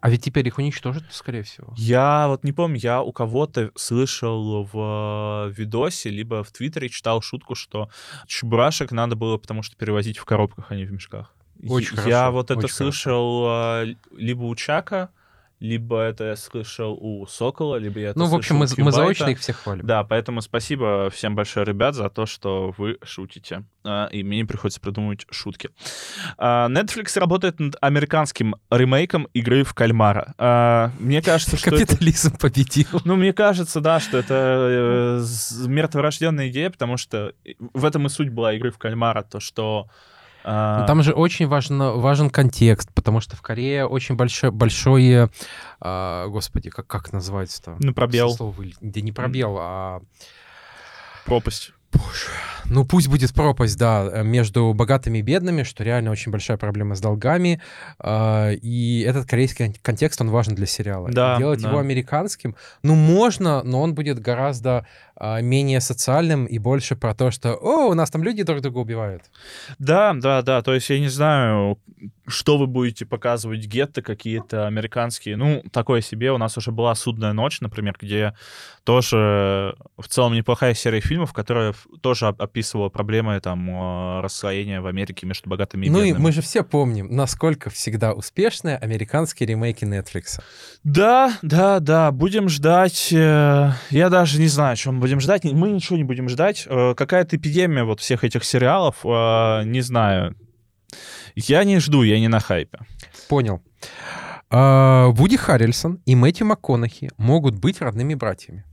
А 0.00 0.10
ведь 0.10 0.24
теперь 0.24 0.48
их 0.48 0.58
уничтожат, 0.58 1.04
скорее 1.12 1.44
всего. 1.44 1.72
Я 1.76 2.26
вот 2.26 2.42
не 2.42 2.50
помню, 2.50 2.80
я 2.82 3.00
у 3.00 3.12
кого-то 3.12 3.70
слышал 3.76 4.64
в 4.64 5.46
э, 5.46 5.52
видосе, 5.52 6.10
либо 6.10 6.42
в 6.42 6.50
Твиттере 6.50 6.88
читал 6.88 7.22
шутку, 7.22 7.54
что 7.54 7.90
чебурашек 8.26 8.90
надо 8.90 9.14
было 9.14 9.36
потому 9.38 9.62
что 9.62 9.76
перевозить 9.76 10.18
в 10.18 10.24
коробках, 10.24 10.66
а 10.72 10.74
не 10.74 10.84
в 10.84 10.90
мешках. 10.90 11.32
Очень 11.68 11.96
Я 11.98 12.02
хорошо, 12.02 12.32
вот 12.32 12.50
это 12.50 12.58
очень 12.58 12.74
слышал 12.74 13.46
э, 13.46 13.94
либо 14.16 14.42
у 14.42 14.56
Чака, 14.56 15.10
либо 15.62 16.00
это 16.00 16.24
я 16.24 16.36
слышал 16.36 16.98
у 17.00 17.24
Сокола, 17.26 17.76
либо 17.76 18.00
я 18.00 18.10
это 18.10 18.18
Ну, 18.18 18.26
в 18.26 18.34
общем, 18.34 18.56
мы, 18.56 18.66
мы 18.78 18.90
заочно 18.90 19.28
их 19.28 19.38
всех 19.38 19.58
хвалим. 19.58 19.86
Да, 19.86 20.02
поэтому 20.02 20.40
спасибо 20.40 21.08
всем 21.10 21.36
большое, 21.36 21.64
ребят, 21.64 21.94
за 21.94 22.10
то, 22.10 22.26
что 22.26 22.74
вы 22.76 22.98
шутите. 23.04 23.64
А, 23.84 24.08
И 24.08 24.24
мне 24.24 24.38
не 24.38 24.44
приходится 24.44 24.80
придумывать 24.80 25.24
шутки. 25.30 25.70
А, 26.36 26.68
Netflix 26.68 27.16
работает 27.16 27.60
над 27.60 27.76
американским 27.80 28.56
ремейком 28.70 29.28
игры 29.34 29.62
в 29.62 29.72
кальмара. 29.72 30.34
А, 30.36 30.90
Мне 30.98 31.22
кажется, 31.22 31.56
что 31.56 31.70
это... 31.70 31.86
Капитализм 31.86 32.36
победил. 32.38 32.88
Ну, 33.04 33.14
мне 33.14 33.32
кажется, 33.32 33.80
да, 33.80 34.00
что 34.00 34.18
это 34.18 35.20
э, 35.22 35.66
мертворожденная 35.68 36.48
идея, 36.48 36.70
потому 36.70 36.96
что 36.96 37.34
в 37.72 37.84
этом 37.84 38.06
и 38.06 38.08
суть 38.08 38.30
была 38.30 38.54
игры 38.54 38.72
в 38.72 38.78
кальмара, 38.78 39.22
то, 39.22 39.38
что... 39.38 39.88
а, 40.44 40.86
Там 40.86 41.02
же 41.02 41.12
очень 41.12 41.46
важно, 41.46 41.92
важен 41.92 42.30
контекст, 42.30 42.90
потому 42.94 43.20
что 43.20 43.36
в 43.36 43.42
Корее 43.42 43.86
очень 43.86 44.16
большое, 44.16 44.52
большое 44.52 45.30
а, 45.80 46.28
господи, 46.28 46.70
как, 46.70 46.86
как 46.86 47.12
называется-то? 47.12 47.76
Ну, 47.80 47.92
пробел. 47.94 48.36
Да 48.80 49.00
не 49.00 49.12
пробел, 49.12 49.56
а... 49.60 50.00
пропасть. 51.24 51.72
Боже. 51.92 52.30
Ну, 52.64 52.86
пусть 52.86 53.08
будет 53.08 53.34
пропасть, 53.34 53.76
да, 53.76 54.22
между 54.22 54.72
богатыми 54.72 55.18
и 55.18 55.22
бедными, 55.22 55.62
что 55.62 55.84
реально 55.84 56.10
очень 56.10 56.32
большая 56.32 56.56
проблема 56.56 56.94
с 56.94 57.00
долгами. 57.02 57.60
э, 58.02 58.54
И 58.54 59.04
этот 59.06 59.28
корейский 59.28 59.66
кон- 59.66 59.74
контекст, 59.82 60.18
он 60.22 60.30
важен 60.30 60.54
для 60.54 60.64
сериала. 60.64 61.08
И 61.08 61.12
Да, 61.12 61.36
Делать 61.36 61.60
да. 61.60 61.68
его 61.68 61.78
американским, 61.78 62.56
ну, 62.82 62.94
можно, 62.94 63.62
но 63.62 63.82
он 63.82 63.94
будет 63.94 64.20
гораздо 64.20 64.86
а, 65.11 65.11
менее 65.40 65.80
социальным 65.80 66.46
и 66.46 66.58
больше 66.58 66.96
про 66.96 67.14
то, 67.14 67.30
что, 67.30 67.54
о, 67.54 67.86
у 67.90 67.94
нас 67.94 68.10
там 68.10 68.22
люди 68.24 68.42
друг 68.42 68.60
друга 68.60 68.78
убивают. 68.78 69.22
Да, 69.78 70.14
да, 70.14 70.42
да. 70.42 70.62
То 70.62 70.74
есть 70.74 70.90
я 70.90 70.98
не 70.98 71.08
знаю, 71.08 71.78
что 72.26 72.58
вы 72.58 72.66
будете 72.66 73.06
показывать 73.06 73.66
гетто 73.66 74.02
какие-то 74.02 74.66
американские. 74.66 75.36
Ну, 75.36 75.62
такое 75.72 76.00
себе. 76.00 76.32
У 76.32 76.38
нас 76.38 76.56
уже 76.58 76.72
была 76.72 76.94
«Судная 76.94 77.32
ночь», 77.32 77.60
например, 77.60 77.96
где 78.00 78.34
тоже 78.96 79.74
в 79.96 80.08
целом 80.08 80.34
неплохая 80.34 80.74
серия 80.74 81.00
фильмов, 81.00 81.32
которая 81.32 81.74
тоже 82.00 82.26
оп- 82.28 82.42
описывала 82.42 82.88
проблемы 82.88 83.38
там 83.40 83.68
э, 83.70 84.20
расслоения 84.22 84.80
в 84.80 84.86
Америке 84.86 85.26
между 85.26 85.48
богатыми 85.48 85.86
и 85.86 85.90
ну, 85.90 86.00
и 86.00 86.06
бедными. 86.08 86.22
мы 86.22 86.32
же 86.32 86.42
все 86.42 86.62
помним, 86.64 87.08
насколько 87.14 87.70
всегда 87.70 88.12
успешные 88.12 88.76
американские 88.76 89.46
ремейки 89.48 89.84
Netflix. 89.84 90.40
Да, 90.84 91.38
да, 91.42 91.78
да, 91.80 92.10
будем 92.10 92.48
ждать. 92.48 93.12
э, 93.12 93.70
Я 93.90 94.08
даже 94.10 94.40
не 94.40 94.48
знаю, 94.48 94.76
чем 94.76 94.98
будем 95.00 95.11
ждать. 95.20 95.44
Мы 95.44 95.70
ничего 95.70 95.96
не 95.96 96.04
будем 96.04 96.28
ждать. 96.28 96.66
Э, 96.68 96.94
Какая-то 96.94 97.36
эпидемия 97.36 97.84
вот 97.84 98.00
всех 98.00 98.24
этих 98.24 98.44
сериалов, 98.44 98.96
э, 99.04 99.62
не 99.64 99.80
знаю. 99.80 100.36
Я 101.34 101.64
не 101.64 101.78
жду, 101.78 102.02
я 102.02 102.18
не 102.20 102.28
на 102.28 102.40
хайпе. 102.40 102.78
Понял. 103.28 103.62
А, 104.50 105.08
Вуди 105.08 105.36
Харрельсон 105.36 106.00
и 106.04 106.14
Мэтью 106.14 106.46
МакКонахи 106.46 107.10
могут 107.16 107.56
быть 107.56 107.80
родными 107.80 108.14
братьями. 108.14 108.64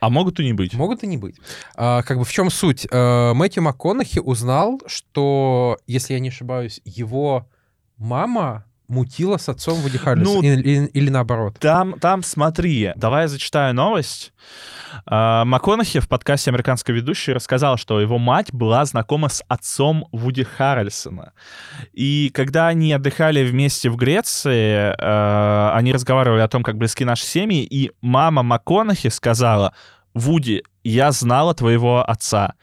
А 0.00 0.08
могут 0.08 0.40
и 0.40 0.44
не 0.44 0.52
быть. 0.52 0.74
Могут 0.74 1.02
и 1.02 1.06
не 1.06 1.18
быть. 1.18 1.36
А, 1.74 2.02
как 2.02 2.18
бы 2.18 2.24
в 2.24 2.32
чем 2.32 2.50
суть? 2.50 2.86
А, 2.90 3.34
Мэтью 3.34 3.62
МакКонахи 3.62 4.18
узнал, 4.18 4.80
что, 4.86 5.78
если 5.86 6.14
я 6.14 6.20
не 6.20 6.30
ошибаюсь, 6.30 6.80
его 6.84 7.48
мама 7.98 8.64
мутила 8.88 9.36
с 9.36 9.48
отцом 9.48 9.78
Вуди 9.80 9.98
Харрельсона. 9.98 10.36
Ну, 10.36 10.42
или, 10.42 10.86
или- 10.86 11.10
наоборот. 11.10 11.56
Там, 11.58 11.98
там, 11.98 12.22
смотри, 12.22 12.92
давай 12.96 13.22
я 13.22 13.28
зачитаю 13.28 13.74
новость. 13.74 14.32
А, 15.04 15.44
МакКонахи 15.44 16.00
в 16.00 16.08
подкасте 16.08 16.50
«Американской 16.50 16.94
ведущей» 16.94 17.32
рассказал, 17.32 17.76
что 17.76 18.00
его 18.00 18.18
мать 18.18 18.52
была 18.52 18.84
знакома 18.84 19.28
с 19.28 19.42
отцом 19.48 20.08
Вуди 20.12 20.44
Харрельсона. 20.44 21.32
И 21.92 22.30
когда 22.34 22.68
они 22.68 22.92
отдыхали 22.92 23.44
вместе 23.44 23.90
в 23.90 23.96
Греции, 23.96 24.94
э, 24.96 25.70
они 25.74 25.92
разговаривали 25.92 26.40
о 26.40 26.48
том, 26.48 26.62
как 26.62 26.76
близки 26.76 27.04
наши 27.04 27.24
семьи, 27.24 27.64
и 27.64 27.92
мама 28.00 28.42
МакКонахи 28.42 29.08
сказала, 29.08 29.74
«Вуди, 30.14 30.62
я 30.84 31.12
знала 31.12 31.54
твоего 31.54 32.08
отца». 32.08 32.54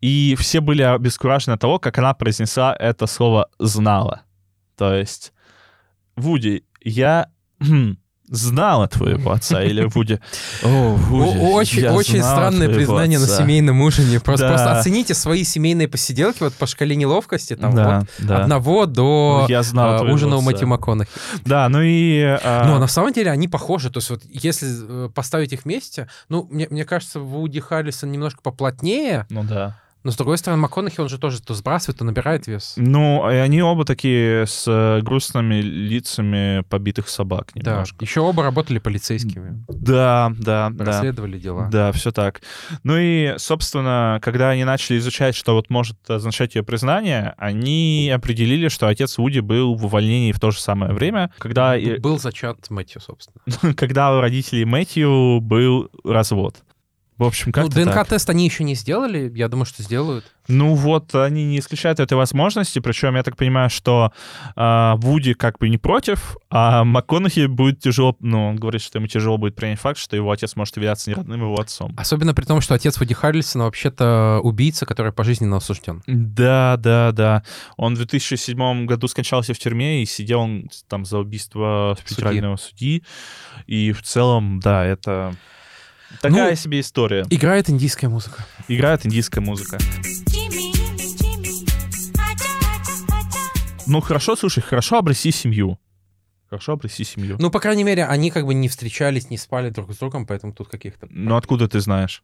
И 0.00 0.34
все 0.38 0.60
были 0.60 0.82
обескуражены 0.82 1.54
от 1.54 1.60
того, 1.60 1.78
как 1.78 1.98
она 1.98 2.14
произнесла 2.14 2.74
это 2.78 3.06
слово 3.06 3.48
«знала». 3.58 4.22
То 4.76 4.94
есть, 4.94 5.32
Вуди, 6.20 6.64
я 6.82 7.28
хм, 7.60 7.96
знала 8.28 8.86
твоего 8.86 9.32
отца, 9.32 9.60
или 9.64 9.82
Вуди, 9.92 10.20
о, 10.62 10.94
Вуди, 10.94 11.36
О- 11.38 11.50
очень 11.50 11.88
очень 11.88 12.22
странное 12.22 12.68
признание 12.68 13.18
на 13.18 13.24
отца». 13.24 13.38
семейном 13.42 13.80
ужине. 13.80 14.20
Просто, 14.20 14.46
Да. 14.46 14.54
просто 14.54 14.78
оцените 14.78 15.14
свои 15.14 15.42
семейные 15.42 15.88
посиделки 15.88 16.42
вот 16.44 16.54
по 16.54 16.66
шкале 16.68 16.94
неловкости, 16.94 17.56
там 17.56 17.74
да, 17.74 17.98
от 17.98 18.06
да. 18.20 18.42
одного 18.42 18.86
до 18.86 19.46
Я 19.48 19.62
знал 19.64 20.06
а, 20.06 20.12
ужина 20.12 20.36
у 20.36 20.38
отца. 20.38 20.46
Мэтью 20.46 20.68
МакКонахи. 20.68 21.10
Да, 21.44 21.68
ну 21.68 21.80
и... 21.82 22.20
а, 22.22 22.64
Но 22.66 22.78
на 22.78 22.86
самом 22.86 23.12
деле 23.12 23.32
они 23.32 23.48
похожи. 23.48 23.90
То 23.90 23.98
есть 23.98 24.10
вот 24.10 24.22
если 24.28 25.06
э, 25.06 25.08
поставить 25.12 25.52
их 25.52 25.64
вместе, 25.64 26.08
ну, 26.28 26.46
мне, 26.52 26.68
мне 26.70 26.84
кажется, 26.84 27.18
Вуди 27.18 27.58
Харрисон 27.58 28.12
немножко 28.12 28.42
поплотнее, 28.42 29.26
Ну 29.28 29.42
да. 29.42 29.76
Но 30.02 30.10
с 30.10 30.16
другой 30.16 30.38
стороны, 30.38 30.62
МакКонахи, 30.62 31.00
он 31.00 31.08
же 31.08 31.18
тоже 31.18 31.42
то 31.42 31.54
сбрасывает, 31.54 31.98
то 31.98 32.04
набирает 32.04 32.46
вес. 32.46 32.74
Ну, 32.76 33.28
и 33.30 33.34
они 33.34 33.62
оба 33.62 33.84
такие 33.84 34.46
с 34.46 34.64
э, 34.66 35.00
грустными 35.02 35.56
лицами 35.56 36.62
побитых 36.68 37.08
собак 37.08 37.48
Да. 37.54 37.70
немножко. 37.72 38.04
Еще 38.04 38.20
оба 38.20 38.42
работали 38.42 38.78
полицейскими, 38.78 39.64
Да, 39.68 40.32
да, 40.38 40.70
да. 40.72 40.84
расследовали 40.84 41.38
дела. 41.38 41.68
Да, 41.70 41.92
все 41.92 42.12
так. 42.12 42.40
Ну 42.82 42.96
и, 42.98 43.34
собственно, 43.38 44.18
когда 44.22 44.50
они 44.50 44.64
начали 44.64 44.98
изучать, 44.98 45.34
что 45.34 45.54
вот 45.54 45.68
может 45.70 45.98
означать 46.10 46.54
ее 46.54 46.62
признание, 46.62 47.34
они 47.38 48.10
определили, 48.14 48.68
что 48.68 48.88
отец 48.88 49.18
Вуди 49.18 49.40
был 49.40 49.74
в 49.74 49.84
увольнении 49.84 50.32
в 50.32 50.40
то 50.40 50.50
же 50.50 50.60
самое 50.60 50.92
время, 50.92 51.30
когда, 51.38 51.76
Был 51.98 52.18
зачат 52.18 52.70
Мэтью, 52.70 53.00
собственно. 53.00 53.74
когда 53.74 54.16
у 54.16 54.20
родителей 54.20 54.64
Мэтью 54.64 55.40
был 55.40 55.90
развод. 56.04 56.56
В 57.20 57.24
общем, 57.24 57.52
как 57.52 57.64
Ну, 57.64 57.68
ДНК-тест 57.68 58.30
они 58.30 58.46
еще 58.46 58.64
не 58.64 58.74
сделали, 58.74 59.30
я 59.36 59.48
думаю, 59.48 59.66
что 59.66 59.82
сделают. 59.82 60.24
Ну 60.48 60.74
вот, 60.74 61.14
они 61.14 61.44
не 61.44 61.58
исключают 61.58 62.00
этой 62.00 62.14
возможности, 62.14 62.78
причем 62.78 63.14
я 63.14 63.22
так 63.22 63.36
понимаю, 63.36 63.68
что 63.68 64.14
а, 64.56 64.96
Вуди 64.96 65.34
как 65.34 65.58
бы 65.58 65.68
не 65.68 65.76
против, 65.76 66.38
а 66.48 66.82
МакКонахи 66.82 67.44
будет 67.44 67.78
тяжело, 67.78 68.16
ну, 68.20 68.48
он 68.48 68.56
говорит, 68.56 68.80
что 68.80 68.96
ему 68.96 69.06
тяжело 69.06 69.36
будет 69.36 69.54
принять 69.54 69.78
факт, 69.78 69.98
что 69.98 70.16
его 70.16 70.30
отец 70.30 70.56
может 70.56 70.74
являться 70.78 71.10
не 71.10 71.14
родным 71.14 71.42
его 71.42 71.60
отцом. 71.60 71.92
Особенно 71.98 72.32
при 72.32 72.46
том, 72.46 72.62
что 72.62 72.72
отец 72.72 72.98
Вуди 72.98 73.12
Харрельсона 73.12 73.64
вообще-то 73.64 74.40
убийца, 74.42 74.86
который 74.86 75.12
пожизненно 75.12 75.58
осужден. 75.58 76.02
Да, 76.06 76.78
да, 76.78 77.12
да. 77.12 77.42
Он 77.76 77.96
в 77.96 77.98
2007 77.98 78.86
году 78.86 79.08
скончался 79.08 79.52
в 79.52 79.58
тюрьме 79.58 80.02
и 80.02 80.06
сидел 80.06 80.40
он 80.40 80.70
там 80.88 81.04
за 81.04 81.18
убийство 81.18 81.98
федерального 82.02 82.56
судьи. 82.56 83.04
И 83.66 83.92
в 83.92 84.00
целом, 84.00 84.58
да, 84.60 84.86
это 84.86 85.34
такая 86.20 86.50
Ну, 86.50 86.56
себе 86.56 86.80
история. 86.80 87.24
Играет 87.30 87.70
индийская 87.70 88.08
музыка. 88.08 88.46
Играет 88.68 89.06
индийская 89.06 89.40
музыка. 89.40 89.78
Ну 93.86 94.00
хорошо, 94.00 94.36
слушай, 94.36 94.62
хорошо 94.62 94.98
обрести 94.98 95.32
семью. 95.32 95.78
Хорошо 96.48 96.72
обрести 96.72 97.04
семью. 97.04 97.36
Ну, 97.38 97.50
по 97.50 97.60
крайней 97.60 97.84
мере, 97.84 98.04
они 98.04 98.30
как 98.30 98.44
бы 98.44 98.54
не 98.54 98.68
встречались, 98.68 99.30
не 99.30 99.38
спали 99.38 99.70
друг 99.70 99.92
с 99.92 99.98
другом, 99.98 100.26
поэтому 100.26 100.52
тут 100.52 100.68
каких-то... 100.68 101.06
Ну 101.10 101.36
откуда 101.36 101.68
ты 101.68 101.80
знаешь? 101.80 102.22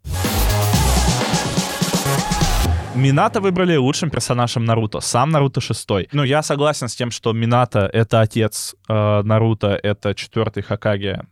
Минато 2.97 3.41
выбрали 3.41 3.77
лучшим 3.77 4.11
персонажем 4.11 4.65
Наруто. 4.65 5.01
Сам 5.01 5.31
Наруто 5.31 5.61
шестой. 5.61 6.09
Ну, 6.13 6.25
я 6.25 6.43
согласен 6.43 6.89
с 6.89 6.95
тем, 6.97 7.11
что 7.11 7.33
Минато— 7.33 7.91
это 7.93 8.21
отец 8.21 8.75
э, 8.89 9.23
Наруто, 9.23 9.79
это 9.83 10.15
четвертый 10.15 10.63
Хакаге, 10.63 11.23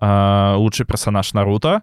э, 0.00 0.54
лучший 0.56 0.86
персонаж 0.86 1.32
Наруто. 1.34 1.82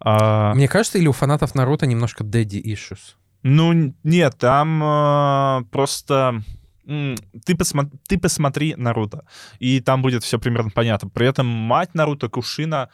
А, 0.00 0.54
Мне 0.54 0.68
кажется, 0.68 0.98
или 0.98 1.08
у 1.08 1.12
фанатов 1.12 1.54
Наруто 1.54 1.86
немножко 1.86 2.24
daddy 2.24 2.62
issues. 2.62 3.16
ну, 3.42 3.94
нет, 4.04 4.36
там 4.38 4.82
э, 4.82 5.64
просто... 5.70 6.42
Ты, 6.86 7.54
посмо- 7.54 7.90
ты 8.08 8.18
посмотри 8.18 8.74
Наруто, 8.76 9.24
и 9.60 9.80
там 9.80 10.02
будет 10.02 10.24
все 10.24 10.38
примерно 10.38 10.70
понятно. 10.70 11.08
При 11.08 11.26
этом 11.26 11.46
мать 11.46 11.90
Наруто, 11.94 12.28
Кушина, 12.28 12.88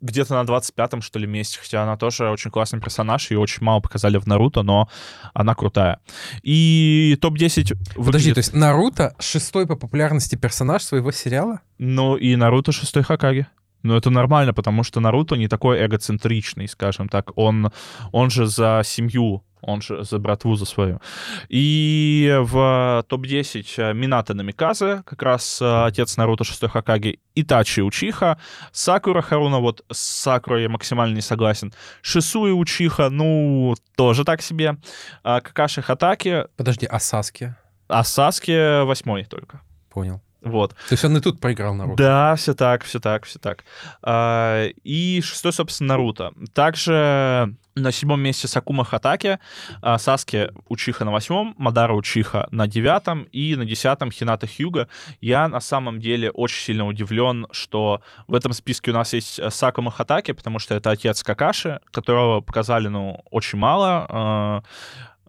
где-то 0.00 0.34
на 0.42 0.46
25-м, 0.46 1.02
что 1.02 1.18
ли, 1.18 1.26
месте, 1.26 1.58
хотя 1.60 1.82
она 1.82 1.96
тоже 1.96 2.28
очень 2.30 2.50
классный 2.50 2.80
персонаж, 2.80 3.30
ее 3.30 3.38
очень 3.38 3.62
мало 3.62 3.80
показали 3.80 4.18
в 4.18 4.26
Наруто, 4.26 4.62
но 4.62 4.88
она 5.34 5.54
крутая. 5.54 6.00
И 6.42 7.18
топ-10 7.20 7.74
Подожди, 7.74 7.94
выглядит- 7.96 8.34
то 8.34 8.38
есть 8.38 8.54
Наруто 8.54 9.14
шестой 9.18 9.66
по 9.66 9.76
популярности 9.76 10.36
персонаж 10.36 10.82
своего 10.82 11.12
сериала? 11.12 11.60
Ну, 11.78 12.16
и 12.16 12.36
Наруто 12.36 12.72
шестой 12.72 13.02
Хакаге. 13.02 13.48
Ну, 13.82 13.94
это 13.94 14.10
нормально, 14.10 14.52
потому 14.52 14.82
что 14.82 15.00
Наруто 15.00 15.36
не 15.36 15.46
такой 15.48 15.84
эгоцентричный, 15.84 16.66
скажем 16.68 17.08
так. 17.08 17.30
Он, 17.36 17.70
он 18.10 18.30
же 18.30 18.46
за 18.46 18.82
семью, 18.84 19.44
он 19.66 19.82
же 19.82 20.04
за 20.04 20.18
братву 20.18 20.56
за 20.56 20.64
свою. 20.64 21.00
И 21.48 22.34
в 22.40 23.04
топ-10 23.08 23.66
э, 23.78 23.92
Минато 23.94 24.34
Намиказе, 24.34 25.02
как 25.04 25.22
раз 25.22 25.60
э, 25.60 25.84
отец 25.86 26.16
Наруто 26.16 26.44
шестой 26.44 26.68
Хакаги, 26.68 27.18
Итачи 27.34 27.80
Учиха, 27.80 28.38
Сакура 28.72 29.22
Харуна, 29.22 29.58
вот 29.58 29.84
с 29.90 29.98
Сакурой 29.98 30.62
я 30.62 30.68
максимально 30.68 31.14
не 31.14 31.20
согласен. 31.20 31.72
Шисуи 32.00 32.52
Учиха, 32.52 33.10
ну, 33.10 33.74
тоже 33.96 34.24
так 34.24 34.40
себе. 34.40 34.76
А 35.22 35.40
Какаши 35.40 35.82
Хатаки, 35.82 36.44
Подожди, 36.56 36.86
а 36.86 36.98
Саски? 37.00 37.54
а 37.88 38.04
Саски 38.04 38.84
восьмой 38.84 39.24
только. 39.24 39.60
Понял. 39.90 40.22
Вот. 40.42 40.70
То 40.88 40.92
есть 40.92 41.04
он 41.04 41.16
и 41.16 41.20
тут 41.20 41.40
проиграл 41.40 41.74
Наруто. 41.74 42.00
Да, 42.02 42.36
все 42.36 42.54
так, 42.54 42.84
все 42.84 43.00
так, 43.00 43.24
все 43.24 43.40
так. 43.40 43.64
А, 44.02 44.66
И 44.84 45.20
шестой, 45.22 45.52
собственно, 45.52 45.88
Наруто. 45.88 46.32
Также 46.54 47.56
на 47.76 47.92
седьмом 47.92 48.20
месте 48.20 48.48
Сакума 48.48 48.84
Хатаки, 48.84 49.38
а, 49.82 49.98
Саски 49.98 50.48
Учиха 50.68 51.04
на 51.04 51.12
восьмом, 51.12 51.54
Мадара 51.58 51.92
Учиха 51.92 52.48
на 52.50 52.66
девятом 52.66 53.24
и 53.32 53.54
на 53.54 53.66
десятом 53.66 54.10
Хината 54.10 54.46
Хьюга. 54.46 54.88
Я 55.20 55.46
на 55.46 55.60
самом 55.60 56.00
деле 56.00 56.30
очень 56.30 56.62
сильно 56.62 56.86
удивлен, 56.86 57.46
что 57.50 58.00
в 58.26 58.34
этом 58.34 58.52
списке 58.54 58.90
у 58.90 58.94
нас 58.94 59.12
есть 59.12 59.38
э, 59.38 59.50
Сакума 59.50 59.90
Хатаки, 59.90 60.32
потому 60.32 60.58
что 60.58 60.74
это 60.74 60.90
отец 60.90 61.22
Какаши, 61.22 61.80
которого 61.90 62.40
показали, 62.40 62.88
ну, 62.88 63.22
очень 63.30 63.58
мало. 63.58 64.06
А, 64.08 64.62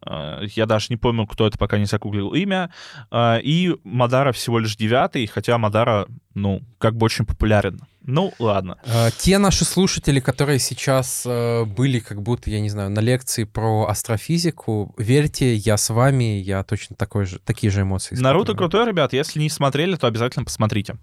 а, 0.02 0.42
Я 0.44 0.66
даже 0.66 0.88
не 0.90 0.96
помню, 0.96 1.28
кто 1.28 1.48
это, 1.48 1.58
пока 1.58 1.78
не 1.78 1.86
загуглил 1.86 2.34
имя. 2.34 2.72
И 3.14 3.76
Мадара 3.84 4.32
всего 4.32 4.60
лишь 4.60 4.78
девятый, 4.78 5.28
хотя 5.28 5.58
Мадара, 5.58 6.08
ну, 6.34 6.62
как 6.78 6.96
бы 6.96 7.06
очень 7.06 7.26
популярен 7.26 7.82
Ну, 8.08 8.34
ладно. 8.40 8.78
Э, 8.86 9.10
Те 9.18 9.38
наши 9.38 9.66
слушатели, 9.66 10.20
которые 10.22 10.60
сейчас 10.60 11.24
э, 11.26 11.66
были 11.66 12.00
как 12.00 12.22
будто, 12.22 12.50
я 12.50 12.62
не 12.62 12.70
знаю, 12.70 12.90
на 12.90 13.02
лекции 13.02 13.44
про 13.44 13.86
астрофизику, 13.88 14.96
верьте, 14.98 15.56
я 15.56 15.76
с 15.78 15.90
вами, 15.90 16.40
я 16.40 16.64
точно 16.64 16.96
такой 16.96 17.26
же, 17.26 17.40
такие 17.40 17.70
же 17.70 17.82
эмоции 17.82 18.16
Наруто 18.16 18.54
крутой, 18.56 18.88
ребят. 18.88 19.12
Если 19.14 19.40
не 19.40 19.50
смотрели, 19.50 19.96
то 19.96 20.08
обязательно 20.08 20.46
посмотрите. 20.46 20.96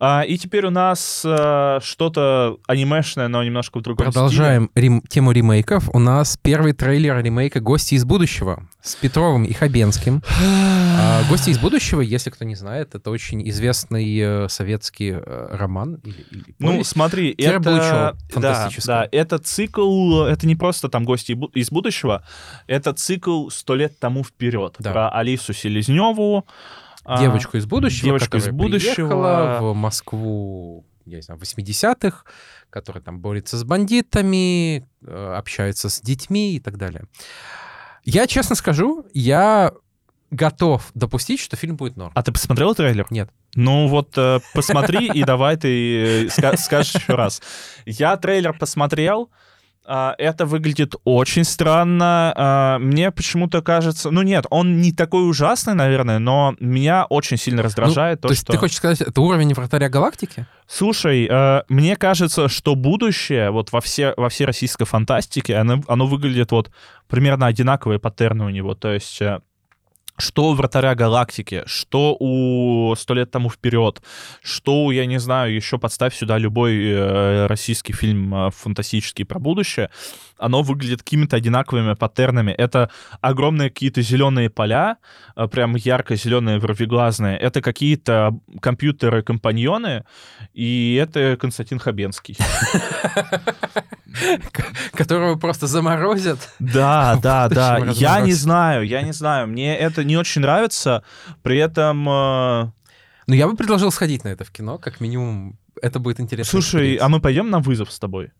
А, 0.00 0.22
и 0.22 0.38
теперь 0.38 0.64
у 0.66 0.70
нас 0.70 1.22
а, 1.24 1.80
что-то 1.82 2.56
анимешное, 2.66 3.28
но 3.28 3.44
немножко 3.44 3.78
в 3.78 3.82
другом 3.82 4.06
стиле. 4.06 4.12
Продолжаем 4.14 4.70
рем- 4.74 5.02
тему 5.08 5.32
ремейков. 5.32 5.88
У 5.92 5.98
нас 5.98 6.38
первый 6.40 6.72
трейлер 6.72 7.22
ремейка 7.22 7.60
«Гости 7.60 7.94
из 7.94 8.04
будущего» 8.04 8.66
с 8.80 8.94
Петровым 8.94 9.44
и 9.44 9.52
Хабенским. 9.52 10.22
А, 11.00 11.22
«Гости 11.28 11.50
из 11.50 11.58
будущего», 11.58 12.00
если 12.00 12.30
кто 12.30 12.44
не 12.44 12.54
знает, 12.54 12.94
это 12.94 13.10
очень 13.10 13.46
известный 13.50 14.18
э, 14.18 14.48
советский 14.48 15.10
э, 15.12 15.56
роман. 15.56 15.96
или- 16.04 16.26
или 16.30 16.44
Ну, 16.58 16.68
повесть. 16.72 16.90
смотри, 16.90 17.34
это... 17.36 18.14
да, 18.36 18.70
да, 18.86 19.08
это 19.10 19.38
цикл, 19.38 20.22
это 20.22 20.46
не 20.46 20.54
просто 20.56 20.88
там 20.88 21.04
гости 21.04 21.36
из 21.54 21.70
будущего, 21.70 22.24
это 22.66 22.92
цикл 22.94 23.48
сто 23.50 23.74
лет 23.74 23.98
тому 23.98 24.22
вперед. 24.24 24.76
Да. 24.78 24.92
Про 24.92 25.08
Алису 25.10 25.52
Селезневу. 25.52 26.46
а, 27.04 27.18
девочку 27.20 27.56
из 27.56 27.66
будущего, 27.66 28.04
девочку 28.06 28.36
из 28.36 28.48
будущего. 28.48 29.58
в 29.60 29.74
Москву, 29.74 30.84
я 31.04 31.16
не 31.16 31.22
знаю, 31.22 31.40
в 31.40 31.42
80-х, 31.42 32.22
которая 32.70 33.02
там 33.02 33.18
борется 33.20 33.56
с 33.58 33.64
бандитами, 33.64 34.86
э, 35.04 35.34
общается 35.36 35.88
с 35.88 36.00
детьми 36.00 36.54
и 36.54 36.60
так 36.60 36.76
далее. 36.76 37.04
Я 38.10 38.26
честно 38.26 38.56
скажу, 38.56 39.04
я 39.12 39.72
готов 40.30 40.90
допустить, 40.94 41.40
что 41.40 41.56
фильм 41.56 41.76
будет 41.76 41.96
норм. 41.98 42.12
А 42.14 42.22
ты 42.22 42.32
посмотрел 42.32 42.74
трейлер? 42.74 43.06
Нет. 43.10 43.28
Ну 43.54 43.86
вот 43.86 44.16
э, 44.16 44.40
посмотри 44.54 45.08
и 45.08 45.24
давай 45.24 45.58
ты 45.58 46.24
э, 46.24 46.26
ска- 46.28 46.56
скажешь 46.56 46.94
еще 46.94 47.14
раз. 47.14 47.42
Я 47.84 48.16
трейлер 48.16 48.56
посмотрел. 48.58 49.30
А, 49.88 50.14
Это 50.18 50.44
выглядит 50.44 50.94
очень 51.04 51.44
странно. 51.44 52.32
а, 52.36 52.78
Мне 52.78 53.10
почему-то 53.10 53.62
кажется... 53.62 54.10
Ну 54.10 54.22
нет, 54.22 54.44
он 54.50 54.80
не 54.80 54.92
такой 54.92 55.28
ужасный, 55.28 55.74
наверное, 55.74 56.18
но 56.18 56.54
меня 56.60 57.06
очень 57.06 57.38
сильно 57.38 57.62
раздражает 57.62 58.20
То 58.20 58.28
то, 58.28 58.32
есть 58.32 58.42
что... 58.42 58.52
ты 58.52 58.58
хочешь 58.58 58.76
сказать, 58.76 59.00
это 59.00 59.20
уровень 59.20 59.54
вратаря 59.54 59.88
галактики? 59.88 60.46
Слушай, 60.66 61.26
э, 61.30 61.62
мне 61.70 61.96
кажется, 61.96 62.48
что 62.48 62.74
будущее 62.74 63.50
вот 63.50 63.72
во, 63.72 63.80
все, 63.80 64.12
во 64.18 64.28
всей 64.28 64.44
российской 64.44 64.84
фантастике, 64.84 65.56
оно, 65.56 65.82
оно 65.88 66.06
выглядит 66.06 66.52
вот 66.52 66.70
примерно 67.08 67.46
одинаковые 67.46 67.98
паттерны 67.98 68.44
у 68.44 68.50
него. 68.50 68.74
То 68.74 68.92
есть 68.92 69.22
э, 69.22 69.40
что 70.18 70.50
у 70.50 70.54
вратаря 70.54 70.94
галактики, 70.94 71.62
что 71.66 72.16
у 72.18 72.94
сто 72.96 73.14
лет 73.14 73.30
тому 73.30 73.50
вперед, 73.50 74.02
что 74.42 74.84
у, 74.86 74.90
я 74.90 75.06
не 75.06 75.18
знаю, 75.18 75.54
еще 75.54 75.78
подставь 75.78 76.14
сюда 76.14 76.38
любой 76.38 76.76
э, 76.76 77.46
российский 77.46 77.92
фильм 77.92 78.34
э, 78.34 78.50
фантастический 78.50 79.24
про 79.24 79.38
будущее, 79.38 79.90
оно 80.38 80.62
выглядит 80.62 81.02
какими-то 81.02 81.36
одинаковыми 81.36 81.94
паттернами. 81.94 82.52
Это 82.52 82.90
огромные 83.20 83.70
какие-то 83.70 84.02
зеленые 84.02 84.50
поля, 84.50 84.96
э, 85.36 85.46
прям 85.48 85.74
ярко-зеленые, 85.76 86.58
вровеглазные. 86.58 87.36
Это 87.38 87.60
какие-то 87.60 88.38
компьютеры-компаньоны, 88.60 90.04
и 90.54 90.94
это 90.94 91.36
Константин 91.36 91.78
Хабенский. 91.78 92.36
Которого 94.94 95.36
просто 95.36 95.66
заморозят. 95.66 96.38
Да, 96.58 97.18
да, 97.22 97.48
да. 97.48 97.78
Я 97.92 98.20
не 98.20 98.32
знаю, 98.32 98.86
я 98.86 99.02
не 99.02 99.12
знаю. 99.12 99.46
Мне 99.48 99.76
это 99.76 100.04
не 100.04 100.16
очень 100.16 100.40
нравится. 100.42 101.02
При 101.42 101.58
этом... 101.58 102.08
э, 102.08 102.70
Ну, 103.26 103.34
я 103.34 103.46
бы 103.46 103.56
предложил 103.56 103.90
сходить 103.92 104.24
на 104.24 104.28
это 104.28 104.44
в 104.44 104.50
кино, 104.50 104.78
как 104.78 105.00
минимум. 105.00 105.58
Это 105.80 105.98
будет 106.00 106.20
интересно. 106.20 106.50
Слушай, 106.50 106.96
а 106.96 107.08
мы 107.08 107.20
пойдем 107.20 107.50
на 107.50 107.60
вызов 107.60 107.92
с 107.92 107.98
тобой? 107.98 108.32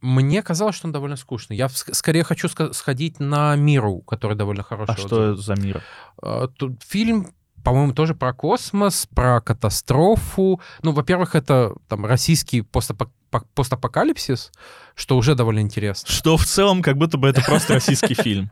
Мне 0.00 0.42
казалось, 0.42 0.76
что 0.76 0.86
он 0.88 0.92
довольно 0.92 1.16
скучный. 1.16 1.56
Я 1.56 1.68
скорее 1.68 2.22
хочу 2.24 2.48
сходить 2.72 3.20
на 3.20 3.56
Миру, 3.56 4.00
который 4.00 4.36
довольно 4.36 4.62
хороший. 4.62 4.94
А 4.94 4.96
что 4.98 5.36
за 5.36 5.54
мир? 5.56 5.82
А, 6.22 6.48
Тут 6.48 6.82
фильм, 6.82 7.28
по-моему, 7.64 7.92
тоже 7.92 8.14
про 8.14 8.32
космос, 8.32 9.08
про 9.14 9.40
катастрофу. 9.40 10.60
Ну, 10.82 10.92
во-первых, 10.92 11.34
это 11.34 11.74
там 11.88 12.04
российский 12.06 12.60
постапок- 12.62 13.08
пок- 13.08 13.10
постапокалипсис, 13.54 14.50
что 14.94 15.16
уже 15.16 15.34
довольно 15.34 15.60
интересно. 15.60 16.10
Что 16.10 16.36
в 16.36 16.44
целом 16.44 16.82
как 16.82 16.96
будто 16.96 17.18
бы 17.18 17.28
это 17.28 17.42
просто 17.42 17.74
российский 17.74 18.14
фильм. 18.22 18.50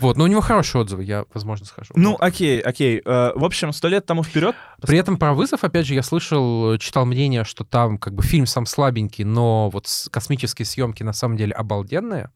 Вот, 0.00 0.16
но 0.16 0.24
у 0.24 0.26
него 0.26 0.40
хорошие 0.40 0.80
отзывы, 0.82 1.04
я, 1.04 1.24
возможно, 1.34 1.66
схожу. 1.66 1.92
Ну, 1.94 2.16
окей, 2.18 2.60
окей. 2.60 3.02
Э, 3.04 3.32
В 3.34 3.44
общем, 3.44 3.72
сто 3.72 3.88
лет 3.88 4.06
тому 4.06 4.22
вперед. 4.22 4.56
При 4.80 4.98
этом 4.98 5.18
про 5.18 5.34
вызов, 5.34 5.64
опять 5.64 5.86
же, 5.86 5.94
я 5.94 6.02
слышал, 6.02 6.78
читал 6.78 7.04
мнение, 7.04 7.44
что 7.44 7.64
там 7.64 7.98
как 7.98 8.14
бы 8.14 8.22
фильм 8.22 8.46
сам 8.46 8.64
слабенький, 8.66 9.24
но 9.24 9.68
вот 9.70 9.86
космические 10.10 10.64
съемки 10.66 11.02
на 11.02 11.12
самом 11.12 11.36
деле 11.36 11.52
обалденные. 11.52 12.30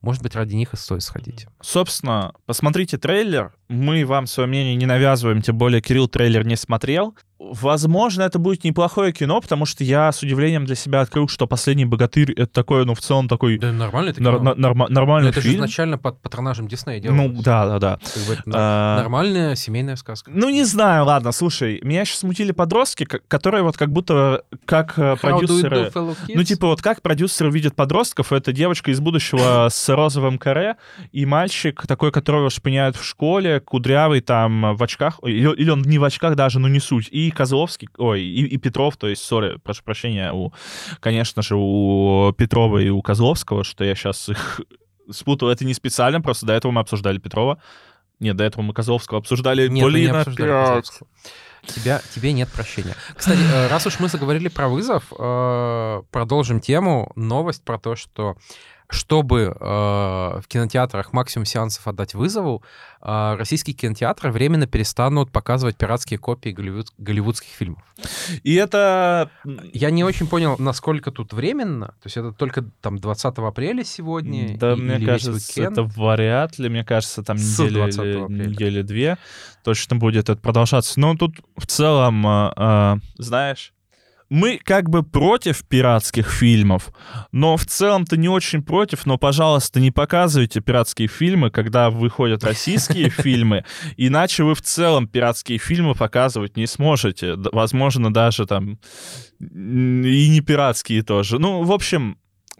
Может 0.00 0.22
быть, 0.22 0.34
ради 0.36 0.54
них 0.54 0.72
и 0.74 0.76
стоит 0.76 1.02
сходить. 1.02 1.46
Собственно, 1.60 2.32
посмотрите 2.46 2.98
трейлер. 2.98 3.52
Мы 3.68 4.06
вам 4.06 4.26
свое 4.26 4.48
мнение 4.48 4.76
не 4.76 4.86
навязываем, 4.86 5.42
тем 5.42 5.58
более 5.58 5.80
Кирилл 5.82 6.08
трейлер 6.08 6.46
не 6.46 6.56
смотрел. 6.56 7.14
Возможно, 7.38 8.22
это 8.22 8.38
будет 8.38 8.64
неплохое 8.64 9.12
кино, 9.12 9.40
потому 9.40 9.64
что 9.64 9.84
я 9.84 10.10
с 10.10 10.22
удивлением 10.22 10.64
для 10.64 10.74
себя 10.74 11.00
открыл, 11.02 11.28
что 11.28 11.46
«Последний 11.46 11.84
богатырь»— 11.84 12.32
это 12.36 12.48
такой, 12.52 12.84
ну, 12.84 12.94
в 12.94 13.00
целом 13.00 13.28
такой 13.28 13.58
Да, 13.58 13.72
нормально 13.72 14.10
это 14.10 14.22
нар- 14.22 14.38
кино. 14.38 14.54
на- 14.54 14.60
норма- 14.68 14.86
Но 14.88 14.94
нормальный 14.94 15.30
это 15.30 15.40
же 15.40 15.48
фильм. 15.48 15.58
изначально 15.60 15.98
под 15.98 16.20
патронажем 16.20 16.66
Диснея 16.66 17.00
Ну, 17.04 17.28
делалось. 17.28 17.42
да, 17.44 17.66
да, 17.66 17.78
да. 17.78 17.98
Как 18.28 18.44
бы 18.44 18.52
А, 18.54 18.96
Нормальная 19.02 19.54
семейная 19.54 19.94
сказка. 19.96 20.30
Ну, 20.34 20.50
не 20.50 20.64
знаю, 20.64 21.04
ладно, 21.04 21.30
слушай, 21.32 21.80
меня 21.84 22.04
сейчас 22.04 22.18
смутили 22.20 22.50
подростки, 22.50 23.04
которые 23.04 23.62
вот 23.62 23.76
как 23.76 23.92
будто 23.92 24.42
как 24.64 24.98
э, 24.98 25.02
How 25.02 25.14
do 25.14 25.16
do, 25.16 25.20
продюсеры... 25.20 25.76
fellow 25.94 26.16
kids? 26.26 26.32
Ну, 26.34 26.42
типа, 26.44 26.66
вот 26.66 26.82
как 26.82 27.02
продюсеры 27.02 27.50
видят 27.50 27.76
подростков, 27.76 28.32
это 28.32 28.52
девочка 28.52 28.90
из 28.90 28.98
будущего 29.00 29.68
с 29.70 29.88
розовым 29.94 30.38
каре, 30.38 30.74
и 31.12 31.24
мальчик 31.24 31.86
такой, 31.86 32.10
которого 32.10 32.50
шпыняют 32.50 32.96
в 32.96 33.04
школе, 33.04 33.60
кудрявый 33.60 34.22
там 34.22 34.74
в 34.74 34.82
очках, 34.82 35.20
или, 35.22 35.70
он 35.70 35.82
не 35.82 35.98
в 35.98 36.04
очках 36.04 36.34
даже, 36.34 36.58
ну 36.58 36.66
не 36.68 36.80
суть, 36.80 37.08
и 37.12 37.27
Козловский, 37.30 37.88
ой, 37.98 38.22
и, 38.22 38.46
и 38.46 38.56
Петров, 38.56 38.96
то 38.96 39.08
есть, 39.08 39.22
сори, 39.22 39.58
прошу 39.62 39.82
прощения, 39.82 40.32
у, 40.32 40.52
конечно 41.00 41.42
же, 41.42 41.56
у 41.56 42.32
Петрова 42.36 42.78
и 42.78 42.88
у 42.88 43.02
Козловского, 43.02 43.64
что 43.64 43.84
я 43.84 43.94
сейчас 43.94 44.28
их 44.28 44.60
спутал, 45.10 45.48
это 45.48 45.64
не 45.64 45.74
специально, 45.74 46.20
просто 46.20 46.46
до 46.46 46.52
этого 46.52 46.72
мы 46.72 46.80
обсуждали 46.80 47.18
Петрова. 47.18 47.60
Нет, 48.20 48.36
до 48.36 48.44
этого 48.44 48.62
мы 48.62 48.74
Козловского 48.74 49.20
обсуждали. 49.20 49.68
Нет, 49.68 49.70
мы 49.70 49.76
не 49.78 49.84
Блин, 49.84 50.16
обсуждали. 50.16 50.50
Козловского. 50.50 51.08
Тебя, 51.66 52.00
тебе 52.14 52.32
нет 52.32 52.48
прощения. 52.48 52.94
Кстати, 53.14 53.40
э, 53.40 53.68
раз 53.68 53.86
уж 53.86 54.00
мы 54.00 54.08
заговорили 54.08 54.48
про 54.48 54.68
вызов, 54.68 55.12
э, 55.16 56.02
продолжим 56.10 56.60
тему. 56.60 57.12
Новость 57.14 57.64
про 57.64 57.78
то, 57.78 57.94
что 57.94 58.36
чтобы 58.90 59.54
э, 59.58 59.60
в 59.60 60.44
кинотеатрах 60.48 61.12
максимум 61.12 61.44
сеансов 61.44 61.86
отдать 61.86 62.14
вызову, 62.14 62.62
э, 63.02 63.34
российские 63.38 63.74
кинотеатры 63.74 64.32
временно 64.32 64.66
перестанут 64.66 65.30
показывать 65.30 65.76
пиратские 65.76 66.18
копии 66.18 66.50
голливуд- 66.50 66.92
голливудских 66.96 67.50
фильмов. 67.50 67.82
И 68.42 68.54
это... 68.54 69.30
Я 69.74 69.90
не 69.90 70.04
очень 70.04 70.26
понял, 70.26 70.56
насколько 70.58 71.10
тут 71.10 71.32
временно. 71.34 71.88
То 71.88 72.06
есть 72.06 72.16
это 72.16 72.32
только 72.32 72.64
там 72.80 72.98
20 72.98 73.38
апреля 73.38 73.84
сегодня? 73.84 74.56
Да, 74.56 74.72
и- 74.72 74.76
мне 74.76 75.04
кажется, 75.04 75.62
это 75.62 75.82
вряд 75.82 76.58
ли. 76.58 76.68
Мне 76.70 76.84
кажется, 76.84 77.22
там 77.22 77.36
недели, 77.36 77.74
20 77.74 77.98
или- 78.00 78.22
апреля. 78.22 78.46
недели 78.46 78.82
две 78.82 79.18
точно 79.64 79.96
будет 79.96 80.30
это 80.30 80.40
продолжаться. 80.40 80.98
Но 80.98 81.14
тут 81.14 81.36
в 81.58 81.66
целом, 81.66 82.26
а, 82.26 82.52
а, 82.56 82.98
знаешь, 83.18 83.74
мы 84.30 84.60
как 84.62 84.90
бы 84.90 85.02
против 85.02 85.64
пиратских 85.64 86.30
фильмов, 86.30 86.90
но 87.32 87.56
в 87.56 87.64
целом-то 87.64 88.16
не 88.16 88.28
очень 88.28 88.62
против, 88.62 89.06
но, 89.06 89.18
пожалуйста, 89.18 89.80
не 89.80 89.90
показывайте 89.90 90.60
пиратские 90.60 91.08
фильмы, 91.08 91.50
когда 91.50 91.90
выходят 91.90 92.44
российские 92.44 93.08
фильмы, 93.10 93.64
иначе 93.96 94.44
вы 94.44 94.54
в 94.54 94.62
целом 94.62 95.08
пиратские 95.08 95.58
фильмы 95.58 95.94
показывать 95.94 96.56
не 96.56 96.66
сможете. 96.66 97.36
Возможно, 97.36 98.12
даже 98.12 98.46
там 98.46 98.78
и 99.40 100.28
не 100.28 100.40
пиратские 100.40 101.02
тоже. 101.02 101.38
Ну, 101.38 101.62
в 101.62 101.72
общем, 101.72 102.18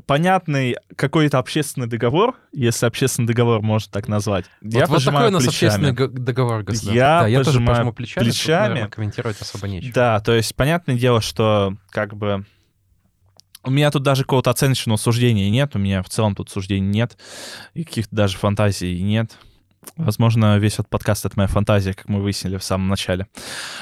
понятный 0.08 0.74
какой-то 0.96 1.38
общественный 1.38 1.86
договор, 1.86 2.34
если 2.50 2.86
общественный 2.86 3.28
договор 3.28 3.60
можно 3.60 3.92
так 3.92 4.08
назвать. 4.08 4.46
Вот, 4.62 4.72
я 4.72 4.86
вот 4.86 4.94
пожимаю 4.94 5.26
такой 5.26 5.28
у 5.28 5.32
нас 5.34 5.44
плечами. 5.44 5.90
общественный 5.90 6.24
договор, 6.24 6.62
господа. 6.62 6.94
Я 6.94 7.20
да, 7.20 7.26
я 7.26 7.44
тоже 7.44 7.60
пожму 7.60 7.92
плечами. 7.92 8.24
тут, 8.24 8.32
плечами. 8.32 8.68
наверное, 8.68 8.90
комментировать 8.90 9.40
особо 9.40 9.68
нечего. 9.68 9.92
Да, 9.92 10.18
то 10.20 10.32
есть 10.32 10.54
понятное 10.56 10.96
дело, 10.96 11.20
что 11.20 11.76
как 11.90 12.16
бы 12.16 12.46
у 13.64 13.70
меня 13.70 13.90
тут 13.90 14.02
даже 14.02 14.22
какого-то 14.22 14.48
оценочного 14.48 14.96
суждения 14.96 15.50
нет, 15.50 15.76
у 15.76 15.78
меня 15.78 16.02
в 16.02 16.08
целом 16.08 16.34
тут 16.34 16.48
суждений 16.48 16.88
нет, 16.88 17.18
и 17.74 17.84
каких-то 17.84 18.16
даже 18.16 18.38
фантазий 18.38 19.02
нет. 19.02 19.36
Возможно, 19.96 20.58
весь 20.58 20.74
этот 20.74 20.88
подкаст— 20.88 21.24
это 21.26 21.34
моя 21.36 21.48
фантазия, 21.48 21.94
как 21.94 22.08
мы 22.08 22.20
выяснили 22.20 22.56
в 22.56 22.64
самом 22.64 22.88
начале. 22.88 23.26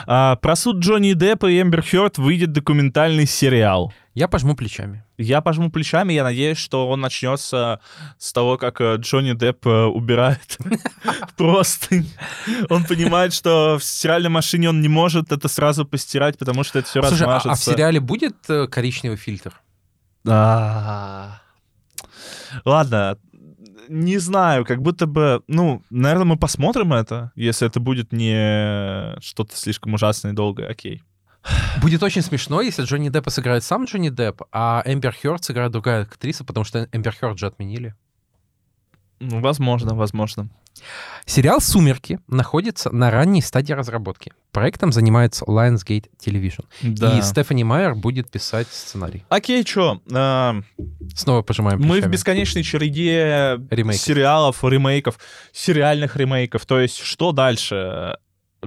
А, 0.07 0.37
про 0.37 0.57
суд 0.57 0.79
Джонни 0.79 1.13
Деппа 1.13 1.47
и 1.51 1.61
Эмбер 1.61 1.83
Хёрд 1.83 2.19
выйдет 2.19 2.53
документальный 2.53 3.27
сериал. 3.27 3.93
Я 4.15 4.29
пожму 4.29 4.57
плечами. 4.57 5.05
Я 5.19 5.43
пожму 5.43 5.71
плечами, 5.71 6.15
я 6.15 6.25
надеюсь, 6.25 6.59
что 6.59 6.89
он 6.89 7.01
начнется 7.01 7.81
с 8.19 8.33
того, 8.33 8.57
как 8.57 8.81
э, 8.81 8.97
Джонни 8.97 9.35
Депп 9.35 9.67
э, 9.67 9.85
убирает 9.85 10.59
просто. 11.37 12.03
Он 12.71 12.85
понимает, 12.85 13.35
что 13.35 13.79
в 13.79 13.85
стиральной 13.85 14.31
машине 14.31 14.71
он 14.71 14.81
не 14.81 14.89
может 14.89 15.33
это 15.33 15.49
сразу 15.49 15.85
постирать, 15.85 16.39
потому 16.39 16.65
что 16.65 16.79
это 16.79 16.89
все 16.89 17.01
размажется. 17.01 17.51
а 17.51 17.55
в 17.55 17.61
сериале 17.61 18.01
будет 18.01 18.37
э, 18.49 18.67
коричневый 18.69 19.19
фильтр? 19.19 19.53
А. 20.27 21.41
Ладно, 22.65 23.19
не 23.89 24.19
знаю, 24.19 24.65
как 24.65 24.83
будто 24.83 25.07
бы, 25.07 25.43
ну, 25.47 25.83
наверное, 25.91 26.25
мы 26.25 26.37
посмотрим 26.37 26.93
это, 26.93 27.33
если 27.35 27.67
это 27.67 27.81
будет 27.81 28.13
не 28.13 29.19
что-то 29.21 29.57
слишком 29.57 29.95
ужасное 29.95 30.33
и 30.33 30.35
долгое, 30.35 30.69
окей. 30.69 31.03
Будет 31.81 32.03
очень 32.03 32.23
смешно, 32.23 32.61
если 32.61 32.83
Джонни 32.83 33.09
Деппа 33.09 33.31
сыграет 33.31 33.63
сам 33.63 33.85
Джонни 33.85 34.09
Депп, 34.09 34.43
а 34.53 34.83
Эмбер 34.85 35.15
Хёрд 35.15 35.45
сыграет 35.45 35.73
другая 35.73 36.03
актриса, 36.03 36.45
потому 36.45 36.65
что 36.65 36.89
Эмбер 36.93 37.15
Хёрд 37.15 37.39
же 37.39 37.47
отменили. 37.47 37.95
Ну, 39.21 39.41
возможно, 39.41 39.95
возможно. 39.95 40.49
Сериал 41.25 41.61
«Сумерки» 41.63 42.21
находится 42.29 42.91
на 42.91 43.11
ранней 43.11 43.41
стадии 43.41 43.73
разработки. 43.73 44.33
Проектом 44.53 44.93
занимается 44.93 45.45
Lionsgate 45.47 46.05
Television. 46.25 46.67
Да. 46.83 47.19
И 47.19 47.23
Стефани 47.23 47.65
Майер 47.65 47.95
будет 47.95 48.31
писать 48.31 48.69
сценарий. 48.71 49.25
Окей, 49.31 49.65
чё, 49.65 50.01
а, 50.13 50.61
Снова 51.15 51.41
пожимаем 51.43 51.81
мы 51.81 51.87
в 51.87 51.91
плечами. 51.93 52.13
бесконечной 52.13 52.63
череде 52.63 53.59
Ремейков. 53.71 54.03
сериалов, 54.03 54.63
ремейков, 54.63 55.19
сериальных 55.53 56.15
ремейков. 56.17 56.67
То 56.67 56.79
есть, 56.79 56.99
что 56.99 57.33
дальше? 57.33 58.19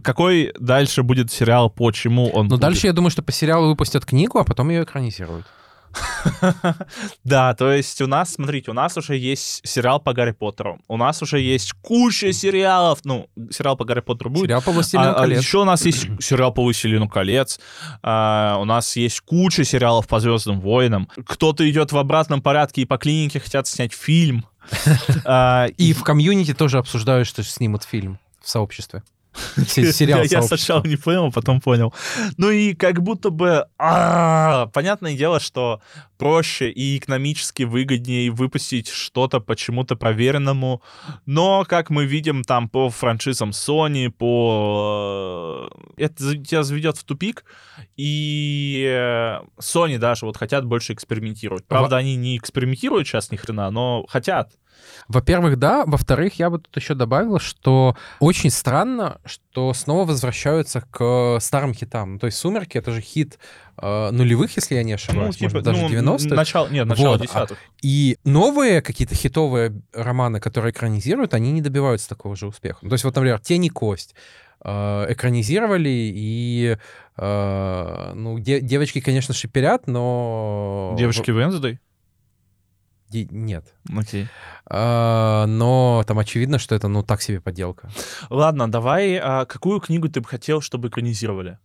Какой 0.02 0.52
дальше 0.60 1.04
будет 1.04 1.32
сериал, 1.32 1.70
почему 1.70 2.30
он 2.30 2.48
будет? 2.48 2.60
дальше 2.62 2.88
я 2.88 2.94
думаю, 2.94 3.12
что 3.12 3.22
по 3.22 3.32
сериалу 3.32 3.68
выпустят 3.70 4.06
книгу, 4.06 4.40
а 4.40 4.44
потом 4.44 4.70
ее 4.70 4.84
экранизируют. 4.84 5.46
Да, 7.24 7.54
то 7.54 7.72
есть 7.72 8.02
у 8.02 8.08
нас, 8.08 8.34
смотрите, 8.34 8.72
у 8.72 8.74
нас 8.74 8.98
уже 8.98 9.16
есть 9.16 9.62
сериал 9.68 10.00
по 10.00 10.14
Гарри 10.14 10.32
Поттеру, 10.32 10.80
у 10.88 10.98
нас 10.98 11.22
уже 11.22 11.40
есть 11.40 11.74
куча 11.82 12.34
сериалов, 12.34 13.00
ну, 13.04 13.28
сериал 13.52 13.78
по 13.78 13.86
Гарри 13.86 14.02
Поттеру 14.02 14.30
будет. 14.30 14.46
Сериал 14.46 14.62
по 14.62 14.72
«Властелину 14.72 15.16
колец». 15.16 15.42
еще 15.42 15.60
у 15.60 15.66
нас 15.66 15.86
есть 15.86 16.08
сериал 16.20 16.54
по 16.54 16.64
«Властелину 16.64 17.08
колец», 17.10 17.60
а, 18.02 18.58
у 18.60 18.66
нас 18.66 18.96
есть 18.96 19.22
куча 19.22 19.64
сериалов 19.64 20.08
по 20.08 20.20
«Звездным 20.20 20.60
войнам», 20.60 21.10
кто-то 21.26 21.70
идет 21.70 21.92
в 21.92 21.98
обратном 21.98 22.42
порядке 22.42 22.82
и 22.82 22.86
по 22.86 22.98
клинике 22.98 23.40
хотят 23.40 23.68
снять 23.68 23.94
фильм. 23.94 24.46
А, 25.26 25.68
И 25.78 25.94
в 25.94 26.04
комьюнити 26.04 26.54
тоже 26.54 26.78
обсуждают, 26.78 27.28
что 27.28 27.44
снимут 27.44 27.84
фильм 27.84 28.20
в 28.42 28.50
сообществе. 28.50 29.04
Се- 29.68 29.94
Сериал 29.94 30.24
Я, 30.24 30.42
сначала 30.42 30.84
не 30.84 30.96
понял, 30.98 31.26
а 31.26 31.32
потом 31.32 31.62
понял. 31.62 31.94
Ну 32.38 32.50
и 32.50 32.74
как 32.74 33.02
будто 33.02 33.30
бы... 33.30 33.66
а, 33.78 34.68
Понятное 34.74 35.16
дело, 35.16 35.40
что 35.40 35.82
проще 36.18 36.70
и 36.70 36.98
экономически 36.98 37.64
выгоднее 37.64 38.32
выпустить 38.32 38.90
что-то 38.90 39.40
почему-то 39.40 39.96
проверенному. 39.96 40.82
Но, 41.26 41.64
как 41.68 41.90
мы 41.90 42.06
видим 42.06 42.44
там 42.44 42.68
по 42.70 42.90
франшизам 42.90 43.52
Sony, 43.52 44.10
по... 44.10 45.70
э, 45.98 46.04
Это 46.04 46.38
тебя 46.38 46.64
заведет 46.64 46.98
в 46.98 47.04
тупик. 47.04 47.46
И 47.98 48.84
э, 48.90 49.40
Sony 49.62 49.98
даже 49.98 50.26
вот 50.26 50.38
хотят 50.38 50.66
больше 50.66 50.94
экспериментировать. 50.94 51.66
Правда, 51.68 51.98
они 51.98 52.16
не 52.16 52.36
экспериментируют 52.38 53.08
сейчас 53.08 53.32
ни 53.32 53.36
хрена, 53.38 53.70
но 53.72 54.06
хотят. 54.10 54.52
Во-первых, 55.08 55.58
да. 55.58 55.84
Во-вторых, 55.86 56.36
я 56.40 56.50
бы 56.50 56.60
тут 56.60 56.76
еще 56.76 56.94
добавил, 56.94 57.40
что 57.40 57.96
очень 58.20 58.50
странно, 58.50 59.20
что 59.26 59.74
снова 59.74 60.06
возвращаются 60.06 60.82
к 60.82 61.40
старым 61.42 61.74
хитам. 61.74 62.20
То 62.20 62.28
есть 62.28 62.38
«Сумерки»— 62.38 62.78
это 62.80 62.92
же 62.92 63.02
хит 63.02 63.40
э, 63.78 64.10
нулевых, 64.12 64.56
если 64.56 64.76
я 64.76 64.84
не 64.84 64.94
ошибаюсь, 64.94 65.40
может, 65.42 65.64
даже 65.64 65.82
ну, 65.82 66.16
90-х. 66.16 66.36
Начало, 66.36 66.68
нет, 66.70 66.86
начало 66.88 67.14
Вот, 67.14 67.22
а- 67.22 67.26
десятых. 67.26 67.58
И 67.82 68.18
новые 68.24 68.82
какие-то 68.82 69.16
хитовые 69.16 69.82
романы, 69.94 70.40
которые 70.40 70.72
экранизируют, 70.72 71.34
они 71.34 71.52
не 71.52 71.62
добиваются 71.62 72.10
такого 72.10 72.36
же 72.36 72.48
успеха. 72.48 72.88
То 72.88 72.94
есть 72.94 73.04
вот, 73.04 73.16
например, 73.16 73.40
«Тень 73.40 73.66
и 73.66 73.70
кость» 73.70 74.16
э, 74.64 75.06
экранизировали, 75.10 75.90
и 75.90 76.78
э, 77.18 78.12
ну, 78.16 78.40
де- 78.40 78.62
девочки, 78.62 79.00
конечно, 79.02 79.34
шиперят, 79.34 79.88
но... 79.88 80.96
Девочки 80.98 81.32
Венсдей? 81.32 81.80
Нет. 83.12 83.74
Окей. 83.96 84.28
А, 84.66 85.46
но 85.48 86.04
там 86.08 86.20
очевидно, 86.20 86.60
что 86.60 86.76
это, 86.76 86.88
ну, 86.88 87.04
так 87.04 87.22
себе 87.22 87.42
подделка. 87.42 87.90
Ладно, 88.30 88.72
давай, 88.72 89.18
а 89.18 89.46
какую 89.46 89.80
книгу 89.80 90.10
ты 90.10 90.22
бы 90.22 90.28
хотел, 90.28 90.62
чтобы 90.62 90.90
экранизировали? 90.90 91.58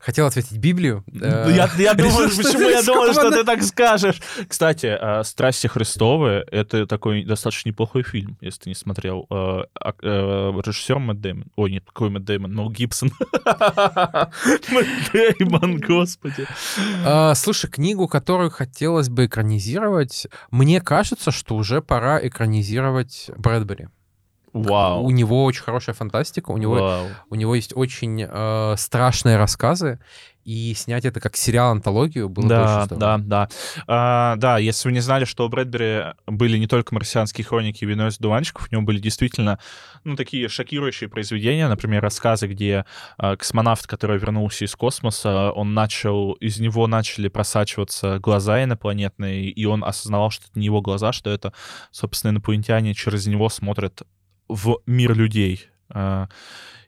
Хотел 0.00 0.26
ответить 0.26 0.58
Библию. 0.58 1.02
Ну, 1.06 1.50
Я, 1.50 1.68
я 1.78 1.94
думаю, 1.94 2.28
решил, 2.28 2.44
почему 2.44 2.68
я 2.68 2.82
думал, 2.82 3.12
что 3.12 3.30
ты 3.30 3.44
так 3.44 3.62
скажешь. 3.62 4.20
Кстати, 4.46 4.86
а, 4.86 5.24
«Страсти 5.24 5.66
Христовы»— 5.66 6.44
это 6.52 6.86
такой 6.86 7.24
достаточно 7.24 7.70
неплохой 7.70 8.02
фильм, 8.02 8.36
если 8.40 8.60
ты 8.60 8.68
не 8.68 8.74
смотрел. 8.74 9.26
А, 9.30 9.64
а, 9.74 9.94
э, 10.00 10.52
Режиссер 10.64 10.98
Мэтт 10.98 11.20
Дэймон. 11.20 11.46
Ой, 11.56 11.72
нет, 11.72 11.84
какой 11.86 12.10
Мэтт 12.10 12.24
Дэймон? 12.24 12.54
Мел 12.54 12.70
Гибсон. 12.70 13.10
Мэтт 14.70 15.12
Дэймон, 15.12 15.80
господи. 15.80 16.46
А, 17.04 17.34
Слушай, 17.34 17.70
книгу, 17.70 18.06
которую 18.06 18.50
хотелось 18.50 19.08
бы 19.08 19.26
экранизировать, 19.26 20.28
мне 20.50 20.80
кажется, 20.80 21.30
что 21.32 21.56
уже 21.56 21.82
пора 21.82 22.24
экранизировать 22.24 23.30
Брэдбери. 23.36 23.88
У 24.56 24.62
Вау. 24.62 25.10
него 25.10 25.44
очень 25.44 25.62
хорошая 25.62 25.94
фантастика, 25.94 26.50
у 26.50 26.56
него, 26.56 26.74
Вау. 26.74 27.06
у 27.30 27.34
него 27.34 27.54
есть 27.54 27.76
очень 27.76 28.24
э, 28.26 28.74
страшные 28.78 29.36
рассказы, 29.36 29.98
и 30.46 30.74
снять 30.74 31.04
это 31.04 31.18
как 31.18 31.36
сериал-антологию 31.36 32.28
было 32.28 32.44
бы 32.44 32.54
очень 32.54 32.64
Да, 32.64 32.84
здорово. 32.84 33.18
да, 33.18 33.18
да. 33.18 33.48
А, 33.88 34.36
да, 34.36 34.58
если 34.58 34.88
вы 34.88 34.92
не 34.92 35.00
знали, 35.00 35.24
что 35.24 35.44
у 35.44 35.48
Брэдбери 35.48 36.14
были 36.26 36.56
не 36.56 36.68
только 36.68 36.94
«Марсианские 36.94 37.44
хроники» 37.44 37.82
и 37.82 37.86
«Вино 37.86 38.06
из 38.06 38.18
дуванчиков», 38.18 38.68
у 38.70 38.74
него 38.74 38.84
были 38.84 39.00
действительно, 39.00 39.58
ну, 40.04 40.14
такие 40.14 40.48
шокирующие 40.48 41.10
произведения, 41.10 41.66
например, 41.68 42.00
рассказы, 42.00 42.46
где 42.46 42.84
а, 43.18 43.36
космонавт, 43.36 43.88
который 43.88 44.18
вернулся 44.18 44.64
из 44.66 44.76
космоса, 44.76 45.50
он 45.50 45.74
начал, 45.74 46.34
из 46.34 46.60
него 46.60 46.86
начали 46.86 47.26
просачиваться 47.26 48.20
глаза 48.20 48.62
инопланетные, 48.62 49.50
и 49.50 49.64
он 49.64 49.82
осознавал, 49.82 50.30
что 50.30 50.44
это 50.48 50.60
не 50.60 50.66
его 50.66 50.80
глаза, 50.80 51.10
что 51.10 51.28
это, 51.28 51.52
собственно, 51.90 52.30
инопланетяне 52.30 52.94
через 52.94 53.26
него 53.26 53.48
смотрят 53.48 54.04
в 54.48 54.78
мир 54.86 55.14
людей. 55.16 55.68
А, 55.88 56.28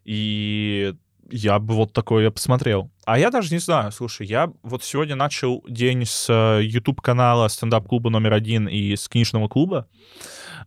И 0.04 0.94
я 1.30 1.58
бы 1.58 1.74
вот 1.74 1.92
такое 1.92 2.24
я 2.24 2.30
посмотрел. 2.30 2.90
А 3.04 3.18
я 3.18 3.30
даже 3.30 3.52
не 3.52 3.58
знаю, 3.58 3.92
слушай, 3.92 4.26
я 4.26 4.50
вот 4.62 4.82
сегодня 4.82 5.14
начал 5.14 5.64
день 5.68 6.04
с 6.06 6.28
э, 6.30 6.62
YouTube-канала 6.64 7.48
стендап-клуба 7.48 8.10
номер 8.10 8.32
один 8.32 8.66
и 8.66 8.96
с 8.96 9.08
книжного 9.08 9.48
клуба, 9.48 9.86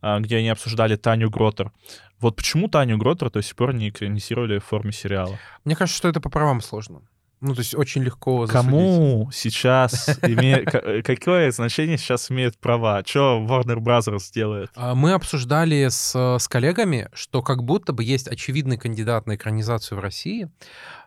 а, 0.02 0.20
где 0.20 0.38
они 0.38 0.50
обсуждали 0.50 0.96
Таню 0.96 1.30
Гротер. 1.30 1.72
Вот 2.20 2.36
почему 2.36 2.68
Таню 2.68 2.98
Гротер 2.98 3.32
до 3.32 3.42
сих 3.42 3.56
пор 3.56 3.74
не 3.74 3.90
экранизировали 3.90 4.60
в 4.60 4.66
форме 4.66 4.92
сериала? 4.92 5.40
Мне 5.66 5.76
кажется, 5.76 5.98
что 5.98 6.08
это 6.08 6.22
по 6.22 6.30
правам 6.30 6.62
сложно. 6.62 7.02
Ну, 7.42 7.56
то 7.56 7.60
есть 7.62 7.74
очень 7.76 8.04
легко 8.04 8.46
засудить. 8.46 8.66
Кому 8.70 9.30
сейчас 9.34 10.10
имеет... 10.22 10.70
ка- 10.72 11.02
Какое 11.04 11.52
значение 11.52 11.98
сейчас 11.98 12.30
имеют 12.32 12.58
права? 12.60 13.02
Что 13.06 13.44
Warner 13.46 13.78
Brothers 13.78 14.32
делает? 14.34 14.70
А, 14.76 14.94
Мы 14.94 15.14
обсуждали 15.14 15.88
с, 15.90 16.16
с 16.38 16.48
коллегами, 16.48 17.10
что 17.14 17.42
как 17.42 17.64
будто 17.64 17.94
бы 17.94 18.04
есть 18.04 18.28
очевидный 18.28 18.78
кандидат 18.78 19.26
на 19.28 19.36
экранизацию 19.36 19.98
в 19.98 20.02
России, 20.02 20.50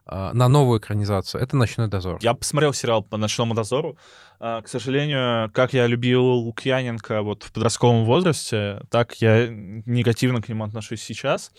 на 0.06 0.48
новую 0.48 0.80
экранизацию. 0.80 1.42
Это 1.42 1.56
«Ночной 1.56 1.88
дозор». 1.88 2.18
Я 2.20 2.34
посмотрел 2.34 2.72
сериал 2.72 3.02
по 3.02 3.16
«Ночному 3.16 3.54
дозору». 3.54 3.96
А, 4.40 4.60
К 4.60 4.68
сожалению, 4.68 5.50
как 5.52 5.72
я 5.72 5.86
любил 5.86 6.22
Лукьяненко 6.22 7.22
вот 7.22 7.44
в 7.44 7.52
подростковом 7.52 8.04
возрасте, 8.04 8.82
так 8.90 9.14
я 9.22 9.48
негативно 9.48 10.42
к 10.42 10.48
нему 10.48 10.64
отношусь 10.64 11.02
сейчас. 11.02 11.52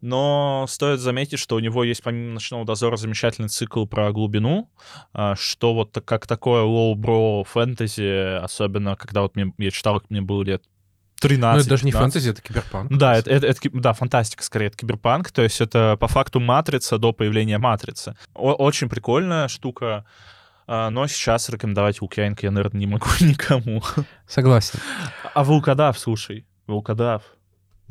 Но 0.00 0.64
стоит 0.68 1.00
заметить, 1.00 1.38
что 1.38 1.56
у 1.56 1.58
него 1.58 1.84
есть 1.84 2.02
помимо 2.02 2.34
«Ночного 2.34 2.64
дозора» 2.64 2.96
замечательный 2.96 3.48
цикл 3.48 3.84
про 3.86 4.12
глубину, 4.12 4.70
а, 5.12 5.34
что 5.36 5.74
вот 5.74 6.00
как 6.04 6.26
такое 6.26 6.62
лоу-бро 6.62 7.44
фэнтези, 7.44 8.38
особенно 8.38 8.96
когда 8.96 9.22
вот 9.22 9.36
мне, 9.36 9.52
я 9.58 9.70
читал, 9.70 10.02
мне 10.08 10.22
было 10.22 10.42
лет 10.42 10.62
13 11.22 11.54
Ну, 11.56 11.60
это 11.60 11.68
даже 11.70 11.84
не 11.84 11.92
15. 11.92 12.12
фэнтези, 12.14 12.30
это 12.30 12.42
киберпанк. 12.42 12.90
Да, 12.92 13.16
это, 13.16 13.30
это- 13.30 13.46
это 13.46 13.60
да, 13.72 13.92
фантастика 13.92 14.42
скорее, 14.42 14.66
это 14.66 14.76
киберпанк, 14.76 15.30
то 15.30 15.42
есть 15.42 15.60
это 15.60 15.96
по 15.98 16.08
факту 16.08 16.40
матрица 16.40 16.98
до 16.98 17.12
появления 17.12 17.58
матрицы. 17.58 18.14
О- 18.34 18.52
очень 18.54 18.88
прикольная 18.88 19.48
штука, 19.48 20.04
а, 20.66 20.90
но 20.90 21.06
сейчас 21.06 21.48
рекомендовать 21.48 22.00
Лукьяненко 22.02 22.46
я, 22.46 22.50
наверное, 22.50 22.78
не 22.80 22.86
могу 22.86 23.06
никому. 23.20 23.82
Согласен. 24.26 24.78
А 25.34 25.44
Волкодав, 25.44 25.98
слушай, 25.98 26.46
Волкодав. 26.66 27.22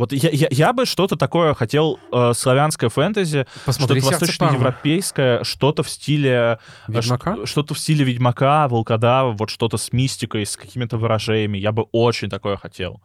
Вот 0.02 0.14
я, 0.14 0.32
я, 0.32 0.48
я 0.50 0.74
бы 0.74 0.88
что-то 0.88 1.16
такое 1.16 1.54
хотел, 1.54 2.00
э, 2.12 2.32
славянское 2.34 2.90
фэнтези, 2.90 3.46
что-то 3.70 3.94
восточноевропейское, 3.94 5.44
что-то 5.44 5.84
в 5.84 5.90
стиле... 5.92 6.58
э, 6.88 6.92
Ведьмака? 6.92 7.46
Что-то 7.46 7.76
в 7.76 7.80
стиле 7.80 8.04
Ведьмака, 8.04 8.68
Волкодава, 8.68 9.32
вот 9.34 9.52
что-то 9.52 9.78
с 9.78 9.94
мистикой, 9.94 10.48
с 10.48 10.58
какими-то 10.58 10.98
выражениями. 10.98 11.60
Я 11.60 11.72
бы 11.72 11.84
очень 11.92 12.32
такое 12.32 12.58
хотел. 12.58 13.00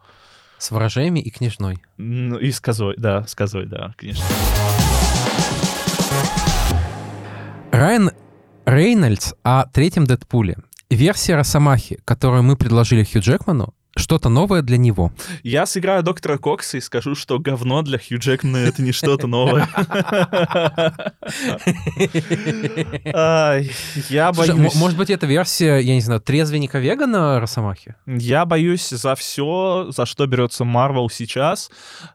С 0.57 0.71
ворожеями 0.71 1.19
и 1.19 1.29
княжной. 1.29 1.83
Ну, 1.97 2.39
и 2.39 2.51
с 2.51 2.59
козой, 2.59 2.95
да, 2.97 3.27
с 3.27 3.35
козой, 3.35 3.67
да, 3.67 3.93
конечно. 3.95 4.25
Райан 7.71 8.09
Рейнольдс 8.65 9.35
о 9.43 9.67
третьем 9.67 10.05
Дэдпуле. 10.05 10.57
Версия 10.89 11.35
Росомахи, 11.35 11.99
которую 12.05 12.41
мы 12.41 12.55
предложили 12.55 13.03
Хью 13.03 13.21
Джекману, 13.21 13.75
что-то 13.97 14.29
новое 14.29 14.61
для 14.61 14.77
него. 14.77 15.11
Я 15.43 15.65
сыграю 15.65 16.03
доктора 16.03 16.37
Кокса 16.37 16.77
и 16.77 16.81
скажу, 16.81 17.15
что 17.15 17.39
говно 17.39 17.81
для 17.81 17.97
Хью 17.97 18.19
Джекмана— 18.19 18.57
это 18.57 18.81
не 18.81 18.91
что-то 18.91 19.27
новое. 19.27 19.67
Я 24.09 24.31
боюсь... 24.31 24.75
может 24.75 24.97
быть, 24.97 25.09
это 25.09 25.25
версия, 25.25 25.79
я 25.79 25.93
не 25.93 26.01
знаю, 26.01 26.21
трезвенника 26.21 26.79
вегана 26.79 27.39
Росомахи? 27.39 27.95
Я 28.05 28.45
боюсь 28.45 28.89
за 28.89 29.15
все, 29.15 29.87
за 29.89 30.05
что 30.05 30.25
берется 30.25 30.63
Марвел 30.63 31.09
сейчас. 31.09 31.69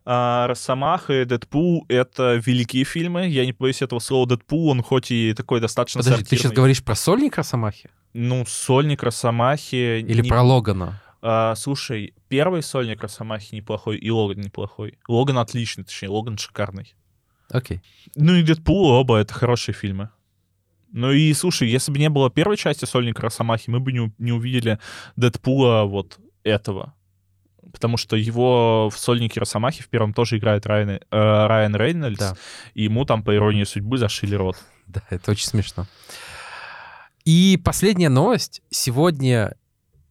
А, 0.05 0.47
Росомаха 0.47 1.22
и 1.22 1.24
Дэдпул— 1.24 1.85
это 1.89 2.41
великие 2.45 2.85
фильмы. 2.85 3.28
Я 3.28 3.45
не 3.45 3.53
боюсь 3.53 3.83
этого 3.83 4.01
слова 4.01 4.26
Дэдпул, 4.26 4.68
он 4.68 4.83
хоть 4.83 5.11
и 5.11 5.35
такой 5.35 5.61
достаточно 5.61 6.03
Подожди, 6.03 6.24
ты 6.24 6.37
сейчас 6.37 6.53
говоришь 6.53 6.83
про 6.83 6.95
сольник 6.95 7.37
Росомахи? 7.37 7.91
Ну, 8.14 8.45
сольник 8.47 9.03
Росомахи... 9.03 10.01
Или 10.01 10.22
не- 10.22 10.28
про 10.28 10.43
Логана? 10.43 11.01
А, 11.23 11.55
слушай, 11.55 12.14
первый 12.29 12.62
сольник 12.62 13.01
Росомахи 13.03 13.55
неплохой, 13.55 13.97
и 13.97 14.11
Логан 14.11 14.41
неплохой. 14.41 14.99
Логан 15.09 15.39
отличный, 15.39 15.85
точнее, 15.85 16.09
Логан 16.09 16.37
шикарный. 16.37 16.95
Окей. 17.49 17.81
Ну 18.16 18.35
и 18.35 18.43
Дэдпул, 18.43 18.87
оба 18.87 19.18
это 19.18 19.33
хорошие 19.33 19.75
фильмы. 19.75 20.11
Ну 20.91 21.12
и 21.12 21.33
слушай, 21.33 21.68
если 21.68 21.93
бы 21.93 21.99
не 21.99 22.09
было 22.11 22.31
первой 22.31 22.57
части 22.57 22.85
сольника 22.85 23.23
Росомахи, 23.23 23.70
мы 23.70 23.81
бы 23.81 23.93
не, 23.93 24.12
не 24.18 24.33
увидели 24.33 24.79
Дэдпула 25.16 25.85
вот 25.85 26.18
этого. 26.43 26.95
Потому 27.73 27.97
что 27.97 28.16
его 28.16 28.91
в 28.91 28.99
сольнике 28.99 29.41
Росомахи 29.41 29.83
в 29.83 29.89
первом 29.89 30.12
тоже 30.12 30.37
играет 30.39 30.66
Райан, 30.66 30.91
э, 30.91 31.01
Райан 31.11 31.77
Рейнольдс, 31.77 32.18
Да. 32.18 32.37
и 32.75 32.83
ему 32.85 33.05
там, 33.07 33.23
по 33.23 33.35
иронии 33.35 33.64
судьбы, 33.64 33.97
зашили 33.99 34.35
рот. 34.35 34.57
Да, 34.89 35.03
это 35.09 35.31
очень 35.31 35.47
смешно. 35.47 35.87
И 37.25 37.59
последняя 37.64 38.09
новость. 38.11 38.61
Сегодня 38.70 39.55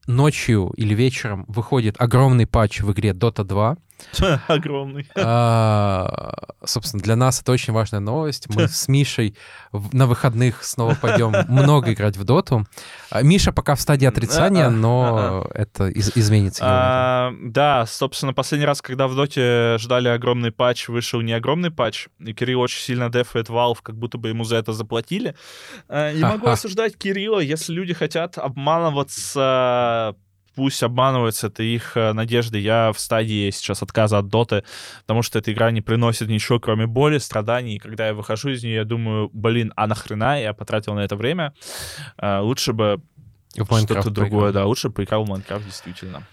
ночью 0.07 0.71
или 0.77 0.93
вечером 0.93 1.45
выходит 1.47 1.95
огромный 1.99 2.47
патч 2.47 2.81
в 2.81 2.91
игре 2.91 3.11
Dota 3.11 3.43
2. 3.43 3.77
Огромный. 4.47 5.07
А, 5.15 6.31
Собственно, 6.63 7.01
для 7.01 7.15
нас 7.15 7.41
это 7.41 7.51
очень 7.51 7.73
важная 7.73 7.99
новость. 7.99 8.47
Мы 8.53 8.67
с 8.67 8.87
Мишей 8.87 9.35
на 9.93 10.05
выходных 10.05 10.63
снова 10.63 10.95
пойдем 10.95 11.33
много 11.47 11.93
играть 11.93 12.17
в 12.17 12.23
Доту. 12.23 12.67
А, 13.09 13.21
Миша 13.23 13.51
пока 13.51 13.75
в 13.75 13.81
стадии 13.81 14.05
отрицания, 14.05 14.65
А-а, 14.65 14.69
но 14.71 15.47
это 15.53 15.87
из- 15.87 16.15
изменится. 16.15 16.63
А, 16.65 17.33
да, 17.41 17.85
собственно, 17.87 18.33
последний 18.33 18.65
раз, 18.65 18.81
когда 18.81 19.07
в 19.07 19.15
Доте 19.15 19.77
ждали 19.79 20.07
огромный 20.09 20.51
патч, 20.51 20.87
вышел 20.89 21.21
не 21.21 21.33
огромный 21.33 21.71
патч, 21.71 22.07
и 22.19 22.33
Кирилл 22.33 22.61
очень 22.61 22.79
сильно 22.81 23.09
дефает 23.09 23.49
Valve, 23.49 23.79
как 23.81 23.97
будто 23.97 24.17
бы 24.17 24.29
ему 24.29 24.43
за 24.43 24.57
это 24.57 24.73
заплатили. 24.73 25.35
А, 25.89 26.13
Не 26.13 26.21
могу 26.23 26.47
осуждать 26.47 26.97
Кирилла, 26.97 27.39
если 27.39 27.73
люди 27.73 27.93
хотят 27.93 28.37
обманываться, 28.37 30.15
пусть 30.55 30.83
обманываются, 30.83 31.47
это 31.47 31.63
их 31.63 31.95
э, 31.95 32.13
надежды. 32.13 32.59
Я 32.59 32.91
в 32.93 32.99
стадии 32.99 33.49
сейчас 33.51 33.81
отказа 33.81 34.17
от 34.17 34.27
Доты, 34.27 34.63
потому 35.01 35.21
что 35.21 35.39
эта 35.39 35.51
игра 35.51 35.71
не 35.71 35.81
приносит 35.81 36.27
ничего, 36.27 36.59
кроме 36.59 36.87
боли, 36.87 37.17
страданий. 37.17 37.75
И 37.75 37.79
когда 37.79 38.07
я 38.07 38.13
выхожу 38.13 38.49
из 38.49 38.63
нее, 38.63 38.75
я 38.75 38.85
думаю, 38.85 39.29
блин, 39.33 39.73
а 39.75 39.87
нахрена 39.87 40.41
я 40.41 40.53
потратил 40.53 40.93
на 40.93 41.01
это 41.01 41.15
время? 41.15 41.53
А, 42.17 42.41
Лучше 42.41 42.73
бы 42.73 43.01
что-то 43.53 44.09
другое, 44.09 44.51
да, 44.51 44.65
лучше 44.65 44.89
бы 44.89 44.95
поиграл 44.95 45.25
в 45.25 45.29
Майнкрафт, 45.29 45.65
действительно. 45.65 46.23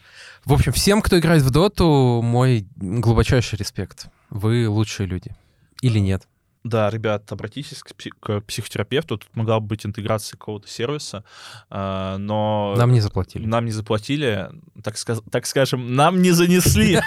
В 0.45 0.53
общем, 0.53 0.73
всем, 0.73 1.03
кто 1.03 1.19
играет 1.19 1.43
в 1.43 1.51
Доту, 1.51 2.23
мой 2.23 2.67
глубочайший 2.77 3.59
респект. 3.59 4.07
Вы 4.31 4.69
лучшие 4.69 5.07
люди. 5.07 5.35
Или 5.83 5.99
нет? 5.99 6.27
Да, 6.69 6.91
ребят, 6.91 7.31
обратитесь 7.33 7.83
к, 7.83 7.93
к 8.21 8.41
психотерапевту. 8.43 9.17
Тут 9.19 9.35
могла 9.35 9.59
бы 9.61 9.67
быть 9.69 9.87
интеграция 9.87 10.37
какого-то 10.37 10.69
сервиса, 10.69 11.25
а, 11.71 12.19
но 12.19 12.75
Нам 12.77 12.93
не 12.93 13.01
заплатили. 13.01 13.47
нам 13.47 13.65
не 13.65 13.71
заплатили, 13.73 14.51
так, 14.83 14.97
сказ- 14.97 15.23
так 15.31 15.47
скажем, 15.47 15.95
нам 15.95 16.21
не 16.21 16.33
занесли. 16.33 16.99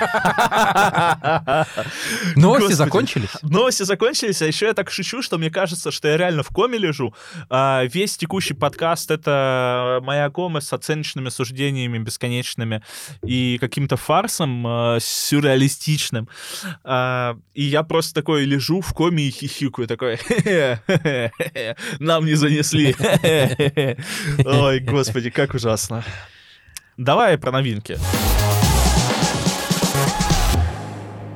Новости 2.36 2.74
закончились? 2.74 3.30
Новости 3.42 3.84
закончились, 3.84 4.42
а 4.42 4.46
еще 4.48 4.68
я 4.68 4.74
так 4.74 4.92
шучу, 4.92 5.22
что 5.22 5.38
мне 5.38 5.50
кажется, 5.52 5.92
что 5.92 6.08
я 6.08 6.18
реально 6.18 6.44
в 6.44 6.50
коме 6.50 6.78
лежу. 6.78 7.14
А, 7.50 7.84
Весь 7.86 8.18
текущий 8.18 8.54
подкаст— 8.54 9.12
это 9.14 10.00
моя 10.04 10.30
кома 10.30 10.62
с 10.62 10.72
оценочными 10.74 11.30
суждениями 11.30 11.98
бесконечными 12.00 12.82
и 13.24 13.58
каким-то 13.60 13.98
фарсом 13.98 14.66
э, 14.68 14.98
сюрреалистичным. 15.02 16.28
А, 16.84 17.38
И 17.54 17.64
я 17.64 17.84
просто 17.84 18.14
такой 18.14 18.46
лежу 18.46 18.82
в 18.82 18.94
коме 18.94 19.24
и 19.28 19.32
хихикаю, 19.52 19.88
такой, 19.88 20.18
«Хе-хе-хе-хе, 20.18 21.76
нам 22.00 22.26
не 22.26 22.36
занесли. 22.36 22.96
Ой, 24.46 24.80
господи, 24.80 25.30
как 25.30 25.54
ужасно. 25.54 26.04
Давай 26.98 27.38
про 27.38 27.52
новинки. 27.52 27.98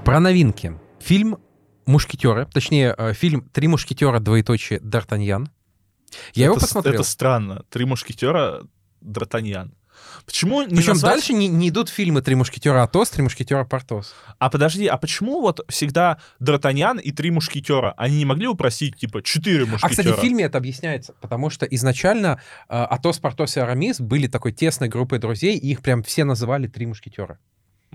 Про 0.03 0.19
новинки. 0.19 0.77
Фильм 0.99 1.37
«Мушкетеры», 1.85 2.47
точнее, 2.51 2.93
э, 2.97 3.13
фильм 3.13 3.41
«Три 3.49 3.67
мушкетера. 3.67 4.19
Двоеточие. 4.19 4.79
Д'Артаньян». 4.79 5.47
Я 6.33 6.45
его 6.45 6.55
Это 6.55 6.65
с- 6.65 6.67
посмотрел. 6.69 6.93
Это 6.95 7.03
странно. 7.03 7.63
Три 7.69 7.85
мушкетера, 7.85 8.61
Д'Артаньян. 9.01 9.71
Почему 10.25 10.63
не 10.63 10.75
Причем 10.75 10.93
назвать- 10.93 11.13
дальше 11.15 11.33
не, 11.33 11.47
не 11.47 11.69
идут 11.69 11.89
фильмы 11.89 12.21
«Три 12.21 12.35
мушкетера 12.35 12.83
Атос», 12.83 13.09
«Три 13.11 13.21
мушкетера 13.23 13.63
Портос». 13.63 14.13
А 14.39 14.49
подожди, 14.49 14.87
а 14.87 14.97
почему 14.97 15.39
вот 15.41 15.61
всегда 15.69 16.17
Д'Артаньян 16.41 16.99
и 16.99 17.11
три 17.11 17.29
мушкетера? 17.31 17.93
Они 17.97 18.17
не 18.17 18.25
могли 18.25 18.47
упросить, 18.47 18.97
типа, 18.97 19.21
четыре 19.21 19.63
А, 19.63 19.67
мушкетера? 19.67 19.89
кстати, 19.89 20.07
в 20.07 20.19
фильме 20.19 20.45
это 20.45 20.57
объясняется, 20.57 21.13
потому 21.21 21.49
что 21.49 21.65
изначально 21.67 22.41
э, 22.69 22.75
Атос, 22.75 23.19
Портос 23.19 23.57
и 23.57 23.59
Арамис 23.59 23.99
были 24.01 24.27
такой 24.27 24.51
тесной 24.51 24.89
группой 24.89 25.19
друзей, 25.19 25.57
и 25.57 25.71
их 25.71 25.81
прям 25.81 26.01
все 26.03 26.23
называли 26.23 26.67
«Три 26.67 26.85
мушкетера». 26.87 27.37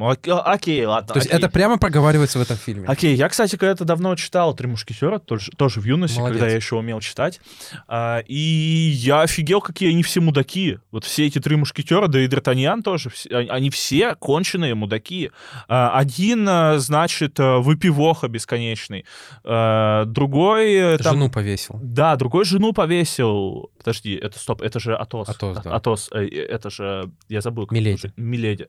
Ну, 0.01 0.11
ок- 0.13 0.29
а, 0.29 0.53
Окей, 0.53 0.85
ладно. 0.87 1.09
То 1.13 1.19
есть 1.19 1.27
окей. 1.29 1.39
это 1.39 1.49
прямо 1.51 1.77
проговаривается 1.79 2.39
в 2.39 2.43
этом 2.43 2.57
фильме. 2.57 2.87
Окей, 2.89 3.15
я, 3.15 3.29
кстати, 3.29 3.57
когда-то 3.57 3.85
давно 3.85 4.17
читал 4.17 4.55
«Три 4.55 4.67
мушкетера», 4.67 5.19
тоже, 5.19 5.51
тоже 5.57 5.81
в 5.81 5.85
юности, 5.85 6.19
Молодец. 6.19 6.39
когда 6.39 6.51
я 6.51 6.57
еще 6.57 6.77
умел 6.77 7.01
читать. 7.01 7.41
А, 7.87 8.21
и 8.27 8.35
я 8.35 9.21
офигел, 9.23 9.61
какие 9.61 9.91
они 9.91 10.03
все 10.03 10.21
мудаки. 10.21 10.79
Вот 10.91 11.05
все 11.05 11.27
эти 11.27 11.39
три 11.39 11.57
мушкетера, 11.57 12.07
да 12.09 12.19
и 12.21 12.27
Д'Артаньян 12.29 12.83
тоже, 12.83 13.11
все- 13.11 13.29
они- 13.37 13.69
все 13.71 14.15
конченые 14.15 14.75
мудаки. 14.75 15.31
А, 15.69 15.91
один, 15.99 16.49
а, 16.49 16.79
значит, 16.79 17.39
а, 17.39 17.59
выпивоха 17.59 18.29
бесконечный. 18.29 19.05
А, 19.45 20.07
другой... 20.07 20.73
э, 20.75 20.99
там- 20.99 21.15
Жену 21.17 21.31
повесил. 21.31 21.79
Да, 21.83 22.17
другой 22.17 22.45
жену 22.47 22.73
повесил. 22.73 23.71
Подожди, 23.79 24.15
это 24.15 24.39
стоп, 24.39 24.63
это 24.63 24.81
же 24.81 24.95
Атос. 24.97 25.29
Атос, 25.29 25.59
А- 25.59 25.63
да. 25.63 25.75
Атос, 25.75 26.09
э, 26.13 26.27
это 26.27 26.71
же, 26.71 27.11
я 27.29 27.41
забыл. 27.43 27.69
Миледи. 27.71 28.13
Миледи. 28.17 28.69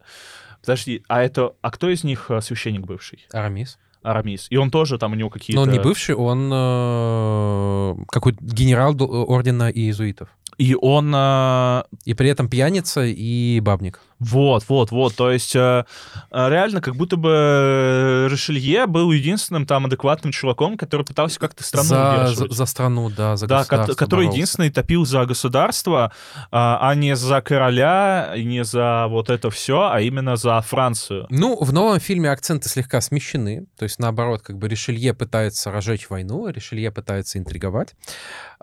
Подожди, 0.62 1.04
а 1.08 1.22
это, 1.24 1.54
а 1.62 1.72
кто 1.72 1.90
из 1.90 2.04
них 2.04 2.30
э, 2.30 2.42
священник 2.42 2.82
бывший? 2.86 3.26
Арамис. 3.34 3.78
Арамис. 4.04 4.48
И 4.50 4.58
он 4.58 4.72
тоже 4.72 4.98
там 4.98 5.12
у 5.12 5.16
него 5.16 5.30
какие-то... 5.30 5.56
Но 5.60 5.64
он 5.64 5.70
не 5.72 5.80
бывший, 5.80 6.16
он 6.16 6.50
э, 6.52 7.96
какой-то 8.08 8.40
генерал 8.44 8.94
ду- 8.94 9.26
ордена 9.28 9.70
иезуитов. 9.70 10.30
И 10.58 10.76
он... 10.80 11.14
э, 11.16 11.84
И 12.06 12.14
при 12.14 12.30
этом 12.30 12.48
пьяница 12.50 13.02
и 13.06 13.60
бабник. 13.60 14.00
Вот, 14.22 14.66
вот, 14.70 14.92
вот. 14.92 15.16
То 15.16 15.32
есть 15.32 15.56
э, 15.56 15.84
э, 16.32 16.50
реально 16.50 16.80
как 16.80 16.96
будто 16.96 17.18
бы 17.18 17.32
э, 17.32 18.28
Ришелье 18.30 18.86
был 18.86 19.12
единственным 19.12 19.66
там 19.66 19.88
адекватным 19.88 20.32
чуваком, 20.32 20.78
который 20.78 21.04
пытался 21.04 21.40
как-то 21.40 21.64
страну 21.64 21.88
за, 21.88 21.96
за, 21.96 22.24
удерживать. 22.24 22.52
за 22.52 22.66
страну, 22.68 23.10
да, 23.10 23.36
за 23.36 23.48
Да, 23.48 23.60
государство 23.60 23.96
который 23.96 24.20
боролся. 24.26 24.38
единственный 24.38 24.70
топил 24.70 25.06
за 25.06 25.26
государство, 25.26 26.12
а, 26.52 26.90
а 26.90 26.94
не 26.94 27.16
за 27.16 27.42
короля, 27.42 28.34
и 28.36 28.44
не 28.44 28.64
за 28.64 29.08
вот 29.08 29.32
это 29.32 29.50
все, 29.50 29.90
а 29.92 30.00
именно 30.02 30.36
за 30.36 30.62
Францию. 30.62 31.26
Ну, 31.32 31.58
в 31.60 31.74
новом 31.74 32.00
фильме 32.00 32.30
акценты 32.30 32.70
слегка 32.70 33.02
смещены. 33.02 33.66
То 33.76 33.84
есть, 33.84 33.98
наоборот, 33.98 34.44
как 34.44 34.60
бы 34.60 34.68
Ришелье 34.68 35.16
пытается 35.16 35.72
разжечь 35.72 36.12
войну, 36.12 36.48
Ришелье 36.48 36.92
пытается 36.92 37.40
интриговать. 37.40 37.96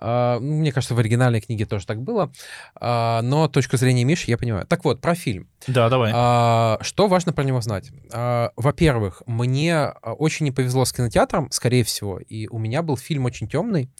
А, 0.00 0.38
ну, 0.38 0.58
мне 0.58 0.70
кажется, 0.70 0.94
в 0.94 0.98
оригинальной 1.00 1.40
книге 1.40 1.66
тоже 1.66 1.84
так 1.84 2.00
было. 2.00 2.30
А, 2.76 3.22
но 3.22 3.48
точку 3.48 3.76
зрения 3.76 4.04
Миши 4.04 4.30
я 4.30 4.38
понимаю. 4.38 4.64
Так 4.66 4.84
вот, 4.84 5.00
про 5.00 5.16
фильм. 5.16 5.47
Да, 5.66 5.88
давай. 5.88 6.12
А, 6.14 6.78
что 6.80 7.08
важно 7.08 7.32
про 7.32 7.44
него 7.44 7.60
знать? 7.60 7.90
А, 8.12 8.52
во-первых, 8.56 9.22
мне 9.26 9.74
а, 9.76 10.14
очень 10.14 10.44
не 10.44 10.52
повезло 10.52 10.84
с 10.84 10.92
кинотеатром, 10.92 11.50
скорее 11.50 11.84
всего, 11.84 12.18
и 12.18 12.48
у 12.48 12.58
меня 12.58 12.82
был 12.82 12.96
фильм 12.96 13.24
очень 13.24 13.48
темный. 13.48 13.90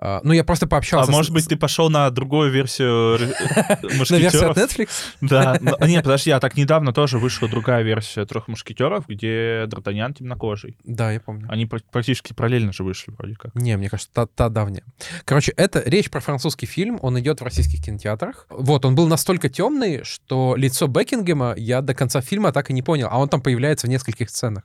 А, 0.00 0.20
ну, 0.22 0.32
я 0.32 0.44
просто 0.44 0.66
А 0.66 0.68
пообщался 0.68 1.10
с- 1.10 1.14
может 1.14 1.32
быть, 1.32 1.48
ты 1.48 1.56
пошел 1.56 1.90
на 1.90 2.08
другую 2.10 2.52
версию 2.52 3.18
на 3.82 4.16
версию 4.16 4.50
от 4.50 4.56
Netflix? 4.56 4.88
Да. 5.20 5.58
Ну, 5.60 5.76
Нет, 5.86 6.04
подожди, 6.04 6.30
а 6.30 6.38
так 6.38 6.56
недавно 6.56 6.92
тоже 6.92 7.18
вышла 7.18 7.48
другая 7.48 7.82
версия 7.82 8.24
трех 8.24 8.46
мушкетеров, 8.46 9.08
где 9.08 9.64
Д'Артаньян 9.64 10.14
темнокожий. 10.14 10.76
Да, 10.84 11.10
я 11.10 11.18
помню. 11.20 11.46
Они 11.50 11.66
пр- 11.66 11.82
практически 11.90 12.32
параллельно 12.32 12.72
же 12.72 12.84
вышли, 12.84 13.12
вроде 13.18 13.34
как. 13.34 13.54
Не, 13.56 13.76
мне 13.76 13.88
кажется, 13.90 14.10
та, 14.12 14.26
та 14.26 14.48
давняя. 14.48 14.84
Короче, 15.24 15.52
это 15.56 15.82
речь 15.84 16.10
про 16.10 16.20
французский 16.20 16.66
фильм, 16.66 16.98
он 17.02 17.18
идет 17.18 17.40
в 17.40 17.44
российских 17.44 17.82
кинотеатрах. 17.84 18.46
Вот, 18.50 18.84
он 18.84 18.94
был 18.94 19.08
настолько 19.08 19.48
темный, 19.48 20.04
что 20.04 20.54
лицо 20.56 20.86
Бекингема 20.86 21.54
я 21.56 21.82
до 21.82 21.94
конца 21.94 22.20
фильма 22.20 22.52
так 22.52 22.70
и 22.70 22.72
не 22.72 22.82
понял, 22.82 23.08
а 23.10 23.18
он 23.18 23.28
там 23.28 23.40
появляется 23.40 23.86
в 23.88 23.90
нескольких 23.90 24.30
сценах. 24.30 24.62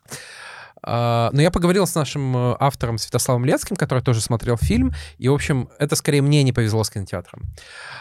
А, 0.84 1.30
Но 1.32 1.42
я 1.42 1.50
поговорил 1.50 1.88
с 1.88 1.96
нашим 1.96 2.36
э, 2.36 2.56
автором 2.60 2.98
Святославом 2.98 3.46
Лецким, 3.46 3.76
который 3.76 4.04
тоже 4.04 4.20
смотрел 4.22 4.58
фильм, 4.58 4.94
и, 5.18 5.30
в 5.30 5.34
общем, 5.34 5.70
это 5.80 5.96
скорее 5.96 6.22
мне 6.22 6.44
не 6.44 6.52
повезло 6.52 6.84
с 6.84 6.90
кинотеатром. 6.90 7.44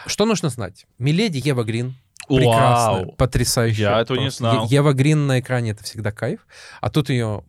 Что 0.05 0.25
нужно 0.25 0.49
знать? 0.49 0.85
Миледи 0.99 1.41
Ева 1.43 1.63
Грин, 1.63 1.95
прекрасная, 2.27 3.05
Вау. 3.05 3.11
потрясающая. 3.13 3.91
Я 3.91 4.01
этого 4.01 4.17
не 4.19 4.29
знал. 4.29 4.65
Е- 4.65 4.75
Ева 4.75 4.93
Грин 4.93 5.27
на 5.27 5.39
экране— 5.39 5.71
это 5.71 5.83
всегда 5.83 6.11
кайф. 6.11 6.45
А 6.81 6.89
тут 6.89 7.09
ее... 7.09 7.43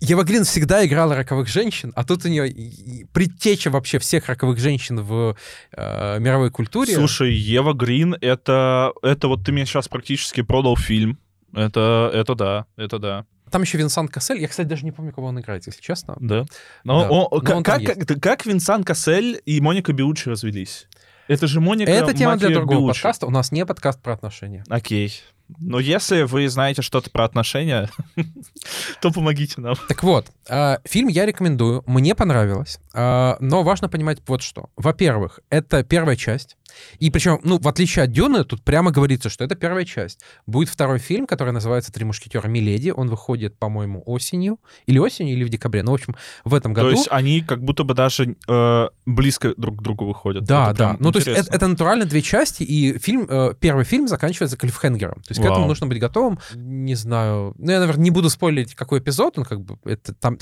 Ева 0.00 0.24
Грин 0.24 0.44
всегда 0.44 0.84
играла 0.84 1.14
роковых 1.14 1.48
женщин, 1.48 1.92
а 1.96 2.04
тут 2.04 2.26
у 2.26 2.28
нее 2.28 3.06
предтеча 3.14 3.70
вообще 3.70 3.98
всех 3.98 4.26
роковых 4.26 4.58
женщин 4.58 5.00
в 5.00 5.36
э, 5.72 6.18
мировой 6.18 6.50
культуре. 6.50 6.94
Слушай, 6.94 7.32
Ева 7.34 7.72
Грин, 7.72 8.14
это, 8.20 8.92
это 9.02 9.28
вот 9.28 9.46
ты 9.46 9.52
мне 9.52 9.64
сейчас 9.64 9.88
практически 9.88 10.42
продал 10.42 10.76
фильм. 10.76 11.18
Это, 11.54 12.10
это 12.12 12.34
да, 12.34 12.66
это 12.76 12.98
да. 12.98 13.26
Там 13.56 13.62
еще 13.62 13.78
Винсент 13.78 14.10
Кассель. 14.10 14.38
Я, 14.38 14.48
кстати, 14.48 14.66
даже 14.66 14.84
не 14.84 14.92
помню, 14.92 15.14
кого 15.14 15.28
он 15.28 15.40
играет, 15.40 15.66
если 15.66 15.80
честно. 15.80 16.14
Да. 16.20 16.44
Но, 16.84 17.00
Да, 17.00 17.08
о- 17.08 17.28
но 17.32 17.40
как, 17.40 17.56
он 17.56 17.62
как, 17.62 17.82
как, 17.84 18.20
как 18.20 18.44
Винсан 18.44 18.84
Кассель 18.84 19.40
и 19.46 19.62
Моника 19.62 19.94
Белучи 19.94 20.28
развелись? 20.28 20.88
Это 21.26 21.46
же 21.46 21.62
Моника 21.62 21.90
Это 21.90 22.12
тема 22.12 22.36
для 22.36 22.50
другого 22.50 22.80
Белуччи. 22.80 23.00
подкаста. 23.02 23.26
У 23.26 23.30
нас 23.30 23.52
не 23.52 23.64
подкаст 23.64 24.02
про 24.02 24.12
отношения. 24.12 24.62
Окей. 24.68 25.22
Но 25.58 25.80
если 25.80 26.24
вы 26.24 26.46
знаете 26.50 26.82
что-то 26.82 27.08
про 27.08 27.24
отношения, 27.24 27.88
то 29.00 29.10
помогите 29.10 29.62
нам. 29.62 29.74
Так 29.88 30.02
вот, 30.02 30.26
э, 30.50 30.76
фильм 30.84 31.08
я 31.08 31.24
рекомендую. 31.24 31.82
Мне 31.86 32.14
понравилось. 32.14 32.78
Э, 32.92 33.36
но 33.40 33.62
важно 33.62 33.88
понимать 33.88 34.18
вот 34.26 34.42
что. 34.42 34.68
Во-первых, 34.76 35.40
это 35.48 35.82
первая 35.82 36.16
часть. 36.16 36.58
И 36.98 37.10
причем, 37.10 37.40
ну, 37.42 37.58
в 37.58 37.68
отличие 37.68 38.04
от 38.04 38.12
Дюны, 38.12 38.44
тут 38.44 38.62
прямо 38.62 38.90
говорится, 38.90 39.28
что 39.28 39.44
это 39.44 39.54
первая 39.54 39.84
часть. 39.84 40.20
Будет 40.46 40.68
второй 40.68 40.98
фильм, 40.98 41.26
который 41.26 41.52
называется 41.52 41.92
«Три 41.92 42.04
мушкетера 42.04 42.48
Миледи». 42.48 42.90
Он 42.90 43.08
выходит, 43.08 43.58
по-моему, 43.58 44.02
осенью. 44.06 44.58
Или 44.86 44.98
осенью, 44.98 45.34
или 45.34 45.44
в 45.44 45.48
декабре. 45.48 45.82
Ну, 45.82 45.92
в 45.92 45.94
общем, 45.94 46.16
в 46.44 46.54
этом 46.54 46.72
году. 46.72 46.90
То 46.90 46.96
есть 46.96 47.08
они 47.10 47.40
как 47.40 47.62
будто 47.62 47.84
бы 47.84 47.94
даже 47.94 48.36
э, 48.48 48.88
близко 49.06 49.54
друг 49.56 49.78
к 49.78 49.82
другу 49.82 50.06
выходят. 50.06 50.44
Да, 50.44 50.70
Это 50.70 50.78
да. 50.78 50.96
Ну, 50.98 51.12
то 51.12 51.18
есть 51.18 51.28
это, 51.28 51.40
интересно. 51.40 51.56
это 51.56 51.68
натурально 51.68 52.04
две 52.04 52.22
части, 52.22 52.62
и 52.62 52.98
фильм, 52.98 53.26
э, 53.28 53.54
первый 53.58 53.84
фильм 53.84 54.08
заканчивается 54.08 54.56
клиффхенгером. 54.56 55.22
То 55.22 55.30
есть 55.30 55.40
к 55.40 55.44
этому 55.44 55.60
Вау. 55.60 55.68
нужно 55.68 55.86
быть 55.86 55.98
готовым. 55.98 56.38
Не 56.54 56.94
знаю. 56.94 57.54
Ну, 57.58 57.70
я, 57.70 57.80
наверное, 57.80 58.02
не 58.02 58.10
буду 58.10 58.30
спойлерить, 58.30 58.74
какой 58.74 59.00
эпизод. 59.00 59.38
Он 59.38 59.44
как 59.44 59.60
бы 59.60 59.78
это 59.84 60.14
там. 60.14 60.38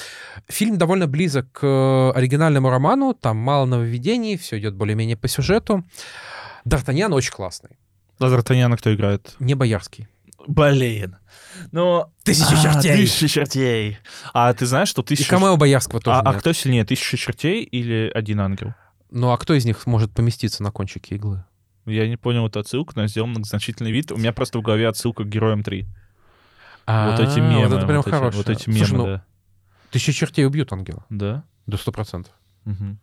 Фильм 0.49 0.79
довольно 0.79 1.07
близок 1.07 1.51
к 1.53 1.65
э, 1.65 2.19
оригинальному 2.19 2.71
роману. 2.71 3.15
Там 3.15 3.37
мало 3.37 3.67
нововведений, 3.67 4.37
все 4.37 4.59
идет 4.59 4.75
более-менее 4.75 5.17
по 5.17 5.29
сюжету. 5.29 5.85
Д'Артаньян 6.67 7.13
очень 7.13 7.33
классный. 7.33 7.79
А 8.19 8.25
Д'Артаньяна 8.25 8.77
кто 8.77 8.95
играет? 8.95 9.35
Не 9.39 9.55
боярский. 9.55 10.09
Блин. 10.47 11.17
Ну... 11.73 12.13
Тысяча 12.23 12.55
а, 12.59 12.63
чертей. 12.75 12.97
Тысяча 12.97 13.29
чертей. 13.29 13.99
А 14.33 14.53
ты 14.53 14.67
знаешь, 14.67 14.89
что 14.89 15.03
И 15.03 15.05
тысяча... 15.07 15.31
Камео 15.31 15.57
Боярского 15.57 16.01
тоже 16.01 16.19
А, 16.19 16.21
а 16.23 16.33
нет. 16.33 16.41
кто 16.41 16.53
сильнее, 16.53 16.85
тысяча 16.85 17.17
чертей 17.17 17.63
или 17.63 18.11
один 18.15 18.41
ангел? 18.41 18.75
Ну, 19.11 19.31
а 19.31 19.39
кто 19.39 19.55
из 19.55 19.65
них 19.65 19.87
может 19.87 20.13
поместиться 20.13 20.63
на 20.63 20.71
кончике 20.71 21.15
иглы? 21.15 21.45
Я 21.87 22.09
не 22.09 22.17
понял 22.17 22.47
эту 22.47 22.61
отсылку, 22.61 22.93
но 22.97 23.07
сделал 23.07 23.29
многозначительный 23.29 23.93
вид. 23.93 24.11
У 24.13 24.17
меня 24.17 24.33
просто 24.33 24.59
в 24.59 24.63
голове 24.63 24.89
отсылка 24.89 25.25
к 25.25 25.29
Героям 25.29 25.63
3. 25.63 25.83
вот 26.87 27.21
эти 27.21 27.39
А, 27.39 27.41
мемы. 27.41 27.69
Вот 27.69 27.77
это 27.79 27.87
прям 27.87 27.97
вот 27.99 28.07
эти- 28.07 28.15
хорошее. 28.15 28.43
Вот 28.43 28.49
эти 28.51 28.65
Слушай, 28.65 28.93
мемы, 28.93 28.99
ну, 28.99 29.05
да. 29.07 29.25
тысяча 29.91 30.13
чертей 30.13 30.47
убьют 30.47 30.73
ангела. 30.73 31.05
Да? 31.11 31.45
До 31.67 31.77
сто 31.77 31.93
процентов. 31.93 32.33
Мгм. 32.65 32.99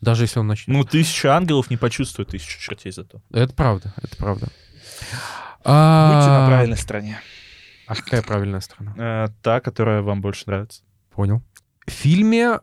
Даже 0.00 0.24
если 0.24 0.38
он 0.38 0.46
начнет. 0.46 0.68
Ну, 0.68 0.84
тысяча 0.84 1.36
ангелов 1.36 1.70
не 1.70 1.76
почувствует 1.76 2.28
тысячу 2.28 2.60
чертей 2.60 2.92
зато. 2.92 3.20
Это 3.32 3.52
правда, 3.54 3.92
это 3.96 4.16
правда. 4.16 4.46
Будьте 4.46 5.64
А, 5.64 6.40
на 6.42 6.46
правильной 6.46 6.76
стороне. 6.76 7.20
А 7.86 7.94
какая 7.94 8.22
правильная 8.22 8.60
сторона? 8.60 8.94
Э, 8.96 9.28
та, 9.42 9.60
которая 9.60 10.02
вам 10.02 10.20
больше 10.20 10.44
нравится. 10.46 10.82
Понял. 11.10 11.42
В 11.86 11.90
фильме 11.90 12.60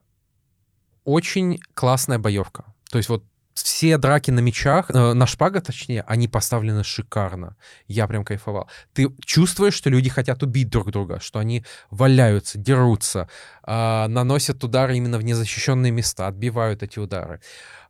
очень 1.04 1.60
классная 1.74 2.20
боевка. 2.20 2.66
То 2.90 2.98
есть 2.98 3.10
вот 3.10 3.24
все 3.56 3.98
драки 3.98 4.32
на 4.32 4.40
мечах, 4.40 4.92
э, 4.92 5.14
на 5.14 5.26
шпагах, 5.26 5.64
точнее, 5.64 6.04
они 6.08 6.28
поставлены 6.28 6.84
шикарно. 6.84 7.56
Я 7.88 8.06
прям 8.06 8.26
кайфовал. 8.26 8.70
Ты 8.94 9.10
чувствуешь, 9.24 9.74
что 9.74 9.90
люди 9.90 10.10
хотят 10.10 10.44
убить 10.44 10.70
друг 10.70 10.92
друга, 10.92 11.20
что 11.22 11.40
они 11.40 11.64
валяются, 11.90 12.58
дерутся, 12.58 13.30
а, 13.64 14.08
наносят 14.10 14.64
удары 14.64 14.98
именно 14.98 15.18
в 15.18 15.24
незащищенные 15.24 15.92
места, 15.92 16.28
отбивают 16.28 16.84
эти 16.84 17.00
удары. 17.00 17.40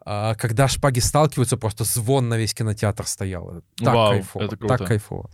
А, 0.06 0.36
когда 0.36 0.68
шпаги 0.68 1.00
сталкиваются, 1.00 1.58
просто 1.58 1.84
звон 1.84 2.30
на 2.30 2.38
весь 2.38 2.54
кинотеатр 2.54 3.08
стоял. 3.08 3.64
Так 3.78 3.96
Вау, 3.96 4.12
кайфово. 4.12 4.44
это 4.44 4.58
круто. 4.58 4.78
Так 4.78 4.88
кайфово. 4.88 5.30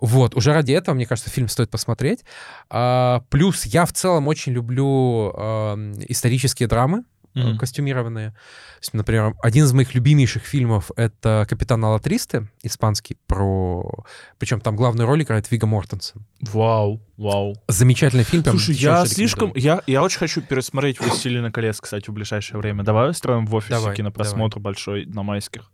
Вот, 0.00 0.36
уже 0.36 0.52
ради 0.52 0.70
этого, 0.70 0.94
мне 0.94 1.06
кажется, 1.06 1.30
фильм 1.30 1.48
стоит 1.48 1.70
посмотреть. 1.70 2.24
А, 2.70 3.24
плюс 3.28 3.66
я 3.66 3.84
в 3.84 3.92
целом 3.92 4.28
очень 4.28 4.52
люблю 4.52 5.32
ам, 5.36 5.94
исторические 6.06 6.68
драмы, 6.68 7.02
Мгм. 7.46 7.58
костюмированные. 7.58 8.34
Есть, 8.80 8.94
например, 8.94 9.34
один 9.42 9.64
из 9.64 9.72
моих 9.72 9.94
любимейших 9.94 10.44
фильмов— 10.44 10.90
это 10.96 11.46
«Капитан 11.48 11.84
Алатристы», 11.84 12.48
испанский, 12.62 13.16
про... 13.26 14.04
Причем 14.38 14.60
там 14.60 14.76
главную 14.76 15.06
роль 15.06 15.22
играет 15.22 15.50
Вига 15.50 15.66
Мортенсен. 15.66 16.26
Вау, 16.40 17.00
вау. 17.16 17.56
Замечательный 17.68 18.24
фильм. 18.24 18.42
прям 18.42 18.58
Слушай, 18.58 18.76
я 18.76 19.06
слишком... 19.06 19.52
Я, 19.54 19.82
я 19.86 20.02
очень 20.02 20.18
хочу 20.18 20.40
пересмотреть 20.40 21.00
«Властелина 21.00 21.50
колец», 21.50 21.80
кстати, 21.80 22.10
в 22.10 22.12
ближайшее 22.12 22.58
время. 22.58 22.84
Давай 22.84 23.10
устроим 23.10 23.46
в 23.46 23.54
офисе 23.54 23.74
Давай, 23.74 23.96
кинопросмотр 23.96 24.58
большой 24.58 25.06
на 25.06 25.22
майских. 25.22 25.70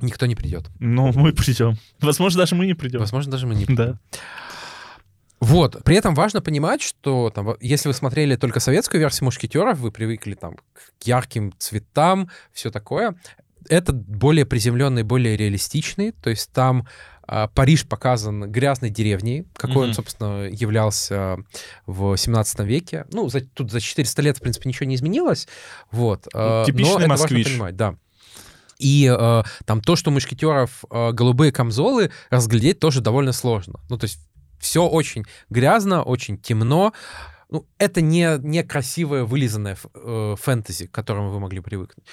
Никто 0.00 0.26
не 0.26 0.34
придет. 0.34 0.70
Ну, 0.78 1.12
мы 1.12 1.32
придем. 1.32 1.76
Возможно, 2.00 2.38
даже 2.38 2.54
мы 2.54 2.66
не 2.66 2.74
придем. 2.74 3.00
Возможно, 3.00 3.30
даже 3.30 3.46
мы 3.46 3.54
не 3.54 3.66
Да. 3.66 3.98
Вот. 5.40 5.82
При 5.84 5.96
этом 5.96 6.14
важно 6.14 6.42
понимать, 6.42 6.82
что 6.82 7.30
там, 7.34 7.56
если 7.60 7.88
вы 7.88 7.94
смотрели 7.94 8.36
только 8.36 8.60
советскую 8.60 9.00
версию 9.00 9.24
«Мушкетеров», 9.26 9.78
вы 9.78 9.90
привыкли 9.90 10.34
там 10.34 10.56
к 10.74 11.02
ярким 11.06 11.52
цветам, 11.58 12.30
все 12.52 12.70
такое. 12.70 13.14
Это 13.68 13.92
более 13.92 14.44
приземленный, 14.46 15.02
более 15.02 15.36
реалистичный. 15.36 16.12
То 16.12 16.30
есть 16.30 16.50
там 16.52 16.86
а, 17.32 17.46
Париж 17.48 17.86
показан 17.86 18.50
грязной 18.50 18.90
деревней, 18.90 19.46
какой 19.54 19.76
он, 19.84 19.84
Мгм. 19.90 19.94
собственно, 19.94 20.48
являлся 20.48 21.36
в 21.86 22.16
17 22.16 22.64
веке. 22.66 23.06
Ну, 23.12 23.28
за- 23.28 23.42
тут 23.42 23.70
за 23.70 23.80
400 23.80 24.20
лет, 24.22 24.38
в 24.38 24.40
принципе, 24.40 24.68
ничего 24.68 24.86
не 24.86 24.96
изменилось. 24.96 25.46
Вот. 25.92 26.26
а, 26.34 26.64
типичный 26.64 26.94
но 26.94 27.00
это 27.00 27.08
важно 27.08 27.22
москвич. 27.22 27.46
понимать, 27.46 27.76
да. 27.76 27.94
И 28.78 29.14
э, 29.14 29.42
там 29.66 29.82
то, 29.82 29.94
что 29.94 30.10
у 30.10 30.14
мушкетеров 30.14 30.84
э, 30.90 31.12
голубые 31.12 31.52
камзолы, 31.52 32.10
разглядеть 32.30 32.80
тоже 32.80 33.02
довольно 33.02 33.32
сложно. 33.32 33.78
Ну, 33.90 33.98
то 33.98 34.04
есть 34.04 34.18
все 34.60 34.86
очень 34.86 35.24
грязно, 35.48 36.02
очень 36.02 36.38
темно. 36.38 36.92
Ну, 37.48 37.66
это 37.78 38.00
не, 38.00 38.38
не 38.38 38.62
красивое, 38.62 39.24
вылизанное 39.24 39.76
э, 39.94 40.36
фэнтези, 40.40 40.86
к 40.86 40.92
которому 40.92 41.30
вы 41.30 41.40
могли 41.40 41.60
привыкнуть. 41.60 42.06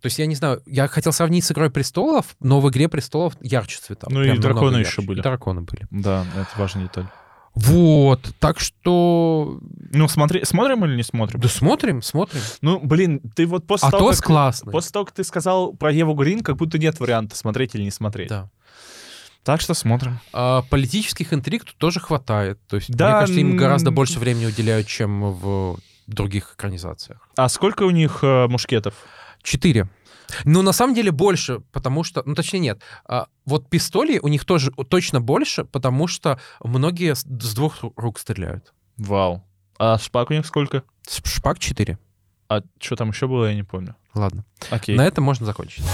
То 0.00 0.06
есть, 0.06 0.20
я 0.20 0.26
не 0.26 0.36
знаю, 0.36 0.62
я 0.64 0.86
хотел 0.86 1.12
сравнить 1.12 1.44
с 1.44 1.50
«Игрой 1.50 1.70
престолов», 1.70 2.36
но 2.38 2.60
в 2.60 2.70
«Игре 2.70 2.88
престолов» 2.88 3.34
ярче 3.40 3.80
цвета. 3.80 4.06
Ну 4.08 4.22
и 4.22 4.38
драконы 4.38 4.76
ярче. 4.76 4.90
еще 4.90 5.02
были. 5.02 5.18
И 5.18 5.22
драконы 5.22 5.62
были. 5.62 5.88
Да, 5.90 6.24
это 6.36 6.50
важная 6.56 6.84
деталь. 6.84 7.08
Вот, 7.54 8.32
так 8.38 8.60
что... 8.60 9.58
Ну, 9.92 10.06
смотри, 10.06 10.44
смотрим 10.44 10.84
или 10.84 10.94
не 10.94 11.02
смотрим? 11.02 11.40
Да 11.40 11.48
смотрим, 11.48 12.00
смотрим. 12.00 12.40
Ну, 12.62 12.78
блин, 12.78 13.20
ты 13.34 13.46
вот 13.46 13.66
после 13.66 13.90
того, 13.90 14.06
Атос 14.06 14.18
как... 14.18 14.26
классный. 14.26 14.72
После 14.72 14.92
того, 14.92 15.04
как 15.04 15.14
ты 15.14 15.24
сказал 15.24 15.72
про 15.72 15.90
Еву 15.90 16.14
Грин, 16.14 16.40
как 16.40 16.56
будто 16.56 16.78
нет 16.78 17.00
варианта 17.00 17.36
смотреть 17.36 17.74
или 17.74 17.82
не 17.82 17.90
смотреть. 17.90 18.28
Да. 18.28 18.50
Так 19.44 19.60
что 19.60 19.74
смотрим. 19.74 20.20
А 20.32 20.62
политических 20.62 21.32
интриг 21.32 21.64
тут 21.64 21.76
тоже 21.76 21.98
хватает. 22.00 22.58
То 22.68 22.76
есть, 22.76 22.90
Да, 22.94 23.06
мне 23.06 23.20
кажется, 23.20 23.40
им 23.40 23.56
гораздо 23.56 23.90
больше 23.90 24.18
времени 24.18 24.46
уделяют, 24.46 24.86
чем 24.86 25.32
в 25.32 25.78
других 26.06 26.54
экранизациях. 26.54 27.28
А 27.36 27.48
сколько 27.48 27.84
у 27.84 27.90
них 27.90 28.18
э, 28.22 28.46
мушкетов? 28.48 28.94
Четыре. 29.42 29.88
Ну, 30.44 30.62
на 30.62 30.72
самом 30.72 30.94
деле 30.94 31.10
больше, 31.10 31.60
потому 31.72 32.04
что... 32.04 32.22
Ну, 32.26 32.34
точнее, 32.34 32.60
нет. 32.60 32.82
А, 33.04 33.26
вот 33.46 33.68
пистоли 33.68 34.18
у 34.18 34.28
них 34.28 34.44
тоже 34.44 34.70
точно 34.72 35.20
больше, 35.20 35.64
потому 35.64 36.06
что 36.06 36.38
многие 36.62 37.14
с, 37.14 37.20
с 37.22 37.54
двух 37.54 37.82
ру- 37.82 37.92
рук 37.96 38.18
стреляют. 38.18 38.72
Вау. 38.96 39.44
А 39.78 39.98
шпак 39.98 40.30
у 40.30 40.34
них 40.34 40.46
сколько? 40.46 40.82
Шпак 41.08 41.58
4. 41.58 41.98
А 42.48 42.62
что 42.78 42.96
там 42.96 43.10
еще 43.10 43.26
было, 43.26 43.46
я 43.46 43.54
не 43.54 43.62
помню. 43.62 43.96
Ладно. 44.14 44.44
Окей. 44.70 44.96
На 44.96 45.06
этом 45.06 45.24
можно 45.24 45.46
закончить. 45.46 45.84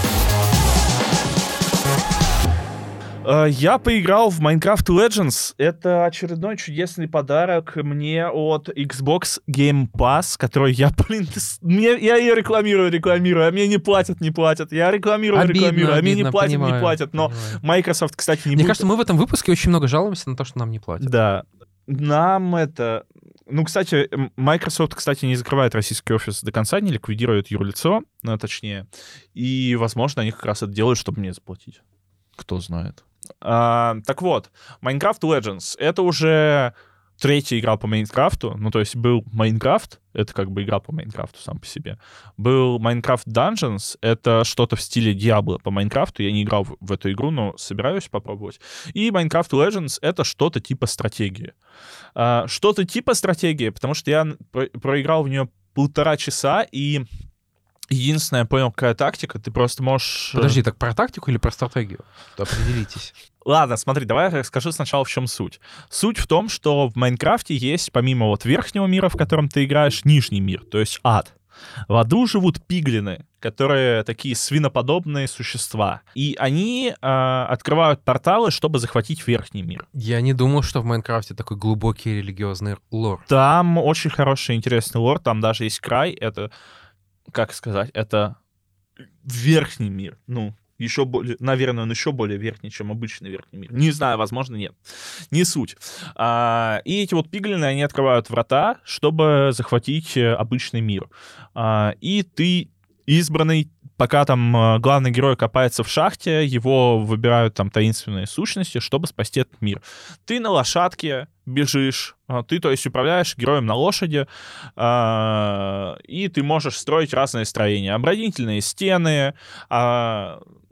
Я 3.49 3.77
поиграл 3.77 4.29
в 4.29 4.39
Minecraft 4.39 4.85
Legends. 4.87 5.53
Это 5.57 6.05
очередной 6.05 6.55
чудесный 6.55 7.09
подарок 7.09 7.75
мне 7.75 8.25
от 8.27 8.69
Xbox 8.69 9.39
Game 9.49 9.89
Pass, 9.91 10.37
который 10.37 10.73
я, 10.73 10.91
блин, 11.07 11.27
мне, 11.61 11.97
я 11.97 12.15
ее 12.15 12.35
рекламирую, 12.35 12.89
рекламирую, 12.89 13.47
а 13.47 13.51
мне 13.51 13.67
не 13.67 13.79
платят, 13.79 14.21
не 14.21 14.31
платят. 14.31 14.71
Я 14.71 14.91
рекламирую, 14.91 15.45
рекламирую, 15.47 15.93
а 15.97 16.01
мне 16.01 16.13
не 16.13 16.21
обидно, 16.21 16.31
платят, 16.31 16.51
не 16.51 16.57
понимаю, 16.57 16.81
платят. 16.81 17.13
Но 17.13 17.29
понимаю. 17.29 17.59
Microsoft, 17.63 18.15
кстати, 18.15 18.47
не 18.47 18.55
Мне 18.55 18.63
будет- 18.63 18.67
кажется, 18.67 18.85
мы 18.85 18.95
в 18.95 19.01
этом 19.01 19.17
выпуске 19.17 19.51
очень 19.51 19.69
много 19.71 19.87
жалуемся 19.87 20.29
на 20.29 20.37
то, 20.37 20.45
что 20.45 20.59
нам 20.59 20.71
не 20.71 20.79
платят. 20.79 21.09
Да. 21.09 21.43
Нам 21.85 22.55
это... 22.55 23.05
Ну, 23.49 23.63
кстати, 23.63 24.09
Microsoft, 24.35 24.93
кстати, 24.95 25.25
не 25.25 25.35
закрывает 25.35 25.73
российский 25.73 26.13
офис 26.13 26.41
до 26.43 26.51
конца, 26.51 26.79
не 26.81 26.91
ликвидирует 26.91 27.49
юрлицо, 27.49 28.03
ну, 28.21 28.37
точнее. 28.37 28.87
И, 29.33 29.75
возможно, 29.75 30.21
они 30.21 30.31
как 30.31 30.45
раз 30.45 30.63
это 30.63 30.71
делают, 30.71 30.99
чтобы 30.99 31.19
мне 31.21 31.33
заплатить. 31.33 31.81
Кто 32.37 32.59
знает. 32.61 33.03
А, 33.41 33.97
так 34.05 34.21
вот, 34.21 34.49
Minecraft 34.81 35.19
Legends— 35.21 35.75
это 35.79 36.01
уже 36.01 36.73
третья 37.19 37.59
игра 37.59 37.75
по 37.77 37.87
Майнкрафту. 37.87 38.55
Ну, 38.57 38.71
то 38.71 38.79
есть 38.79 38.95
был 38.95 39.23
Майнкрафт, 39.33 39.99
это 40.13 40.33
как 40.33 40.51
бы 40.51 40.63
игра 40.63 40.79
по 40.79 40.93
Майнкрафту 40.93 41.39
сам 41.41 41.59
по 41.59 41.65
себе. 41.65 41.97
Был 42.37 42.79
Minecraft 42.79 43.25
Dungeons, 43.27 43.97
это 44.01 44.43
что-то 44.43 44.75
в 44.75 44.81
стиле 44.81 45.13
Диабло 45.13 45.57
по 45.57 45.71
Майнкрафту. 45.71 46.23
Я 46.23 46.31
не 46.31 46.43
играл 46.43 46.63
в, 46.63 46.77
в 46.79 46.91
эту 46.91 47.11
игру, 47.11 47.31
но 47.31 47.57
собираюсь 47.57 48.07
попробовать. 48.07 48.59
И 48.93 49.09
Minecraft 49.09 49.49
Legends— 49.51 49.97
это 50.01 50.23
что-то 50.23 50.59
типа 50.59 50.85
стратегии. 50.85 51.53
А, 52.13 52.47
что-то 52.47 52.85
типа 52.85 53.13
стратегии, 53.13 53.69
потому 53.69 53.93
что 53.93 54.11
я 54.11 54.27
про- 54.51 54.69
проиграл 54.69 55.23
в 55.23 55.29
нее 55.29 55.49
полтора 55.73 56.17
часа, 56.17 56.65
и 56.71 57.05
единственное, 57.89 58.41
я 58.41 58.45
понял, 58.45 58.71
какая 58.71 58.93
тактика, 58.95 59.39
ты 59.39 59.51
просто 59.51 59.83
можешь... 59.83 60.31
э, 60.33 60.37
Подожди, 60.37 60.61
так 60.63 60.77
про 60.77 60.93
тактику 60.93 61.29
или 61.31 61.37
про 61.37 61.51
стратегию? 61.51 61.99
То 62.35 62.43
определитесь. 62.43 63.13
Ладно, 63.45 63.77
смотри, 63.77 64.05
давай 64.05 64.29
я 64.29 64.39
расскажу 64.39 64.71
сначала, 64.71 65.05
в 65.05 65.09
чем 65.09 65.25
суть. 65.27 65.59
Суть 65.89 66.17
в 66.17 66.27
том, 66.27 66.49
что 66.49 66.89
в 66.89 66.95
Майнкрафте 66.95 67.55
есть, 67.55 67.91
помимо 67.91 68.25
вот 68.27 68.43
верхнего 68.45 68.85
мира, 68.85 69.07
в 69.09 69.15
котором 69.15 69.47
ты 69.47 69.63
играешь, 69.63 70.03
нижний 70.05 70.41
мир, 70.41 70.63
то 70.69 70.79
есть 70.79 70.99
ад. 71.03 71.33
В 71.87 71.95
аду 71.95 72.27
живут 72.27 72.63
пиглины, 72.67 73.25
которые 73.39 74.03
такие 74.03 74.35
свиноподобные 74.35 75.27
существа. 75.27 76.01
И 76.13 76.35
они 76.37 76.93
э, 77.01 77.45
открывают 77.49 78.03
порталы, 78.03 78.51
чтобы 78.51 78.77
захватить 78.79 79.25
верхний 79.27 79.63
мир. 79.63 79.87
Я 79.93 80.21
не 80.21 80.33
думал, 80.33 80.61
что 80.61 80.81
в 80.81 80.85
Майнкрафте 80.85 81.33
такой 81.33 81.57
глубокий 81.57 82.13
религиозный 82.15 82.75
лор. 82.91 83.23
Там 83.27 83.77
очень 83.79 84.09
хороший, 84.11 84.55
интересный 84.55 84.99
лор, 84.99 85.17
там 85.19 85.39
даже 85.41 85.63
есть 85.63 85.79
край, 85.79 86.11
это, 86.11 86.51
как 87.31 87.53
сказать, 87.53 87.89
это 87.93 88.37
верхний 89.23 89.89
мир, 89.89 90.17
ну, 90.27 90.55
еще 90.77 91.05
более, 91.05 91.37
наверное, 91.39 91.83
он 91.83 91.89
еще 91.89 92.11
более 92.11 92.37
верхний, 92.37 92.69
чем 92.69 92.91
обычный 92.91 93.29
верхний 93.29 93.59
мир. 93.59 93.73
Не 93.73 93.91
знаю, 93.91 94.17
возможно, 94.17 94.55
нет. 94.55 94.75
Не 95.31 95.43
суть. 95.43 95.75
А, 96.15 96.81
и 96.85 97.01
эти 97.01 97.15
вот 97.15 97.31
пиглины, 97.31 97.65
они 97.65 97.81
открывают 97.81 98.29
врата, 98.29 98.79
чтобы 98.83 99.49
захватить 99.53 100.15
э, 100.17 100.33
обычный 100.33 100.81
мир. 100.81 101.09
А, 101.55 101.95
и 101.99 102.21
ты 102.21 102.69
избранный, 103.07 103.71
пока 103.97 104.25
там 104.25 104.55
э, 104.55 104.79
главный 104.79 105.11
герой 105.11 105.35
копается 105.35 105.83
в 105.83 105.89
шахте, 105.89 106.45
его 106.45 106.99
выбирают 106.99 107.55
там 107.55 107.69
таинственные 107.69 108.27
сущности, 108.27 108.79
чтобы 108.79 109.07
спасти 109.07 109.41
этот 109.41 109.59
мир. 109.61 109.81
Ты 110.25 110.39
на 110.39 110.51
лошадке 110.51 111.27
бежишь, 111.45 112.15
а, 112.27 112.43
ты, 112.43 112.59
то 112.59 112.69
есть, 112.71 112.85
управляешь 112.85 113.35
героем 113.37 113.65
на 113.65 113.73
лошади, 113.73 114.27
а, 114.75 115.97
и 116.03 116.27
ты 116.27 116.43
можешь 116.43 116.77
строить 116.77 117.13
разные 117.13 117.45
строения. 117.45 117.93
Оборонительные 117.93 118.61
стены, 118.61 119.33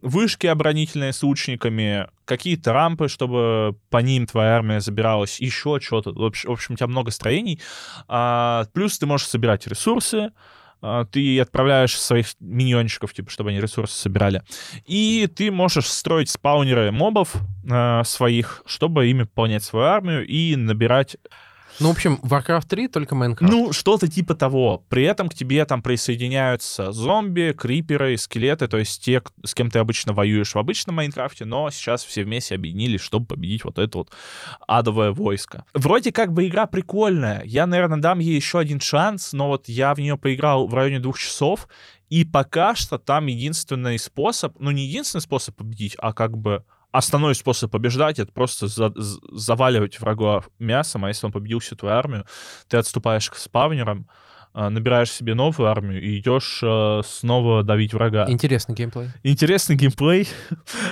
вышки 0.02 0.46
оборонительные 0.46 1.14
с 1.14 1.24
лучниками, 1.24 2.08
какие-то 2.26 2.74
рампы, 2.74 3.08
чтобы 3.08 3.76
по 3.90 3.98
ним 3.98 4.28
твоя 4.28 4.56
армия 4.58 4.80
забиралась, 4.80 5.40
еще 5.40 5.80
что-то. 5.82 6.12
В 6.12 6.24
общем, 6.24 6.74
у 6.74 6.78
тебя 6.78 6.88
много 6.88 7.10
строений. 7.10 7.60
Плюс 8.74 9.00
ты 9.00 9.06
можешь 9.08 9.28
собирать 9.28 9.66
ресурсы, 9.66 10.32
ты 11.12 11.40
отправляешь 11.40 12.00
своих 12.00 12.28
миньончиков, 12.40 13.14
типа, 13.14 13.30
чтобы 13.30 13.50
они 13.50 13.62
ресурсы 13.62 13.96
собирали. 13.96 14.44
И 14.86 15.28
ты 15.34 15.52
можешь 15.52 15.88
строить 15.88 16.30
спаунеры 16.30 16.92
мобов 16.92 17.34
э, 17.70 18.04
своих, 18.04 18.64
чтобы 18.66 19.08
ими 19.08 19.24
пополнять 19.24 19.64
свою 19.64 19.86
армию 19.86 20.26
и 20.26 20.56
набирать 20.56 21.18
Ну, 21.80 21.90
в 21.90 21.92
общем, 21.92 22.20
Warcraft 22.24 22.68
3 22.68 22.88
только 22.88 23.16
Майнкрафт. 23.16 23.52
ну, 23.52 23.74
что-то 23.74 24.08
типа 24.08 24.36
того. 24.36 24.84
При 24.90 25.04
этом 25.04 25.30
к 25.30 25.34
тебе 25.34 25.66
там 25.66 25.82
присоединяются 25.82 26.92
зомби, 26.92 27.54
криперы, 27.58 28.18
скелеты, 28.18 28.68
то 28.68 28.78
есть 28.78 29.04
те, 29.04 29.22
с 29.44 29.54
кем 29.54 29.70
ты 29.70 29.80
обычно 29.80 30.14
воюешь 30.14 30.54
в 30.54 30.58
обычном 30.58 30.96
Майнкрафте, 30.96 31.46
но 31.46 31.70
сейчас 31.72 32.04
все 32.04 32.24
вместе 32.24 32.56
объединились, 32.56 33.02
чтобы 33.02 33.26
победить 33.26 33.64
вот 33.64 33.80
это 33.80 33.98
вот 33.98 34.12
адовое 34.68 35.12
войско. 35.12 35.66
Вроде 35.74 36.12
как 36.12 36.32
бы 36.32 36.48
игра 36.48 36.66
прикольная. 36.66 37.44
Я, 37.46 37.66
наверное, 37.66 38.00
дам 38.00 38.20
ей 38.20 38.36
еще 38.36 38.60
один 38.60 38.80
шанс, 38.80 39.34
но 39.34 39.48
вот 39.48 39.68
я 39.68 39.94
в 39.94 40.00
нее 40.00 40.18
поиграл 40.18 40.68
в 40.68 40.74
районе 40.74 41.00
двух 41.00 41.20
часов, 41.20 41.68
и 42.10 42.24
пока 42.24 42.76
что 42.76 42.98
там 42.98 43.26
единственный 43.28 43.98
способ, 43.98 44.56
ну 44.60 44.72
не 44.72 44.86
единственный 44.86 45.22
способ 45.22 45.56
победить, 45.56 45.96
а 46.00 46.14
как 46.14 46.38
бы 46.38 46.64
основной 46.98 47.36
способ 47.36 47.72
побеждать 47.72 48.20
это 48.20 48.32
просто 48.32 48.68
за- 48.68 48.93
заваливать 48.96 50.00
врага 50.00 50.43
мясом, 50.60 51.06
а 51.06 51.10
если 51.10 51.26
он 51.26 51.32
победил 51.32 51.60
всю 51.60 51.76
твою 51.76 51.96
армию, 51.96 52.26
ты 52.68 52.78
отступаешь 52.78 53.30
к 53.30 53.36
spawner 53.36 53.86
ам, 53.86 54.08
набираешь 54.56 55.12
себе 55.12 55.34
новую 55.34 55.70
армию 55.70 56.01
и 56.01 56.18
идешь 56.18 56.62
а, 56.64 57.01
снова 57.06 57.62
давить 57.62 57.93
врага. 57.93 58.26
Интересный 58.30 58.74
геймплей. 58.74 59.10
Интересный 59.24 59.76
геймплей. 59.76 60.28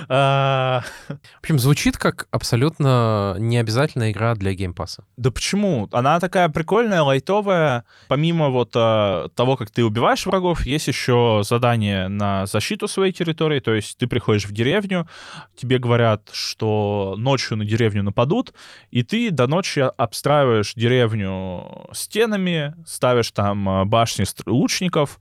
А, 0.10 0.84
В 1.08 1.40
общем, 1.40 1.60
звучит 1.60 1.98
как 1.98 2.28
абсолютно 2.30 3.36
необязательная 3.40 4.12
игра 4.12 4.36
для 4.36 4.54
Game 4.54 4.75
Pass 4.75 4.95
а. 4.95 5.06
Да 5.16 5.32
почему? 5.32 5.88
Она 5.94 6.20
такая 6.20 6.50
прикольная, 6.50 7.02
лайтовая. 7.02 7.86
Помимо 8.10 8.50
вот 8.50 8.72
а, 8.76 9.30
того, 9.30 9.56
как 9.56 9.72
ты 9.72 9.86
убиваешь 9.86 10.26
врагов, 10.26 10.66
есть 10.66 10.88
еще 10.88 11.42
задание 11.44 12.10
на 12.10 12.46
защиту 12.46 12.88
своей 12.88 13.14
территории. 13.14 13.62
То 13.62 13.74
есть 13.74 13.98
ты 13.98 14.08
приходишь 14.08 14.46
в 14.46 14.52
деревню, 14.52 15.08
тебе 15.56 15.80
говорят, 15.80 16.30
что 16.34 17.16
ночью 17.18 17.56
на 17.58 17.66
деревню 17.66 18.04
нападут, 18.04 18.54
и 18.92 19.04
ты 19.04 19.32
до 19.32 19.48
ночи 19.48 19.80
обстраиваешь 19.80 20.74
деревню 20.76 21.88
стенами, 21.94 22.76
ставишь 22.86 23.32
там 23.32 23.53
а, 23.70 23.86
башни 23.86 24.24
стр- 24.24 24.50
лучников. 24.50 25.20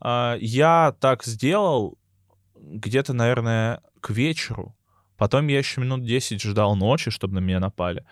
А, 0.00 0.36
Я 0.40 0.94
так 1.00 1.24
сделал 1.24 1.98
где-то, 2.56 3.12
наверное, 3.12 3.80
к 4.00 4.10
вечеру. 4.10 4.76
Потом 5.16 5.46
я 5.48 5.58
еще 5.58 5.80
минут 5.80 6.04
10 6.04 6.42
ждал 6.42 6.76
ночи, 6.76 7.10
чтобы 7.10 7.34
на 7.34 7.38
меня 7.38 7.60
напали. 7.60 8.04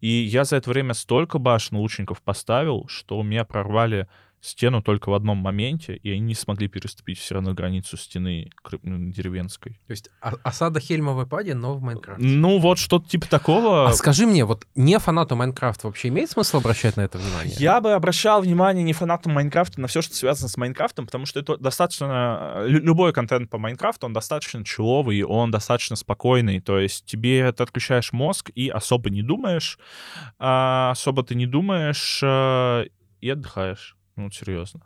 И 0.00 0.08
я 0.08 0.44
за 0.44 0.56
это 0.56 0.70
время 0.70 0.94
столько 0.94 1.38
башен 1.38 1.76
лучников 1.78 2.22
поставил, 2.22 2.86
что 2.88 3.18
у 3.18 3.22
меня 3.22 3.44
прорвали 3.44 4.08
стену 4.40 4.80
только 4.82 5.10
в 5.10 5.14
одном 5.14 5.38
моменте, 5.38 5.96
и 5.96 6.10
они 6.12 6.20
не 6.20 6.34
смогли 6.34 6.68
переступить 6.68 7.18
все 7.18 7.34
равно 7.34 7.52
границу 7.54 7.96
стены 7.96 8.50
м, 8.84 9.10
деревенской. 9.10 9.72
То 9.86 9.90
есть 9.90 10.08
о- 10.20 10.34
осада 10.44 10.78
Хельмовой 10.78 11.26
пади, 11.26 11.52
но 11.52 11.74
в 11.74 11.82
Майнкрафте. 11.82 12.24
Ну, 12.24 12.58
вот 12.58 12.78
что-то 12.78 13.08
типа 13.08 13.26
такого. 13.28 13.88
А 13.88 13.92
скажи 13.92 14.26
мне, 14.26 14.44
вот 14.44 14.64
не 14.76 14.98
фанату 14.98 15.34
Майнкрафта 15.36 15.88
вообще 15.88 16.08
имеет 16.08 16.30
смысл 16.30 16.58
обращать 16.58 16.96
на 16.96 17.00
это 17.00 17.18
внимание? 17.18 17.54
Я 17.58 17.80
бы 17.80 17.92
обращал 17.92 18.40
внимание 18.42 18.84
не 18.84 18.92
фанатам 18.92 19.32
Майнкрафта 19.32 19.80
на 19.80 19.88
все, 19.88 20.00
что 20.02 20.14
связано 20.14 20.48
с 20.48 20.56
Майнкрафтом, 20.56 21.06
потому 21.06 21.26
что 21.26 21.40
это 21.40 21.56
достаточно... 21.56 22.62
лю- 22.66 22.82
Любой 22.82 23.12
контент 23.12 23.50
по 23.50 23.58
Майнкрафту, 23.58 24.06
он 24.06 24.12
достаточно 24.12 24.64
чилловый, 24.64 25.22
он 25.22 25.50
достаточно 25.50 25.96
спокойный. 25.96 26.60
То 26.60 26.78
есть 26.78 27.04
тебе 27.06 27.50
ты 27.52 27.62
отключаешь 27.64 28.12
мозг 28.12 28.50
и 28.54 28.68
особо 28.68 29.10
не 29.10 29.22
думаешь, 29.22 29.78
а, 30.38 30.90
особо 30.92 31.22
ты 31.24 31.34
не 31.34 31.46
думаешь 31.46 32.20
а, 32.22 32.84
и 33.20 33.30
отдыхаешь. 33.30 33.95
Ну, 34.16 34.24
вот 34.24 34.34
серьезно. 34.34 34.80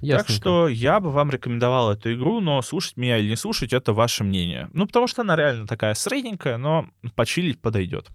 Так 0.00 0.02
Ясненько. 0.02 0.32
что 0.32 0.68
я 0.68 1.00
бы 1.00 1.10
вам 1.10 1.30
рекомендовал 1.30 1.90
эту 1.92 2.14
игру, 2.14 2.40
но 2.40 2.62
слушать 2.62 2.96
меня 2.96 3.18
или 3.18 3.30
не 3.30 3.36
слушать, 3.36 3.72
это 3.72 3.92
ваше 3.92 4.22
мнение. 4.22 4.70
Ну, 4.72 4.86
потому 4.86 5.08
что 5.08 5.22
она 5.22 5.34
реально 5.34 5.66
такая 5.66 5.94
средненькая, 5.94 6.56
но 6.56 6.88
почилить 7.16 7.60
подойдет. 7.60 8.06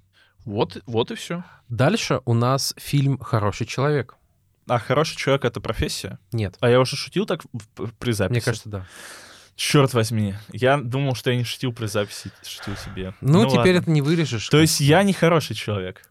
Вот, 0.45 0.81
вот 0.85 1.11
и 1.11 1.15
все. 1.15 1.43
Дальше 1.69 2.21
у 2.25 2.33
нас 2.33 2.73
фильм 2.77 3.17
«Хороший 3.17 3.67
человек». 3.67 4.15
А 4.67 4.79
хороший 4.79 5.17
человек— 5.17 5.43
это 5.45 5.59
профессия? 5.59 6.19
Нет, 6.31 6.55
А 6.61 6.69
я 6.69 6.79
уже 6.79 6.95
шутил 6.95 7.25
так 7.25 7.43
при 7.99 8.11
записи? 8.13 8.31
мне 8.31 8.41
кажется, 8.41 8.69
да. 8.69 8.85
Черт 9.55 9.93
возьми. 9.93 10.35
Я 10.51 10.77
думал, 10.77 11.15
что 11.15 11.31
я 11.31 11.37
не 11.37 11.43
шутил 11.43 11.73
при 11.73 11.85
записи, 11.87 12.31
шутил 12.43 12.75
себе. 12.77 13.13
Ну, 13.21 13.45
теперь 13.45 13.75
ладно. 13.75 13.79
это 13.79 13.91
не 13.91 14.01
вырежешь. 14.01 14.47
То 14.49 14.59
есть 14.59 14.79
я 14.79 15.03
не 15.03 15.11
хороший 15.13 15.55
человек. 15.55 16.09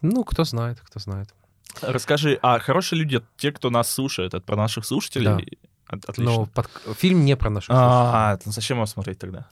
Ну, 0.00 0.22
кто 0.24 0.44
знает, 0.44 0.80
кто 0.80 1.00
знает. 1.00 1.34
Расскажи, 1.82 2.38
а 2.42 2.58
хорошие 2.58 2.98
люди, 2.98 3.20
те, 3.36 3.52
кто 3.52 3.70
нас 3.70 3.90
слушает, 3.90 4.34
это 4.34 4.44
про 4.44 4.56
наших 4.56 4.84
слушателей? 4.84 5.26
Да. 5.26 5.96
От- 5.96 6.04
Отлично. 6.04 6.24
Но 6.34 6.46
под- 6.46 6.68
фильм 6.98 7.24
не 7.24 7.36
про 7.36 7.50
наших 7.50 7.68
слушателей. 7.68 7.90
А, 8.14 8.38
зачем 8.44 8.76
его 8.78 8.86
смотреть 8.86 9.18
тогда? 9.18 9.46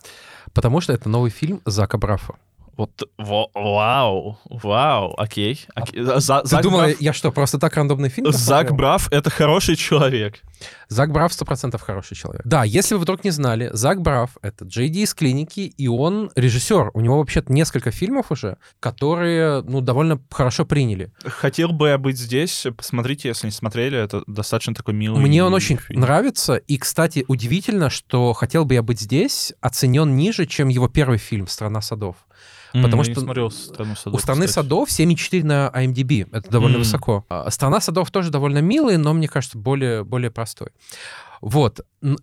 Потому 0.52 0.80
что 0.80 0.92
это 0.92 1.08
новый 1.08 1.30
фильм 1.30 1.60
Зака 1.64 1.98
Браффа. 1.98 2.34
Вот, 2.76 3.08
во- 3.16 3.50
вау, 3.54 4.38
вау, 4.50 5.14
окей. 5.16 5.64
окей. 5.74 6.02
За- 6.02 6.40
Ты 6.42 6.48
Зак 6.48 6.62
думал, 6.62 6.80
Браф- 6.80 6.96
я 7.00 7.12
что, 7.12 7.32
просто 7.32 7.58
так 7.58 7.74
рандомный 7.76 8.08
фильм 8.10 8.30
Зак 8.32 8.36
посмотрел? 8.68 8.76
Браф— 8.76 9.08
это 9.10 9.30
хороший 9.30 9.76
человек. 9.76 10.42
Зак 10.88 11.10
Браф 11.12 11.32
100% 11.32 11.78
хороший 11.80 12.16
человек. 12.16 12.42
Да, 12.44 12.64
если 12.64 12.94
вы 12.94 13.00
вдруг 13.00 13.24
не 13.24 13.30
знали, 13.30 13.70
Зак 13.72 14.00
Браф— 14.02 14.36
это 14.42 14.64
Джей 14.64 14.88
Ди 14.88 15.02
из 15.02 15.14
клиники, 15.14 15.60
и 15.60 15.88
он 15.88 16.30
режиссер. 16.36 16.90
У 16.94 17.00
него 17.00 17.18
вообще-то 17.18 17.52
несколько 17.52 17.90
фильмов 17.90 18.30
уже, 18.30 18.56
которые, 18.80 19.62
ну, 19.62 19.80
довольно 19.80 20.20
хорошо 20.30 20.64
приняли. 20.64 21.12
Хотел 21.24 21.70
бы 21.72 21.88
я 21.88 21.98
быть 21.98 22.18
здесь. 22.18 22.66
Посмотрите, 22.76 23.28
если 23.28 23.46
не 23.46 23.52
смотрели. 23.52 23.98
Это 23.98 24.22
достаточно 24.26 24.74
такой 24.74 24.94
милый 24.94 25.20
Мне 25.20 25.42
он 25.44 25.52
очень 25.54 25.76
фильм. 25.78 26.00
нравится, 26.00 26.56
и, 26.56 26.78
кстати, 26.78 27.24
удивительно, 27.28 27.90
что 27.90 28.32
«Хотел 28.32 28.64
бы 28.64 28.74
я 28.74 28.82
быть 28.82 29.00
здесь» 29.00 29.52
оценен 29.60 30.14
ниже, 30.16 30.46
чем 30.46 30.68
его 30.68 30.88
первый 30.88 31.18
фильм 31.18 31.46
«Страна 31.48 31.80
садов». 31.80 32.16
М, 32.76 32.82
потому 32.82 33.04
что 33.04 33.20
смотрел 33.20 33.50
«Страну 33.50 33.94
садов», 33.96 34.14
У 34.14 34.22
«Страны 34.22 34.46
кстати. 34.46 34.64
садов» 34.66 34.88
7,4 34.90 35.44
на 35.44 35.70
IMDb. 35.74 36.28
Это 36.32 36.50
довольно 36.50 36.76
М. 36.76 36.80
высоко. 36.82 37.24
А 37.28 37.50
«Страна 37.50 37.80
садов» 37.80 38.10
тоже 38.10 38.30
довольно 38.30 38.58
милый, 38.58 38.96
но, 38.96 39.12
мне 39.12 39.28
кажется, 39.28 39.58
более, 39.58 40.04
более 40.04 40.30
простой. 40.30 40.68
Вот. 41.42 41.80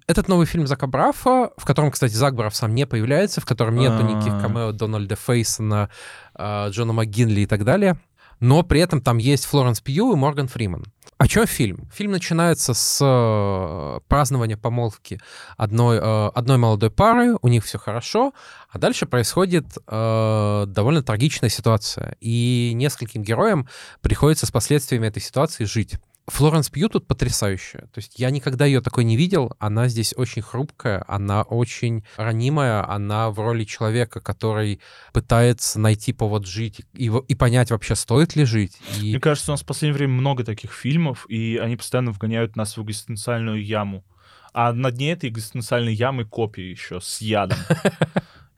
Этот 0.08 0.28
новый 0.28 0.48
фильм 0.48 0.66
Зака 0.66 0.88
Брафа, 0.88 1.52
в 1.58 1.66
котором, 1.66 1.92
кстати, 1.92 2.14
Зак 2.14 2.36
Браф 2.36 2.56
сам 2.56 2.74
не 2.74 2.86
появляется, 2.88 3.42
в 3.42 3.46
котором 3.46 3.76
нету 3.76 4.02
никаких 4.04 4.34
А. 4.34 4.40
камео 4.42 4.72
Дональда 4.72 5.16
Фейсона, 5.16 5.90
а, 6.34 6.70
Джона 6.70 6.94
МcГинли 6.94 7.42
и 7.42 7.46
так 7.46 7.64
далее. 7.64 7.98
Но 8.40 8.64
при 8.64 8.82
этом 8.82 9.02
там 9.02 9.18
есть 9.18 9.46
Флоренс 9.46 9.82
Пью 9.82 10.14
и 10.14 10.16
Морган 10.16 10.48
Фриман. 10.48 10.86
О 11.18 11.28
чем 11.28 11.46
фильм? 11.48 11.90
Фильм 11.94 12.12
начинается 12.12 12.74
с 12.74 13.00
э, 13.02 14.00
празднования 14.10 14.58
помолвки 14.58 15.22
одной, 15.56 15.98
э, 15.98 16.28
одной 16.36 16.58
молодой 16.58 16.92
пары, 16.92 17.38
у 17.42 17.48
них 17.48 17.64
все 17.64 17.78
хорошо, 17.78 18.34
а 18.70 18.78
дальше 18.78 19.06
происходит 19.06 19.66
э, 19.88 20.66
довольно 20.68 21.02
трагичная 21.02 21.50
ситуация, 21.50 22.18
и 22.20 22.74
нескольким 22.76 23.24
героям 23.24 23.70
приходится 24.02 24.46
с 24.46 24.52
последствиями 24.52 25.08
этой 25.08 25.22
ситуации 25.22 25.64
жить. 25.64 25.96
Флоренс 26.28 26.70
Пью 26.70 26.88
тут 26.88 27.06
потрясающая. 27.06 27.82
То 27.82 27.98
есть 27.98 28.18
я 28.18 28.30
никогда 28.30 28.66
ее 28.66 28.82
такой 28.82 29.04
не 29.04 29.18
видел. 29.18 29.54
Она 29.60 29.90
здесь 29.90 30.14
очень 30.16 30.42
хрупкая, 30.42 31.04
она 31.08 31.42
очень 31.42 32.06
ранимая, 32.16 32.90
она 32.90 33.30
в 33.30 33.40
роли 33.40 33.66
человека, 33.66 34.22
который 34.22 34.80
пытается 35.12 35.80
найти 35.80 36.14
повод 36.14 36.48
жить 36.48 36.82
и, 36.94 37.12
и 37.28 37.36
понять 37.36 37.72
вообще, 37.72 37.96
стоит 37.96 38.36
ли 38.36 38.46
жить. 38.46 38.80
И 39.02 39.12
Мне 39.12 39.20
кажется, 39.20 39.52
у 39.52 39.54
нас 39.54 39.64
в 39.64 39.66
последнее 39.66 39.98
время 39.98 40.14
много 40.14 40.46
таких 40.46 40.72
фильмов, 40.72 41.26
и 41.28 41.58
они 41.58 41.76
постоянно 41.76 42.12
вгоняют 42.12 42.56
нас 42.56 42.78
в 42.78 42.84
экзистенциальную 42.84 43.64
яму. 43.64 44.06
А 44.54 44.72
на 44.72 44.92
дне 44.92 45.12
этой 45.12 45.30
экзистенциальной 45.30 45.94
ямы 45.94 46.26
копии 46.26 46.64
еще 46.64 47.02
с 47.02 47.20
ядом. 47.22 47.58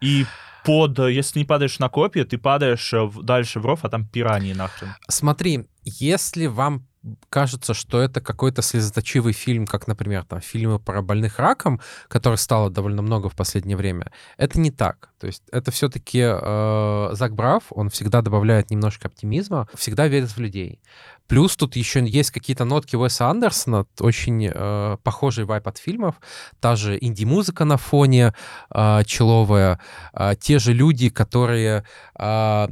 И 0.02 0.26
под, 0.66 1.00
если 1.00 1.40
не 1.40 1.46
падаешь 1.46 1.80
на 1.80 1.90
копии, 1.90 2.22
ты 2.22 2.38
падаешь 2.38 2.92
э, 2.94 3.10
дальше 3.22 3.60
в 3.60 3.66
ров, 3.66 3.86
а 3.86 3.90
там 3.90 4.06
пираньи 4.06 4.54
нахрен. 4.54 4.90
Смотри, 5.08 5.68
если 5.84 6.48
вам 6.48 6.88
кажется, 7.30 7.74
что 7.74 8.02
это 8.02 8.22
какой-то 8.22 8.62
слезоточивый 8.62 9.34
фильм, 9.34 9.68
как, 9.68 9.88
например, 9.88 10.24
там, 10.24 10.42
фильмы 10.42 10.80
про 10.80 11.02
больных 11.02 11.40
раком, 11.40 11.80
которых 12.08 12.40
стало 12.40 12.70
довольно 12.70 13.02
много 13.02 13.30
в 13.30 13.36
последнее 13.36 13.78
время, 13.78 14.12
это 14.38 14.60
не 14.60 14.72
так. 14.72 15.10
То 15.20 15.28
есть 15.28 15.44
это 15.52 15.72
все-таки 15.72 16.22
Зак 16.22 17.34
Браф, 17.34 17.64
он 17.70 17.90
всегда 17.90 18.22
добавляет 18.22 18.70
немножко 18.70 19.08
оптимизма, 19.08 19.68
всегда 19.76 20.08
верит 20.08 20.30
в 20.30 20.40
людей. 20.40 20.80
Плюс 21.28 21.56
тут 21.56 21.76
еще 21.76 22.06
есть 22.06 22.32
какие-то 22.32 22.66
нотки 22.66 22.96
Уэса 22.96 23.28
Андерсона, 23.28 23.86
очень 24.00 24.50
э, 24.54 24.98
похожий 25.04 25.46
вайп 25.46 25.68
от 25.68 25.78
фильмов, 25.78 26.16
та 26.60 26.76
же 26.76 26.98
инди-музыка 27.02 27.66
на 27.66 27.78
фоне 27.78 28.34
э, 28.70 29.04
человая, 29.06 29.80
э, 30.14 30.36
те 30.40 30.60
же 30.60 30.74
люди, 30.74 31.10
которые, 31.10 31.84
э, 32.20 32.68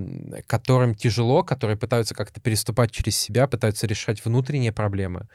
которым 0.47 0.93
тяжело, 0.93 1.43
которые 1.43 1.77
пытаются 1.77 2.13
как-то 2.13 2.39
переступать 2.41 2.91
через 2.91 3.17
себя, 3.17 3.47
пытаются 3.47 3.87
решать 3.87 4.23
внутренние 4.23 4.71
проблемы, 4.71 5.27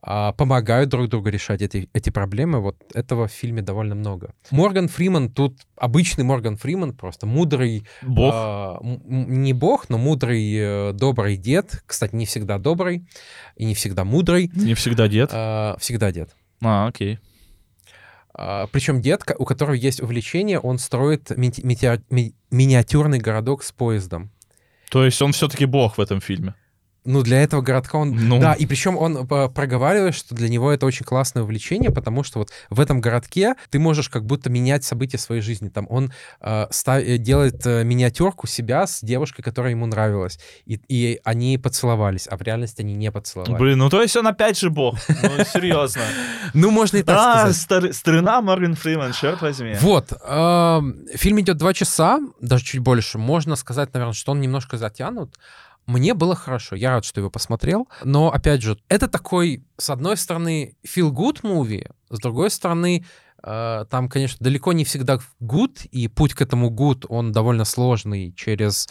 помогают 0.00 0.90
друг 0.90 1.08
другу 1.08 1.28
решать 1.28 1.60
эти, 1.60 1.88
эти 1.92 2.10
проблемы. 2.10 2.60
Вот 2.60 2.76
этого 2.94 3.26
в 3.26 3.32
фильме 3.32 3.62
довольно 3.62 3.94
много. 3.94 4.32
Морган 4.50 4.86
Фриман 4.88 5.28
тут 5.30 5.58
обычный 5.76 6.22
Морган 6.24 6.56
Фриман, 6.56 6.94
просто 6.96 7.26
мудрый 7.26 7.84
Бог. 8.02 8.32
а, 8.34 8.78
м- 8.80 9.42
не 9.42 9.52
бог, 9.52 9.88
но 9.88 9.98
мудрый, 9.98 10.54
э, 10.56 10.92
добрый 10.92 11.36
дед. 11.36 11.82
Кстати, 11.84 12.14
не 12.14 12.26
всегда 12.26 12.58
добрый 12.58 13.06
и 13.56 13.64
не 13.64 13.74
всегда 13.74 14.04
мудрый. 14.04 14.50
Не 14.54 14.74
всегда 14.74 15.08
дед. 15.08 15.30
а, 15.32 15.76
всегда 15.78 16.12
дед. 16.12 16.30
А, 16.62 16.86
окей. 16.88 17.18
причем 18.72 19.00
дед, 19.00 19.22
у 19.38 19.44
которого 19.44 19.74
есть 19.74 20.00
увлечение, 20.00 20.60
он 20.60 20.78
строит 20.78 21.30
мити- 21.36 21.62
метеор- 21.62 22.02
ми- 22.08 22.34
миниатюрный 22.52 23.18
городок 23.18 23.64
с 23.64 23.72
поездом. 23.72 24.30
То 24.90 25.04
есть 25.04 25.20
он 25.20 25.32
все-таки 25.32 25.64
бог 25.66 25.98
в 25.98 26.00
этом 26.00 26.20
фильме. 26.20 26.54
Ну, 27.04 27.22
для 27.22 27.42
этого 27.42 27.62
городка 27.62 27.98
он... 27.98 28.10
Ну. 28.28 28.38
Да, 28.38 28.52
и 28.52 28.66
причем 28.66 28.96
он 28.96 29.16
э, 29.16 29.48
проговаривает, 29.48 30.14
что 30.14 30.34
для 30.34 30.48
него 30.48 30.70
это 30.70 30.84
очень 30.84 31.04
классное 31.06 31.42
увлечение, 31.42 31.90
потому 31.90 32.22
что 32.22 32.40
вот 32.40 32.50
в 32.70 32.80
этом 32.80 33.00
городке 33.00 33.54
ты 33.70 33.78
можешь 33.78 34.08
как 34.08 34.26
будто 34.26 34.50
менять 34.50 34.84
события 34.84 35.16
своей 35.18 35.40
жизни. 35.40 35.68
Там 35.68 35.86
он 35.88 36.12
э, 36.40 36.66
ста- 36.70 37.00
э, 37.00 37.16
делает 37.16 37.64
э, 37.66 37.84
миниатюрку 37.84 38.46
себя 38.46 38.86
с 38.86 39.00
девушкой, 39.02 39.42
которая 39.42 39.70
ему 39.72 39.86
нравилась. 39.86 40.38
И, 40.66 40.80
и 40.88 41.20
они 41.24 41.56
поцеловались, 41.56 42.26
а 42.30 42.36
в 42.36 42.42
реальности 42.42 42.82
они 42.82 42.94
не 42.94 43.10
поцеловались. 43.10 43.58
Блин, 43.58 43.78
ну 43.78 43.88
то 43.88 44.02
есть 44.02 44.16
он 44.16 44.26
опять 44.26 44.58
же 44.58 44.68
бог. 44.70 44.96
Ну, 45.08 45.44
серьезно. 45.52 46.02
Ну, 46.52 46.70
можно 46.70 46.98
и 46.98 47.02
так 47.02 47.18
сказать. 47.38 47.56
стар- 47.56 47.92
старина 47.94 48.42
Морган 48.42 48.74
Фриман, 48.74 49.12
черт 49.12 49.40
возьми. 49.40 49.74
Вот, 49.80 50.12
эм, 50.26 51.06
фильм 51.14 51.40
идет 51.40 51.56
два 51.56 51.72
часа, 51.72 52.20
даже 52.40 52.64
чуть 52.64 52.80
больше. 52.80 53.18
Можно 53.18 53.56
сказать, 53.56 53.92
наверное, 53.94 54.14
что 54.14 54.32
он 54.32 54.40
немножко 54.40 54.76
затянут. 54.76 55.34
Мне 55.88 56.12
было 56.12 56.34
хорошо, 56.34 56.76
я 56.76 56.90
рад, 56.90 57.06
что 57.06 57.20
его 57.20 57.30
посмотрел. 57.30 57.88
Но, 58.04 58.30
опять 58.30 58.60
же, 58.60 58.78
это 58.88 59.08
такой, 59.08 59.64
с 59.78 59.88
одной 59.88 60.18
стороны, 60.18 60.76
feel-good 60.86 61.40
movie, 61.40 61.90
с 62.10 62.18
другой 62.18 62.50
стороны, 62.50 63.06
э, 63.42 63.84
там, 63.88 64.10
конечно, 64.10 64.36
далеко 64.44 64.74
не 64.74 64.84
всегда 64.84 65.18
good, 65.40 65.86
и 65.90 66.08
путь 66.08 66.34
к 66.34 66.42
этому 66.42 66.70
good, 66.70 67.06
он 67.08 67.32
довольно 67.32 67.64
сложный 67.64 68.34
через, 68.34 68.86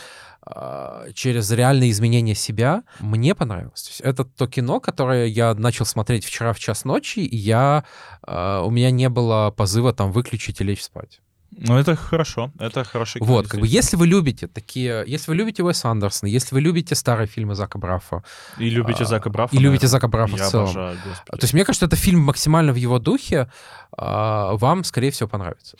э, 0.47 1.11
через 1.13 1.51
реальные 1.51 1.91
изменения 1.91 2.33
себя. 2.33 2.81
Мне 2.99 3.35
понравилось. 3.35 4.01
Это 4.03 4.25
то 4.25 4.47
кино, 4.47 4.79
которое 4.79 5.27
я 5.27 5.53
начал 5.53 5.85
смотреть 5.85 6.25
вчера 6.25 6.51
в 6.51 6.59
час 6.59 6.83
ночи, 6.83 7.19
и 7.19 7.37
я, 7.37 7.85
э, 8.25 8.61
у 8.65 8.71
меня 8.71 8.89
не 8.89 9.09
было 9.09 9.53
позыва 9.55 9.93
там 9.93 10.11
выключить 10.11 10.61
и 10.61 10.63
лечь 10.63 10.81
спать. 10.81 11.21
Ну 11.59 11.77
это 11.77 11.95
хорошо, 11.95 12.51
это 12.59 12.83
хороший 12.83 13.19
кино, 13.19 13.31
Вот, 13.31 13.47
как 13.47 13.59
бы, 13.59 13.67
если 13.67 13.97
вы 13.97 14.05
любите 14.07 14.47
такие, 14.47 15.03
если 15.07 15.31
вы 15.31 15.35
любите 15.37 15.63
Уэса 15.63 15.89
Андерсона, 15.89 16.29
если 16.29 16.53
вы 16.53 16.61
любите 16.61 16.93
старые 16.95 17.27
фильмы 17.27 17.55
Зака 17.55 17.79
Брафа, 17.79 18.23
И 18.59 18.69
любите 18.69 19.03
а, 19.03 19.05
Зака 19.07 19.29
Брафа. 19.29 19.55
и 19.55 19.59
любите. 19.59 19.87
Зака 19.87 20.07
Брафа 20.07 20.35
в 20.35 20.39
Я 20.39 20.49
целом. 20.49 20.65
обожаю, 20.65 20.97
господи. 21.03 21.39
то 21.39 21.43
есть 21.43 21.53
мне 21.53 21.65
кажется, 21.65 21.85
это 21.87 21.95
фильм 21.95 22.19
максимально 22.21 22.73
в 22.73 22.75
его 22.75 22.99
духе, 22.99 23.49
а, 23.97 24.53
вам, 24.55 24.83
скорее 24.83 25.09
всего, 25.11 25.27
понравится. 25.29 25.77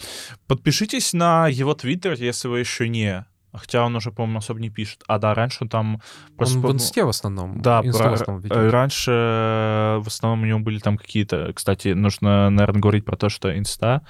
Подпишитесь 0.47 1.13
на 1.13 1.47
его 1.47 1.73
твиттер, 1.75 2.13
если 2.13 2.47
вы 2.47 2.59
еще 2.59 2.89
не. 2.89 3.25
Хотя 3.53 3.83
он 3.85 3.95
уже, 3.95 4.11
по-моему, 4.11 4.39
особо 4.39 4.59
не 4.59 4.69
пишет. 4.69 5.03
А 5.07 5.17
да, 5.19 5.33
раньше 5.33 5.59
он 5.61 5.69
там... 5.69 6.01
просто 6.35 6.57
Он 6.57 6.61
в 6.63 6.67
по- 6.67 6.71
инсте 6.73 7.03
в 7.05 7.09
основном. 7.09 7.61
Да, 7.61 7.81
про- 7.81 8.69
раньше 8.71 9.11
э, 9.11 9.97
в 10.03 10.07
основном 10.07 10.43
у 10.43 10.45
него 10.45 10.59
были 10.59 10.79
там 10.79 10.97
какие-то... 10.97 11.51
Кстати, 11.53 11.89
нужно, 11.89 12.49
наверное, 12.49 12.81
говорить 12.81 13.05
про 13.05 13.15
то, 13.15 13.29
что 13.29 13.57
инста 13.57 14.01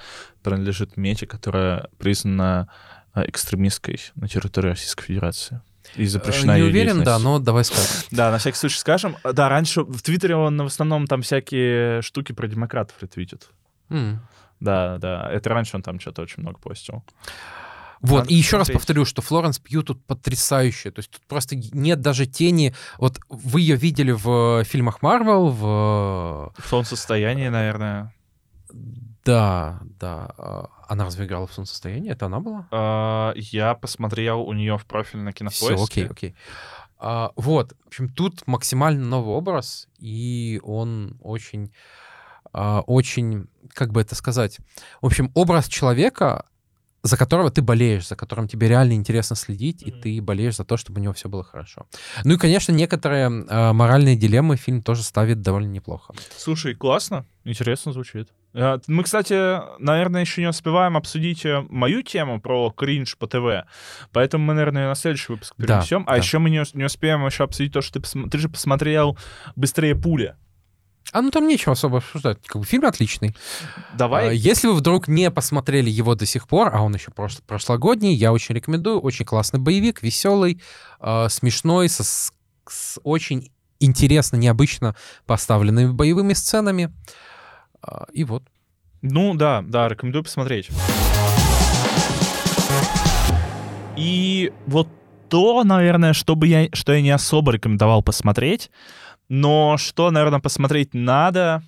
принадлежит 0.42 0.96
мете, 0.96 1.26
которая 1.26 1.88
признана 1.98 2.68
э, 3.14 3.24
экстремистской 3.28 4.00
на 4.16 4.28
территории 4.28 4.70
Российской 4.70 5.04
Федерации. 5.04 5.60
И 5.96 6.04
запрещена 6.04 6.52
Э, 6.52 6.54
Не 6.56 6.60
ее 6.64 6.66
уверен, 6.70 7.02
да, 7.02 7.18
но 7.18 7.38
давай 7.38 7.64
скажем. 7.64 7.86
Да, 8.10 8.30
на 8.30 8.38
всякий 8.38 8.58
случай 8.58 8.78
скажем. 8.78 9.16
Да, 9.24 9.48
раньше 9.48 9.82
в 9.82 10.02
Твиттере 10.02 10.36
он 10.36 10.60
в 10.60 10.66
основном 10.66 11.06
там 11.06 11.22
всякие 11.22 12.02
штуки 12.02 12.32
про 12.32 12.46
демократов 12.48 12.96
ретвитит. 13.00 13.48
Да, 14.60 14.98
да. 14.98 15.30
Это 15.30 15.48
раньше 15.50 15.76
он 15.76 15.82
там 15.82 16.00
что-то 16.00 16.22
очень 16.22 16.42
много 16.42 16.58
постил. 16.58 17.04
Вот, 18.00 18.18
Надо 18.20 18.30
и 18.30 18.34
еще 18.34 18.56
раз 18.56 18.66
посмотреть. 18.68 18.80
повторю, 18.80 19.04
что 19.04 19.22
Флоренс 19.22 19.58
Пью 19.58 19.82
тут 19.82 20.04
потрясающая. 20.04 20.92
То 20.92 21.00
есть 21.00 21.10
тут 21.10 21.22
просто 21.26 21.56
нет 21.56 22.00
даже 22.00 22.26
тени... 22.26 22.74
Вот 22.98 23.18
вы 23.28 23.60
ее 23.60 23.76
видели 23.76 24.12
в 24.12 24.62
фильмах 24.64 25.02
Марвел, 25.02 25.48
в... 25.48 26.52
В 26.56 26.70
том 26.70 26.84
состоянии, 26.84 27.48
наверное. 27.48 28.14
Да, 29.24 29.80
да. 30.00 30.30
а, 30.38 30.68
Она 30.88 31.04
разве 31.04 31.26
играла 31.26 31.46
в 31.46 31.52
солнцестоянии? 31.52 32.10
Это 32.12 32.26
она 32.26 32.40
была? 32.40 32.66
А, 32.70 33.32
Я 33.36 33.74
посмотрел 33.74 34.40
у 34.42 34.52
нее 34.52 34.78
в 34.78 34.86
профиль 34.86 35.20
на 35.20 35.32
Все, 35.32 35.38
кинопоиске. 35.38 35.82
окей, 35.84 36.06
окей. 36.06 36.34
А, 36.98 37.32
вот, 37.36 37.74
в 37.84 37.86
общем, 37.88 38.08
тут 38.08 38.46
максимально 38.46 39.04
новый 39.06 39.34
образ, 39.34 39.88
и 39.98 40.60
он 40.64 41.16
очень, 41.22 41.72
а, 42.52 42.80
очень, 42.80 43.48
как 43.74 43.92
бы 43.92 44.00
это 44.00 44.14
сказать, 44.14 44.58
в 45.00 45.06
общем, 45.06 45.30
образ 45.34 45.68
человека 45.68 46.46
за 47.02 47.16
которого 47.16 47.50
ты 47.50 47.62
болеешь, 47.62 48.08
за 48.08 48.16
которым 48.16 48.48
тебе 48.48 48.68
реально 48.68 48.94
интересно 48.94 49.36
следить, 49.36 49.82
и 49.82 49.90
ты 49.90 50.20
болеешь 50.20 50.56
за 50.56 50.64
то, 50.64 50.76
чтобы 50.76 51.00
у 51.00 51.02
него 51.02 51.12
все 51.14 51.28
было 51.28 51.44
хорошо. 51.44 51.86
Ну 52.24 52.34
и, 52.34 52.38
конечно, 52.38 52.72
некоторые 52.72 53.26
э, 53.28 53.72
моральные 53.72 54.16
дилеммы 54.16 54.56
фильм 54.56 54.82
тоже 54.82 55.02
ставит 55.02 55.40
довольно 55.40 55.68
неплохо. 55.70 56.14
Слушай, 56.36 56.74
классно, 56.74 57.24
интересно 57.44 57.92
звучит. 57.92 58.28
Э, 58.54 58.78
Мы, 58.88 59.04
кстати, 59.04 59.34
наверное, 59.80 60.22
еще 60.22 60.40
не 60.42 60.48
успеваем 60.48 60.96
обсудить 60.96 61.44
э, 61.46 61.60
мою 61.68 62.02
тему 62.02 62.40
про 62.40 62.70
кринж 62.70 63.16
по 63.16 63.26
ТВ, 63.26 63.66
поэтому 64.12 64.44
мы, 64.44 64.54
наверное, 64.54 64.88
на 64.88 64.94
следующий 64.94 65.32
выпуск 65.32 65.54
Да, 65.58 65.64
перенесем. 65.78 66.04
а 66.06 66.12
да. 66.12 66.16
еще 66.16 66.38
мы 66.38 66.50
не, 66.50 66.62
не 66.74 66.84
успеем 66.84 67.24
еще 67.24 67.44
обсудить 67.44 67.72
то, 67.72 67.80
что 67.80 68.00
ты, 68.00 68.28
ты 68.28 68.38
же 68.38 68.48
посмотрел 68.48 69.16
«Быстрее 69.54 69.94
пули». 69.94 70.34
А 71.12 71.22
ну 71.22 71.30
там 71.30 71.48
нечего 71.48 71.72
особо 71.72 71.98
обсуждать. 71.98 72.38
Как 72.46 72.60
бы 72.60 72.66
фильм 72.66 72.84
отличный. 72.84 73.34
А, 73.94 73.96
Давай. 73.96 74.36
Если 74.36 74.68
вы 74.68 74.74
вдруг 74.74 75.08
не 75.08 75.30
посмотрели 75.30 75.88
его 75.88 76.14
до 76.14 76.26
сих 76.26 76.46
пор, 76.46 76.74
а 76.74 76.82
он 76.82 76.94
еще 76.94 77.10
прош- 77.10 77.42
прошлогодний, 77.46 78.14
я 78.14 78.32
очень 78.32 78.54
рекомендую. 78.54 79.00
Очень 79.00 79.24
классный 79.24 79.58
боевик, 79.58 80.02
веселый, 80.02 80.60
э, 81.00 81.28
смешной, 81.30 81.88
со, 81.88 82.04
с, 82.04 82.32
очень 83.02 83.50
интересно, 83.80 84.36
необычно 84.36 84.94
поставленными 85.24 85.92
боевыми 85.92 86.34
сценами. 86.34 86.92
А, 87.80 88.06
И 88.12 88.24
вот. 88.24 88.42
Ну 89.00 89.34
да, 89.34 89.62
да, 89.66 89.88
рекомендую 89.88 90.24
посмотреть. 90.24 90.68
И 93.96 94.52
вот 94.66 94.88
то, 95.28 95.64
наверное, 95.64 96.12
что, 96.12 96.34
бы 96.36 96.46
я, 96.46 96.68
что 96.72 96.92
я 96.92 97.00
не 97.02 97.10
особо 97.10 97.52
рекомендовал 97.52 98.02
посмотреть, 98.02 98.70
но 99.28 99.76
что, 99.78 100.10
наверное, 100.10 100.40
посмотреть 100.40 100.94
надо... 100.94 101.62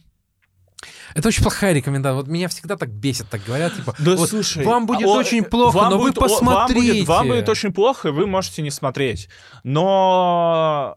Это 1.14 1.28
очень 1.28 1.42
плохая 1.42 1.74
рекомендация. 1.74 2.14
Вот 2.16 2.28
меня 2.28 2.48
всегда 2.48 2.76
так 2.76 2.88
бесит, 2.88 3.28
так 3.28 3.42
говорят, 3.44 3.74
типа, 3.76 3.94
Да 3.98 4.16
вот 4.16 4.30
слушай, 4.30 4.64
вам 4.64 4.86
будет 4.86 5.06
о, 5.06 5.12
очень 5.12 5.44
плохо, 5.44 5.76
вам 5.76 5.90
но 5.90 5.98
вы 5.98 6.04
будет 6.10 6.18
о- 6.18 6.20
Вам 6.22 6.28
будет, 6.28 6.38
посмотрите. 6.38 7.04
вам 7.06 7.28
будет 7.28 7.48
очень 7.50 7.72
плохо, 7.72 8.08
и 8.08 8.12
вы 8.12 8.26
можете 8.26 8.62
не 8.62 8.70
смотреть. 8.70 9.28
Но 9.62 10.96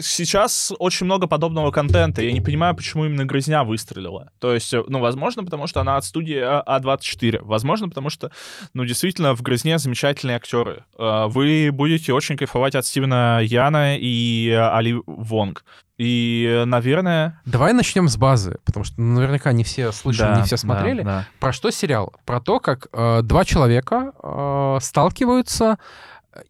сейчас 0.00 0.72
очень 0.78 1.06
много 1.06 1.26
подобного 1.26 1.70
контента. 1.70 2.22
Я 2.22 2.32
не 2.32 2.40
понимаю, 2.40 2.74
почему 2.74 3.04
именно 3.06 3.24
«Грызня» 3.24 3.64
выстрелила. 3.64 4.30
То 4.38 4.54
есть, 4.54 4.72
э, 4.74 4.82
ну, 4.88 5.00
возможно, 5.00 5.44
потому 5.44 5.66
что 5.66 5.80
она 5.80 5.96
от 5.96 6.04
студии 6.04 6.38
А- 6.38 6.62
А24. 6.80 7.40
Возможно, 7.42 7.88
потому 7.88 8.10
что, 8.10 8.30
ну, 8.74 8.84
действительно, 8.84 9.34
в 9.34 9.42
«Грызне» 9.42 9.78
замечательные 9.78 10.36
актеры. 10.36 10.84
Э, 10.98 11.26
Вы 11.28 11.70
будете 11.72 12.12
очень 12.12 12.36
кайфовать 12.36 12.74
от 12.74 12.86
Стивена 12.86 13.40
Яна 13.40 13.96
и 13.98 14.48
э, 14.50 14.56
Али 14.58 14.96
Вонг. 15.06 15.64
И, 15.98 16.62
наверное... 16.64 17.40
Давай 17.44 17.72
начнем 17.72 18.08
с 18.08 18.16
базы, 18.16 18.58
потому 18.64 18.84
что 18.84 19.00
ну, 19.00 19.16
наверняка 19.16 19.50
не 19.50 19.64
все 19.64 19.90
слышали, 19.90 20.36
не 20.36 20.44
все 20.44 20.56
смотрели. 20.56 21.02
да. 21.02 21.26
Про 21.40 21.52
что 21.52 21.70
сериал? 21.72 22.12
Про 22.24 22.40
то, 22.40 22.60
как 22.60 22.86
э, 22.92 23.22
два 23.22 23.44
человека 23.44 24.12
э, 24.22 24.78
сталкиваются 24.80 25.78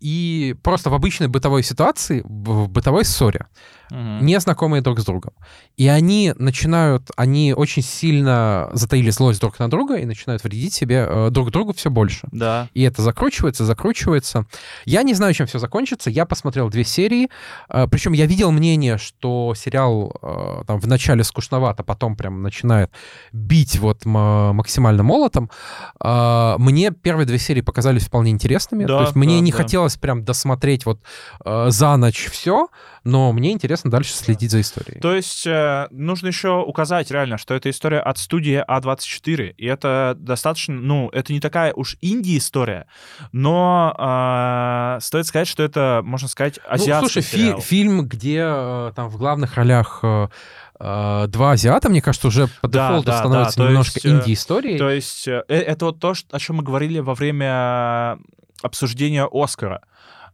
и 0.01 0.55
просто 0.62 0.91
в 0.91 0.95
обычной 0.95 1.28
бытовой 1.28 1.62
ситуации, 1.62 2.22
в, 2.24 2.68
бытовой 2.68 3.05
ссоре, 3.05 3.47
Мгм. 3.91 4.24
не 4.24 4.39
знакомые 4.41 4.82
друг 4.82 5.01
с 5.01 5.05
другом. 5.05 5.32
И 5.76 5.89
они 5.89 6.32
начинают, 6.36 7.11
они 7.16 7.55
очень 7.55 7.82
сильно 7.82 8.70
затаили 8.72 9.11
злость 9.11 9.41
друг 9.41 9.59
на 9.59 9.70
друга 9.70 9.97
и 9.97 10.05
начинают 10.05 10.45
вредить 10.45 10.74
себе 10.74 11.07
э, 11.09 11.30
друг 11.30 11.51
другу 11.51 11.72
все 11.72 11.91
больше. 11.91 12.28
Да. 12.32 12.68
И 12.74 12.82
это 12.82 13.03
закручивается, 13.03 13.64
закручивается. 13.64 14.47
Я 14.84 15.03
не 15.03 15.14
знаю, 15.14 15.34
чем 15.34 15.47
все 15.47 15.59
закончится. 15.59 16.11
Я 16.11 16.26
посмотрел 16.26 16.68
две 16.68 16.84
серии. 16.84 17.28
Причем 17.68 18.12
я 18.12 18.26
видел 18.26 18.51
мнение, 18.51 18.99
что 18.99 19.55
сериал 19.55 20.14
э, 20.22 20.62
там 20.66 20.80
в 20.80 20.86
начале 20.86 21.24
скучновато, 21.24 21.82
потом 21.82 22.16
прям 22.16 22.43
начинает 22.43 22.91
бить 23.32 23.78
вот 23.78 24.05
максимально 24.05 25.03
молотом. 25.03 25.51
А, 26.01 26.57
Мне 26.59 26.91
первые 26.91 27.26
две 27.26 27.39
серии 27.39 27.61
показались 27.61 28.07
вполне 28.07 28.30
интересными. 28.30 28.84
Да, 28.84 28.99
То 28.99 29.03
есть 29.05 29.14
мне 29.14 29.36
да, 29.36 29.41
не 29.41 29.51
да. 29.53 29.57
хотелось 29.57 29.97
прям 29.97 30.24
досмотреть 30.24 30.86
вот 30.86 31.01
э, 31.45 31.66
за 31.70 31.97
ночь 31.97 32.28
все, 32.30 32.68
но 33.09 33.33
мне 33.33 33.53
интересно 33.53 33.91
дальше 33.91 34.13
следить 34.13 34.51
за 34.51 34.61
историей. 34.61 35.01
То 35.01 35.15
есть 35.15 35.47
э, 35.47 35.89
нужно 35.91 36.27
еще 36.29 36.63
указать 36.63 37.11
реально, 37.11 37.39
что 37.39 37.55
это 37.55 37.71
история 37.71 38.01
от 38.01 38.19
студии 38.19 38.63
А24, 38.69 39.55
и 39.57 39.67
это 39.67 40.15
достаточно, 40.19 40.75
ну, 40.75 41.09
это 41.09 41.33
не 41.33 41.41
такая 41.41 41.73
уж 41.73 41.97
инди-история, 42.01 42.87
но 43.33 43.95
э, 43.99 45.01
стоит 45.01 45.27
сказать, 45.27 45.49
что 45.49 45.63
это, 45.63 46.03
можно 46.05 46.29
сказать, 46.29 46.59
Ну, 46.65 46.75
азиатский 46.75 47.23
слушай, 47.23 47.55
фи- 47.57 47.61
фильм, 47.61 48.07
где 48.07 48.43
э, 48.45 48.93
там 48.95 49.09
в 49.09 49.17
главных 49.17 49.55
ролях 49.55 50.01
э, 50.03 50.29
э, 50.79 51.25
два 51.29 51.53
азиата, 51.53 51.89
мне 51.89 52.03
кажется, 52.03 52.29
уже 52.29 52.49
по 52.61 52.69
Да, 52.69 52.89
дефолту 52.89 53.07
да, 53.07 53.19
становится 53.19 53.59
да, 53.59 53.69
немножко 53.69 53.93
есть, 53.97 54.05
э, 54.05 54.11
инди-историей. 54.11 54.79
То 54.79 54.91
есть 54.91 55.27
э, 55.29 55.43
это 55.49 55.87
вот 55.87 55.99
то, 55.99 56.13
о 56.31 56.39
чем 56.39 56.57
мы 56.57 56.63
говорили 56.63 56.99
во 56.99 57.15
время 57.15 58.19
обсуждения 58.63 59.27
Оскара. 59.31 59.81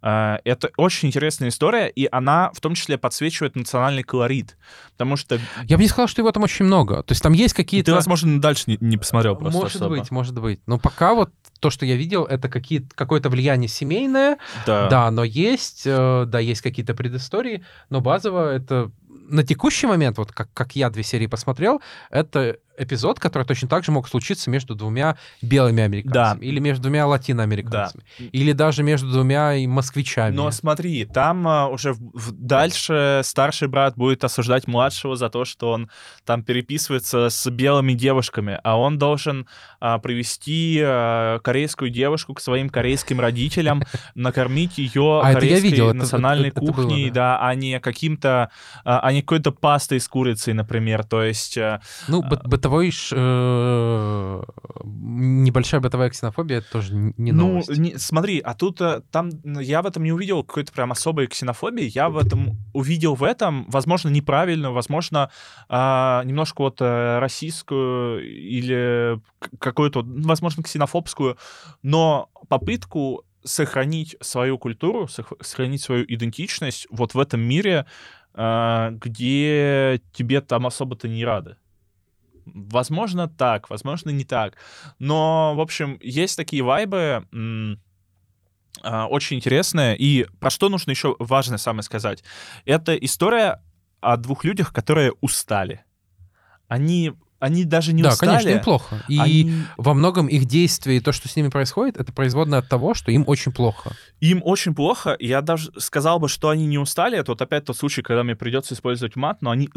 Э, 0.04 0.36
Это 0.44 0.70
очень 0.76 1.08
интересная 1.08 1.48
история, 1.48 1.88
и 1.88 2.06
она 2.12 2.50
в 2.52 2.60
том 2.60 2.74
числе 2.74 2.98
подсвечивает 2.98 3.56
национальный 3.56 4.02
колорит, 4.02 4.56
потому 4.92 5.16
что 5.16 5.40
Я 5.64 5.76
бы 5.78 5.82
не 5.82 5.88
сказал, 5.88 6.08
что 6.08 6.20
его 6.20 6.30
там 6.30 6.42
очень 6.42 6.66
много. 6.66 7.02
То 7.02 7.12
есть 7.12 7.22
там 7.22 7.32
есть 7.32 7.54
какие-то... 7.54 7.92
ты, 7.92 7.94
возможно, 7.94 8.40
дальше 8.40 8.64
не, 8.66 8.76
не 8.80 8.98
посмотрел 8.98 9.34
просто 9.34 9.58
Может 9.58 9.76
особо. 9.76 9.96
быть, 9.96 10.10
может 10.10 10.38
быть. 10.38 10.60
Но 10.66 10.78
пока 10.78 11.14
вот 11.14 11.30
то, 11.60 11.70
что 11.70 11.86
я 11.86 11.96
видел, 11.96 12.24
это 12.24 12.48
какие 12.50 12.86
какое-то 12.94 13.30
влияние 13.30 13.68
семейное, 13.68 14.36
Да. 14.66 14.88
да, 14.88 15.10
но 15.10 15.24
есть, 15.24 15.84
э, 15.86 16.24
да, 16.26 16.38
есть 16.38 16.60
какие-то 16.60 16.94
предыстории, 16.94 17.64
но 17.88 18.00
базово 18.02 18.52
это 18.52 18.90
на 19.08 19.42
текущий 19.42 19.86
момент, 19.86 20.18
вот 20.18 20.32
как, 20.32 20.52
как 20.52 20.76
я 20.76 20.90
две 20.90 21.02
серии 21.02 21.26
посмотрел, 21.26 21.80
это 22.10 22.58
эпизод, 22.76 23.20
который 23.20 23.44
точно 23.44 23.68
так 23.68 23.84
же 23.84 23.92
мог 23.92 24.08
случиться 24.08 24.50
между 24.50 24.74
двумя 24.74 25.16
белыми 25.42 25.82
американцами, 25.82 26.40
Да. 26.40 26.46
или 26.46 26.58
между 26.58 26.82
двумя 26.82 27.06
латиноамериканцами, 27.06 28.04
или 28.32 28.52
даже 28.52 28.82
между 28.82 29.10
двумя 29.10 29.54
москвичами. 29.68 30.34
Но 30.34 30.50
смотри, 30.50 31.04
там 31.04 31.46
а, 31.46 31.68
уже 31.68 31.92
в- 31.92 32.10
в- 32.12 32.32
дальше 32.32 33.20
старший 33.24 33.68
брат 33.68 33.94
будет 33.96 34.24
осуждать 34.24 34.66
младшего 34.66 35.16
за 35.16 35.28
то, 35.30 35.44
что 35.44 35.70
он 35.72 35.88
там 36.24 36.42
переписывается 36.42 37.28
с 37.30 37.50
белыми 37.50 37.92
девушками, 37.92 38.58
а 38.64 38.78
он 38.78 38.98
должен 38.98 39.46
а, 39.80 39.98
привести 39.98 40.80
а, 40.82 41.38
корейскую 41.40 41.90
девушку 41.90 42.34
к 42.34 42.40
своим 42.40 42.68
корейским 42.70 43.20
родителям, 43.20 43.82
накормить 44.14 44.78
ее 44.78 45.20
А, 45.22 45.32
корейской 45.34 45.92
национальной 45.92 46.50
кухней, 46.50 47.10
да, 47.10 47.38
а 47.40 47.54
не 47.54 47.78
каким-то, 47.80 48.50
а 48.84 49.00
а 49.00 49.12
не 49.12 49.20
какой-то 49.20 49.52
пастой 49.52 50.00
с 50.00 50.08
курицей, 50.08 50.54
например. 50.54 51.04
То 51.04 51.22
есть 51.22 51.58
Ну, 52.08 52.22
быт- 52.64 52.70
бытовой 52.70 52.90
ш- 52.90 53.14
э, 53.16 54.42
небольшая 54.84 55.80
бытовая 55.80 56.10
ксенофобия 56.10 56.58
это 56.58 56.70
тоже 56.70 56.94
не 56.94 57.32
ну, 57.32 57.48
новость. 57.48 57.76
не- 57.78 57.98
смотри, 57.98 58.40
а 58.40 58.54
тут 58.54 58.80
э, 58.80 59.02
там 59.10 59.30
я 59.60 59.82
в 59.82 59.86
этом 59.86 60.02
не 60.02 60.12
увидел 60.12 60.42
какой-то 60.42 60.72
прям 60.72 60.92
особой 60.92 61.26
ксенофобии. 61.26 61.84
Я 61.94 62.08
в 62.08 62.16
этом 62.16 62.58
увидел 62.72 63.14
в 63.14 63.22
этом, 63.22 63.66
возможно, 63.70 64.08
неправильную, 64.08 64.72
возможно, 64.72 65.30
а, 65.68 66.22
немножко 66.24 66.62
вот 66.62 66.80
э, 66.80 67.18
российскую 67.18 68.24
или 68.26 69.20
какую-то, 69.58 70.02
ну, 70.02 70.26
возможно, 70.28 70.62
ксенофобскую, 70.62 71.36
но 71.82 72.28
попытку 72.48 73.24
сохранить 73.44 74.16
свою 74.20 74.58
культуру, 74.58 75.06
сох- 75.06 75.36
сохранить 75.42 75.82
свою 75.82 76.04
идентичность 76.08 76.86
вот 76.90 77.14
в 77.14 77.18
этом 77.18 77.40
мире, 77.40 77.84
где 78.34 80.00
тебе 80.12 80.40
там 80.40 80.66
особо-то 80.66 81.06
не 81.08 81.24
рады. 81.24 81.56
Возможно, 82.46 83.28
так, 83.28 83.70
возможно, 83.70 84.10
не 84.10 84.24
так. 84.24 84.54
Но, 84.98 85.54
в 85.56 85.60
общем, 85.60 85.98
есть 86.02 86.36
такие 86.36 86.62
вайбы, 86.62 87.26
а, 88.82 89.06
очень 89.06 89.36
интересные. 89.36 89.96
И 89.96 90.26
про 90.40 90.50
что 90.50 90.68
нужно 90.68 90.90
еще 90.90 91.16
важно 91.18 91.58
самое 91.58 91.82
сказать? 91.82 92.24
Это 92.64 92.94
история 92.96 93.62
о 94.00 94.16
двух 94.16 94.44
людях, 94.44 94.72
которые 94.72 95.12
устали. 95.20 95.84
Они, 96.68 97.12
они 97.38 97.64
даже 97.64 97.92
не 97.92 98.02
да, 98.02 98.10
устали. 98.10 98.30
конечно, 98.30 98.48
им 98.50 98.60
плохо. 98.60 99.02
И 99.08 99.18
они- 99.18 99.62
во 99.76 99.94
многом 99.94 100.26
их 100.26 100.44
действия 100.46 100.96
и 100.96 101.00
то, 101.00 101.12
что 101.12 101.28
с 101.28 101.36
ними 101.36 101.48
происходит, 101.48 101.96
это 101.96 102.12
производное 102.12 102.58
от 102.58 102.68
того, 102.68 102.94
что 102.94 103.10
им 103.10 103.24
очень 103.26 103.52
плохо. 103.52 103.92
Им 104.20 104.42
очень 104.44 104.74
плохо. 104.74 105.16
Я 105.18 105.40
даже 105.40 105.70
сказал 105.78 106.18
бы, 106.18 106.28
что 106.28 106.48
они 106.50 106.66
не 106.66 106.78
устали. 106.78 107.18
Это 107.18 107.32
вот 107.32 107.40
опять 107.42 107.64
тот 107.64 107.76
случай, 107.76 108.02
когда 108.02 108.22
мне 108.22 108.34
придется 108.36 108.74
использовать 108.74 109.16
мат, 109.16 109.40
но 109.40 109.50
они 109.50 109.68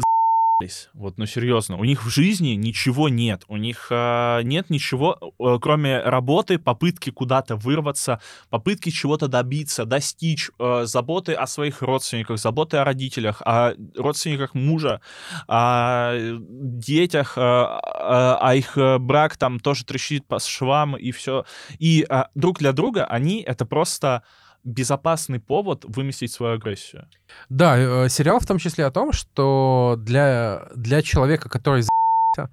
Вот, 0.92 1.18
ну 1.18 1.26
серьезно. 1.26 1.76
У 1.76 1.84
них 1.84 2.04
в 2.04 2.08
жизни 2.08 2.48
ничего 2.56 3.08
нет. 3.08 3.44
У 3.46 3.56
них 3.56 3.86
э, 3.90 4.40
нет 4.42 4.70
ничего, 4.70 5.16
э, 5.38 5.58
кроме 5.62 6.00
работы, 6.00 6.58
попытки 6.58 7.10
куда-то 7.10 7.54
вырваться, 7.54 8.20
попытки 8.50 8.90
чего-то 8.90 9.28
добиться, 9.28 9.84
достичь, 9.84 10.50
э, 10.58 10.82
заботы 10.84 11.34
о 11.34 11.46
своих 11.46 11.80
родственниках, 11.80 12.40
заботы 12.40 12.78
о 12.78 12.84
родителях, 12.84 13.40
о 13.44 13.74
родственниках 13.94 14.54
мужа, 14.54 15.00
о 15.46 16.14
детях, 16.40 17.38
э, 17.38 17.40
а 17.40 18.52
их 18.56 18.76
э, 18.76 18.98
брак 18.98 19.36
там 19.36 19.60
тоже 19.60 19.84
трещит 19.84 20.26
по 20.26 20.40
швам 20.40 20.96
и 20.96 21.12
все. 21.12 21.44
И 21.78 22.04
э, 22.08 22.24
друг 22.34 22.58
для 22.58 22.72
друга 22.72 23.04
они 23.04 23.42
это 23.42 23.64
просто 23.64 24.24
безопасный 24.68 25.40
повод 25.40 25.84
выместить 25.86 26.32
свою 26.32 26.54
агрессию. 26.54 27.08
Да, 27.48 27.76
э, 27.78 28.08
сериал 28.08 28.38
в 28.38 28.46
том 28.46 28.58
числе 28.58 28.84
о 28.84 28.90
том, 28.90 29.12
что 29.12 29.96
для, 29.98 30.68
для 30.74 31.02
человека, 31.02 31.48
который 31.48 31.82
за***ся, 31.82 32.50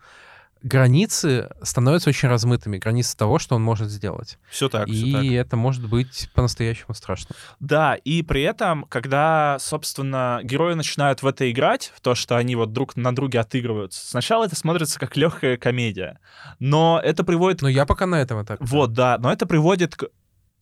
границы 0.65 1.49
становятся 1.61 2.09
очень 2.09 2.27
размытыми, 2.27 2.79
границы 2.79 3.15
того, 3.15 3.37
что 3.37 3.55
он 3.55 3.61
может 3.61 3.89
сделать. 3.89 4.39
Все 4.49 4.67
так, 4.67 4.87
и 4.87 4.93
все 4.93 5.11
так. 5.11 5.25
это 5.25 5.57
может 5.57 5.87
быть 5.87 6.29
по-настоящему 6.33 6.95
страшно. 6.95 7.35
Да, 7.59 7.93
и 7.93 8.23
при 8.23 8.41
этом, 8.41 8.85
когда, 8.89 9.57
собственно, 9.59 10.39
герои 10.43 10.73
начинают 10.73 11.21
в 11.21 11.27
это 11.27 11.49
играть, 11.51 11.93
в 11.95 12.01
то, 12.01 12.15
что 12.15 12.35
они 12.35 12.55
вот 12.55 12.73
друг 12.73 12.95
на 12.95 13.13
друге 13.13 13.39
отыгрываются, 13.39 14.09
сначала 14.09 14.45
это 14.45 14.55
смотрится 14.55 14.99
как 14.99 15.15
легкая 15.15 15.57
комедия, 15.57 16.19
но 16.59 16.99
это 17.03 17.23
приводит... 17.23 17.61
Но 17.61 17.69
я 17.69 17.85
пока 17.85 18.07
на 18.07 18.15
этом 18.15 18.43
этапе. 18.43 18.63
Вот, 18.65 18.93
да, 18.93 19.17
но 19.19 19.31
это 19.31 19.45
приводит 19.45 19.95
к 19.95 20.09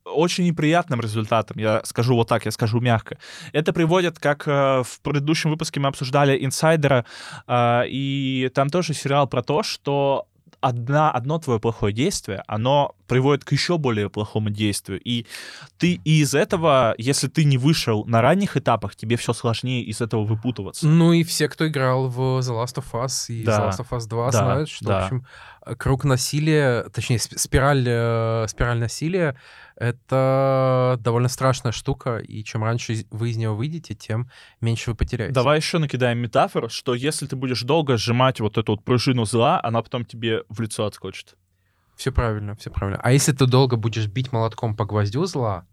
очень 0.05 0.45
неприятным 0.45 1.01
результатам, 1.01 1.57
я 1.57 1.81
скажу 1.85 2.15
вот 2.15 2.27
так, 2.27 2.45
я 2.45 2.51
скажу 2.51 2.79
мягко. 2.79 3.17
Это 3.51 3.73
приводит, 3.73 4.19
как 4.19 4.47
э, 4.47 4.83
в 4.83 4.99
предыдущем 5.01 5.49
выпуске 5.49 5.79
мы 5.79 5.87
обсуждали 5.87 6.43
«Инсайдера», 6.43 7.05
э, 7.47 7.83
и 7.87 8.51
там 8.53 8.69
тоже 8.69 8.93
сериал 8.93 9.27
про 9.27 9.41
то, 9.43 9.63
что 9.63 10.27
одна, 10.63 11.11
одно 11.11 11.39
твое 11.39 11.59
плохое 11.59 11.93
действие, 11.93 12.41
оно 12.47 12.95
приводит 13.07 13.43
к 13.43 13.51
еще 13.51 13.77
более 13.77 14.09
плохому 14.09 14.49
действию. 14.49 14.99
И 15.03 15.25
ты 15.77 15.99
и 16.05 16.21
из 16.21 16.33
этого, 16.33 16.95
если 16.97 17.27
ты 17.27 17.43
не 17.43 17.57
вышел 17.57 18.05
на 18.05 18.21
ранних 18.21 18.55
этапах, 18.55 18.95
тебе 18.95 19.17
все 19.17 19.33
сложнее 19.33 19.83
из 19.83 19.99
этого 19.99 20.23
выпутываться. 20.23 20.87
Ну 20.87 21.11
и 21.11 21.23
все, 21.23 21.49
кто 21.49 21.67
играл 21.67 22.07
в 22.07 22.19
The 22.39 22.63
Last 22.63 22.75
of 22.75 22.85
Us 22.93 23.25
и 23.27 23.43
Да, 23.43 23.59
The 23.59 23.69
Last 23.69 23.85
of 23.85 23.89
Us 23.97 24.07
2, 24.07 24.31
да, 24.31 24.37
знают, 24.37 24.69
что, 24.69 24.85
да. 24.85 25.01
в 25.01 25.03
общем, 25.03 25.25
круг 25.77 26.05
насилия, 26.05 26.83
точнее, 26.93 27.17
сп- 27.17 27.37
спираль, 27.37 27.85
э, 27.85 28.45
спираль 28.47 28.79
насилия— 28.79 29.35
это 29.75 30.97
довольно 30.99 31.29
страшная 31.29 31.71
штука, 31.71 32.17
и 32.17 32.43
чем 32.43 32.63
раньше 32.63 33.05
вы 33.11 33.31
из 33.31 33.37
него 33.37 33.55
выйдете, 33.55 33.95
тем 33.95 34.29
меньше 34.61 34.91
вы 34.91 34.95
потеряете. 34.95 35.33
Давай 35.33 35.57
еще 35.57 35.79
накидаем 35.79 36.19
метафору, 36.19 36.69
что 36.69 36.93
если 36.93 37.25
ты 37.25 37.35
будешь 37.35 37.61
долго 37.63 37.97
сжимать 37.97 38.39
вот 38.39 38.57
эту 38.57 38.73
вот 38.73 38.83
пружину 38.83 39.25
зла, 39.25 39.59
она 39.63 39.81
потом 39.81 40.05
тебе 40.05 40.43
в 40.49 40.61
лицо 40.61 40.85
отскочит. 40.85 41.35
Все 41.95 42.11
правильно, 42.11 42.55
все 42.55 42.69
правильно. 42.71 42.99
А 43.03 43.11
если 43.11 43.31
ты 43.31 43.45
долго 43.45 43.75
будешь 43.75 44.07
бить 44.07 44.31
молотком 44.31 44.75
по 44.75 44.85
гвоздю 44.85 45.25
зла, 45.25 45.65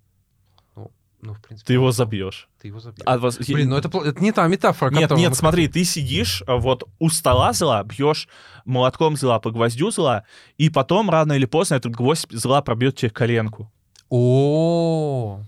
ну, 0.76 0.90
ну 1.22 1.34
в 1.34 1.40
принципе... 1.40 1.66
Ты 1.66 1.72
его 1.74 1.92
забьешь. 1.92 2.48
Ты 2.60 2.68
его 2.68 2.80
забьешь. 2.80 3.02
А 3.06 3.18
вас- 3.18 3.38
Блин, 3.38 3.70
ну 3.70 3.76
это, 3.76 3.88
это 3.98 4.22
не 4.22 4.32
та 4.32 4.46
метафора, 4.46 4.90
Нет, 4.90 5.10
нет, 5.12 5.30
мы 5.30 5.34
смотри, 5.34 5.68
ты 5.68 5.84
сидишь 5.84 6.42
а, 6.46 6.56
вот 6.56 6.84
у 6.98 7.08
стола 7.08 7.52
зла, 7.52 7.82
бьешь 7.84 8.28
молотком 8.64 9.16
зла 9.16 9.40
по 9.40 9.50
гвоздю 9.50 9.90
зла, 9.90 10.24
и 10.58 10.68
потом 10.68 11.10
рано 11.10 11.32
или 11.32 11.46
поздно 11.46 11.76
этот 11.76 11.92
гвоздь 11.92 12.26
зла 12.30 12.62
пробьет 12.62 12.96
тебе 12.96 13.10
коленку. 13.10 13.72
О, 14.10 15.40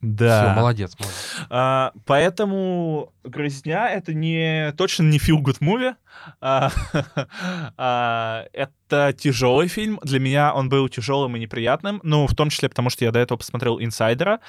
все, 0.00 0.54
молодец, 0.56 0.96
молодец. 0.98 1.46
А, 1.50 1.92
поэтому 2.06 3.12
«Грызня»— 3.22 3.90
это 3.90 4.14
не, 4.14 4.72
точно 4.72 5.02
не 5.02 5.18
feel-good 5.18 5.58
movie. 5.60 5.94
А, 6.40 6.70
а, 7.76 8.46
это 8.54 9.12
тяжелый 9.12 9.68
фильм. 9.68 10.00
Для 10.02 10.18
меня 10.18 10.54
он 10.54 10.70
был 10.70 10.88
тяжелым 10.88 11.36
и 11.36 11.40
неприятным. 11.40 12.00
Ну, 12.02 12.26
в 12.26 12.34
том 12.34 12.48
числе 12.48 12.70
потому, 12.70 12.88
что 12.88 13.04
я 13.04 13.12
до 13.12 13.18
этого 13.18 13.36
посмотрел 13.36 13.78
«Инсайдера». 13.78 14.40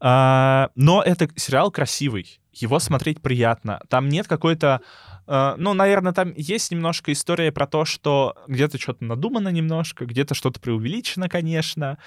А, 0.00 0.70
но 0.74 1.02
это 1.02 1.28
сериал 1.36 1.70
красивый. 1.70 2.40
Его 2.52 2.80
смотреть 2.80 3.22
приятно. 3.22 3.80
Там 3.88 4.08
нет 4.08 4.26
какой-то... 4.26 4.80
э, 5.26 5.54
ну, 5.56 5.74
наверное, 5.74 6.12
там 6.12 6.32
есть 6.36 6.70
немножко 6.70 7.12
история 7.12 7.52
про 7.52 7.66
то, 7.66 7.84
что 7.84 8.34
где-то 8.46 8.78
что-то 8.78 9.04
надумано 9.04 9.48
немножко, 9.48 10.06
где-то 10.06 10.34
что-то 10.34 10.60
преувеличено, 10.60 11.28
конечно, 11.28 11.98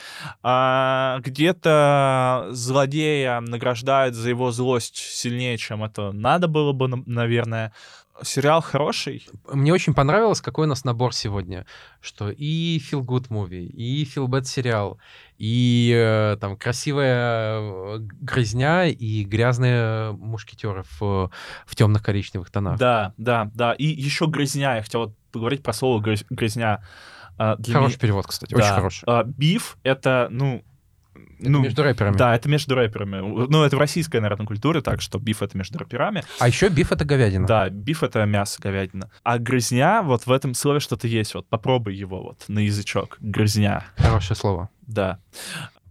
а 0.44 1.20
где-то 1.22 2.48
злодея 2.52 3.40
награждают 3.42 4.16
за 4.16 4.30
его 4.30 4.52
злость 4.52 4.98
сильнее, 4.98 5.58
чем 5.58 5.84
это 5.84 6.12
надо 6.12 6.48
было 6.48 6.72
бы, 6.74 6.88
на- 6.88 7.04
наверное. 7.06 7.74
Сериал 8.24 8.62
хороший. 8.62 9.28
Мне 9.52 9.74
очень 9.74 9.94
понравилось, 9.94 10.42
какой 10.42 10.66
у 10.66 10.70
нас 10.70 10.84
набор 10.84 11.14
сегодня. 11.14 11.66
Что 12.02 12.30
и 12.30 12.80
Feel 12.80 13.02
Good 13.02 13.28
Movie, 13.30 13.66
и 13.66 14.04
Feel 14.06 14.28
Bad 14.28 14.44
сериал, 14.46 15.00
и 15.38 15.94
э, 15.96 16.38
там 16.40 16.58
красивая 16.58 17.60
э, 17.62 17.98
грязня, 18.00 18.88
и 18.90 19.24
грязные 19.24 20.12
мушкетеры 20.14 20.84
в, 21.00 21.32
в 21.66 21.76
темных 21.76 22.04
коричневых 22.04 22.50
тонах. 22.52 22.78
Да, 22.78 23.14
да, 23.18 23.50
да. 23.54 23.74
И 23.74 23.86
еще 23.86 24.26
грязня. 24.26 24.76
Я 24.76 24.82
хотел 24.84 25.02
вот 25.02 25.16
поговорить 25.32 25.64
про 25.64 25.74
слово 25.74 26.00
грязня. 26.30 26.84
А, 27.38 27.56
для 27.56 27.74
Хороший 27.76 27.92
меня- 27.94 28.00
перевод, 28.00 28.28
кстати, 28.28 28.54
Да. 28.54 28.58
очень 28.64 28.74
хороший. 28.76 29.04
А, 29.08 29.24
Биф— 29.24 29.78
это, 29.84 30.28
ну... 30.30 30.64
Это 31.40 31.50
ну, 31.50 31.60
между 31.62 31.84
рэперами. 31.84 32.18
Да, 32.18 32.36
это 32.36 32.50
между 32.50 32.76
рэперами. 32.76 33.48
Ну, 33.48 33.64
это 33.64 33.76
в 33.76 33.80
российской, 33.80 34.20
наверное, 34.20 34.46
культуре, 34.46 34.82
так 34.82 35.02
что 35.02 35.20
биф— 35.20 35.42
это 35.44 35.58
между 35.58 35.78
рэперами. 35.80 36.24
А 36.40 36.48
еще 36.48 36.70
биф 36.70 36.92
это 36.92 37.06
говядина. 37.06 37.48
Да, 37.48 37.70
биф— 37.70 38.04
это 38.04 38.26
мясо, 38.26 38.62
говядина. 38.62 39.10
А 39.24 39.38
грызня, 39.38 40.02
вот 40.02 40.26
в 40.26 40.32
этом 40.32 40.54
слове 40.54 40.80
что-то 40.80 41.08
есть. 41.08 41.34
Вот 41.34 41.48
попробуй 41.48 41.96
его 41.96 42.22
вот 42.22 42.46
на 42.48 42.60
язычок. 42.60 43.18
Грызня. 43.20 43.86
Хорошее 43.98 44.38
слово. 44.38 44.70
Да. 44.82 45.20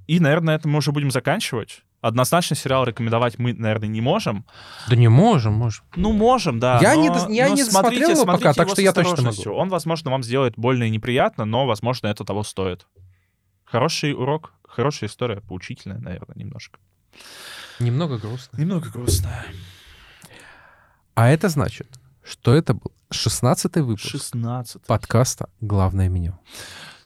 И, 0.06 0.20
наверное, 0.20 0.56
это 0.56 0.68
мы 0.68 0.78
уже 0.78 0.92
будем 0.92 1.10
заканчивать. 1.10 1.82
Однозначно 2.00 2.54
сериал 2.54 2.84
рекомендовать 2.84 3.38
мы, 3.38 3.52
наверное, 3.52 3.88
не 3.88 4.00
можем. 4.00 4.46
Да 4.88 4.94
не 4.94 5.08
можем, 5.08 5.54
можем. 5.54 5.84
Ну, 5.96 6.12
можем, 6.12 6.60
да. 6.60 6.78
Я 6.80 6.94
но- 6.94 7.02
не 7.02 7.08
дос- 7.08 7.32
я 7.32 7.48
но 7.48 7.54
не 7.56 7.64
смотрите- 7.64 8.06
досмотрел 8.06 8.10
его 8.10 8.24
пока, 8.24 8.54
так 8.54 8.66
его 8.66 8.74
что 8.74 8.82
я 8.82 8.92
точно 8.92 9.12
осторожностью. 9.12 9.52
Он, 9.52 9.68
возможно, 9.68 10.10
вам 10.12 10.22
сделает 10.22 10.54
больно 10.56 10.84
и 10.84 10.90
неприятно, 10.90 11.44
но, 11.44 11.66
возможно, 11.66 12.06
это 12.06 12.24
того 12.24 12.44
стоит. 12.44 12.86
Хороший 13.64 14.14
урок, 14.14 14.54
хорошая 14.78 15.10
история, 15.10 15.40
поучительная, 15.40 15.98
наверное, 15.98 16.36
немножко. 16.36 16.78
Немного 17.80 18.16
грустно. 18.16 18.56
Немного 18.60 18.88
грустная. 18.90 19.44
А 21.16 21.28
это 21.30 21.48
значит, 21.48 21.98
что 22.22 22.54
это 22.54 22.74
был 22.74 22.92
16-й 23.10 23.82
выпуск 23.82 24.08
16. 24.08 24.86
подкаста 24.86 25.50
«Главное 25.60 26.08
меню». 26.08 26.38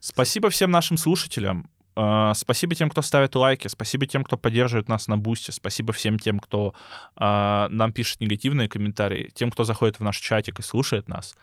Спасибо 0.01 0.51
всем 0.51 0.71
нашим 0.71 0.99
слушателям. 0.99 1.71
Э, 1.97 2.33
Спасибо 2.35 2.75
тем, 2.75 2.91
кто 2.91 3.03
ставит 3.03 3.35
лайки, 3.35 3.69
спасибо 3.69 4.07
тем, 4.07 4.25
кто 4.25 4.37
поддерживает 4.37 4.89
нас 4.89 5.09
на 5.09 5.19
бусте, 5.19 5.53
спасибо 5.53 5.93
всем 5.93 6.19
тем, 6.19 6.39
кто 6.39 6.75
э, 7.17 7.67
нам 7.71 7.93
пишет 7.93 8.21
негативные 8.21 8.69
комментарии, 8.69 9.31
тем, 9.35 9.51
кто 9.51 9.65
заходит 9.65 9.99
в 9.99 10.03
наш 10.03 10.19
чатик 10.19 10.59
и 10.59 10.63
слушает 10.63 11.09
нас. 11.09 11.35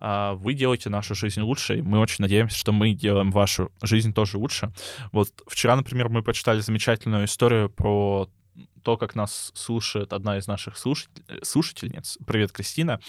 Э, 0.00 0.32
Вы 0.34 0.54
делаете 0.54 0.90
нашу 0.90 1.14
жизнь 1.14 1.40
лучше, 1.40 1.78
и 1.78 1.82
мы 1.82 1.98
очень 2.00 2.22
надеемся, 2.22 2.58
что 2.58 2.72
мы 2.72 2.92
делаем 2.92 3.30
вашу 3.30 3.70
жизнь 3.82 4.12
тоже 4.12 4.38
лучше. 4.38 4.72
Вот 5.12 5.28
вчера, 5.46 5.76
например, 5.76 6.08
мы 6.08 6.22
прочитали 6.22 6.60
замечательную 6.60 7.24
историю 7.24 7.70
про 7.70 8.28
то, 8.82 8.98
как 8.98 9.14
нас 9.14 9.50
слушает 9.54 10.12
одна 10.12 10.36
из 10.36 10.46
наших 10.46 10.76
слушатель- 10.76 11.24
э, 11.28 11.38
слушательниц. 11.42 12.18
Привет, 12.26 12.52
Кристина. 12.52 13.00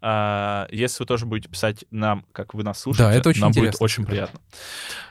А, 0.00 0.66
Если 0.72 1.00
вы 1.04 1.06
тоже 1.06 1.24
будете 1.24 1.48
писать 1.48 1.84
нам, 1.92 2.24
как 2.32 2.52
вы 2.52 2.64
нас 2.64 2.80
слушаете, 2.80 3.16
это 3.16 3.28
очень 3.28 3.40
нам 3.42 3.52
будет 3.52 3.76
очень 3.80 4.04
приятно. 4.04 4.40
А, 4.40 5.09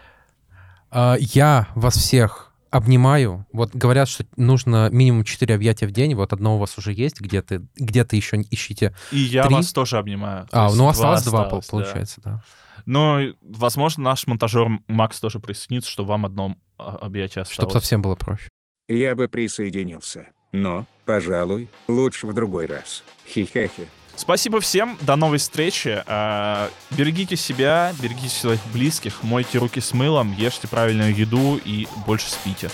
Я 0.91 1.67
вас 1.75 1.95
всех 1.95 2.49
обнимаю. 2.69 3.45
Вот 3.51 3.75
говорят, 3.75 4.07
что 4.07 4.25
нужно 4.35 4.89
минимум 4.91 5.23
4 5.23 5.55
объятия 5.55 5.87
в 5.87 5.91
день. 5.91 6.15
Вот 6.15 6.33
одно 6.33 6.55
у 6.55 6.59
вас 6.59 6.77
уже 6.77 6.93
есть, 6.93 7.19
где-то 7.19 7.63
где 7.75 8.05
еще 8.11 8.37
ищите. 8.49 8.95
И 9.11 9.19
я 9.19 9.43
Три? 9.43 9.55
вас 9.55 9.73
тоже 9.73 9.97
обнимаю. 9.97 10.47
То 10.47 10.65
А, 10.65 10.73
ну 10.73 10.87
осталось 10.87 11.23
два, 11.23 11.45
осталось, 11.45 11.65
да. 11.65 11.71
получается, 11.71 12.21
да. 12.23 12.43
Но, 12.85 13.19
возможно, 13.41 14.03
наш 14.03 14.25
монтажер 14.25 14.67
Макс 14.87 15.19
тоже 15.19 15.39
присоединится, 15.39 15.89
что 15.89 16.05
вам 16.05 16.25
одно 16.25 16.55
а, 16.77 16.95
объятие 16.95 17.41
осталось. 17.41 17.53
Чтобы 17.53 17.71
совсем 17.71 18.01
было 18.01 18.15
проще. 18.15 18.49
Я 18.87 19.15
бы 19.15 19.27
присоединился. 19.27 20.29
Но, 20.51 20.85
пожалуй, 21.05 21.69
лучше 21.87 22.25
в 22.25 22.33
другой 22.33 22.65
раз. 22.65 23.03
Хи-хи-хи. 23.27 23.87
Спасибо 24.19 24.59
всем, 24.59 24.97
до 24.99 25.15
новой 25.15 25.37
встречи. 25.37 26.03
А, 26.05 26.69
Берегите 26.91 27.37
себя, 27.37 27.93
берегите 28.01 28.35
своих 28.35 28.59
близких, 28.73 29.23
мойте 29.23 29.59
руки 29.59 29.79
с 29.79 29.93
мылом, 29.93 30.35
ешьте 30.37 30.67
правильную 30.67 31.15
еду 31.15 31.57
и 31.63 31.87
больше 32.05 32.29
спите. 32.29 32.69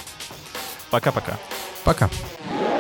Пока-пока. 0.90 1.38
Пока. 1.84 2.10
Thank 2.50 2.75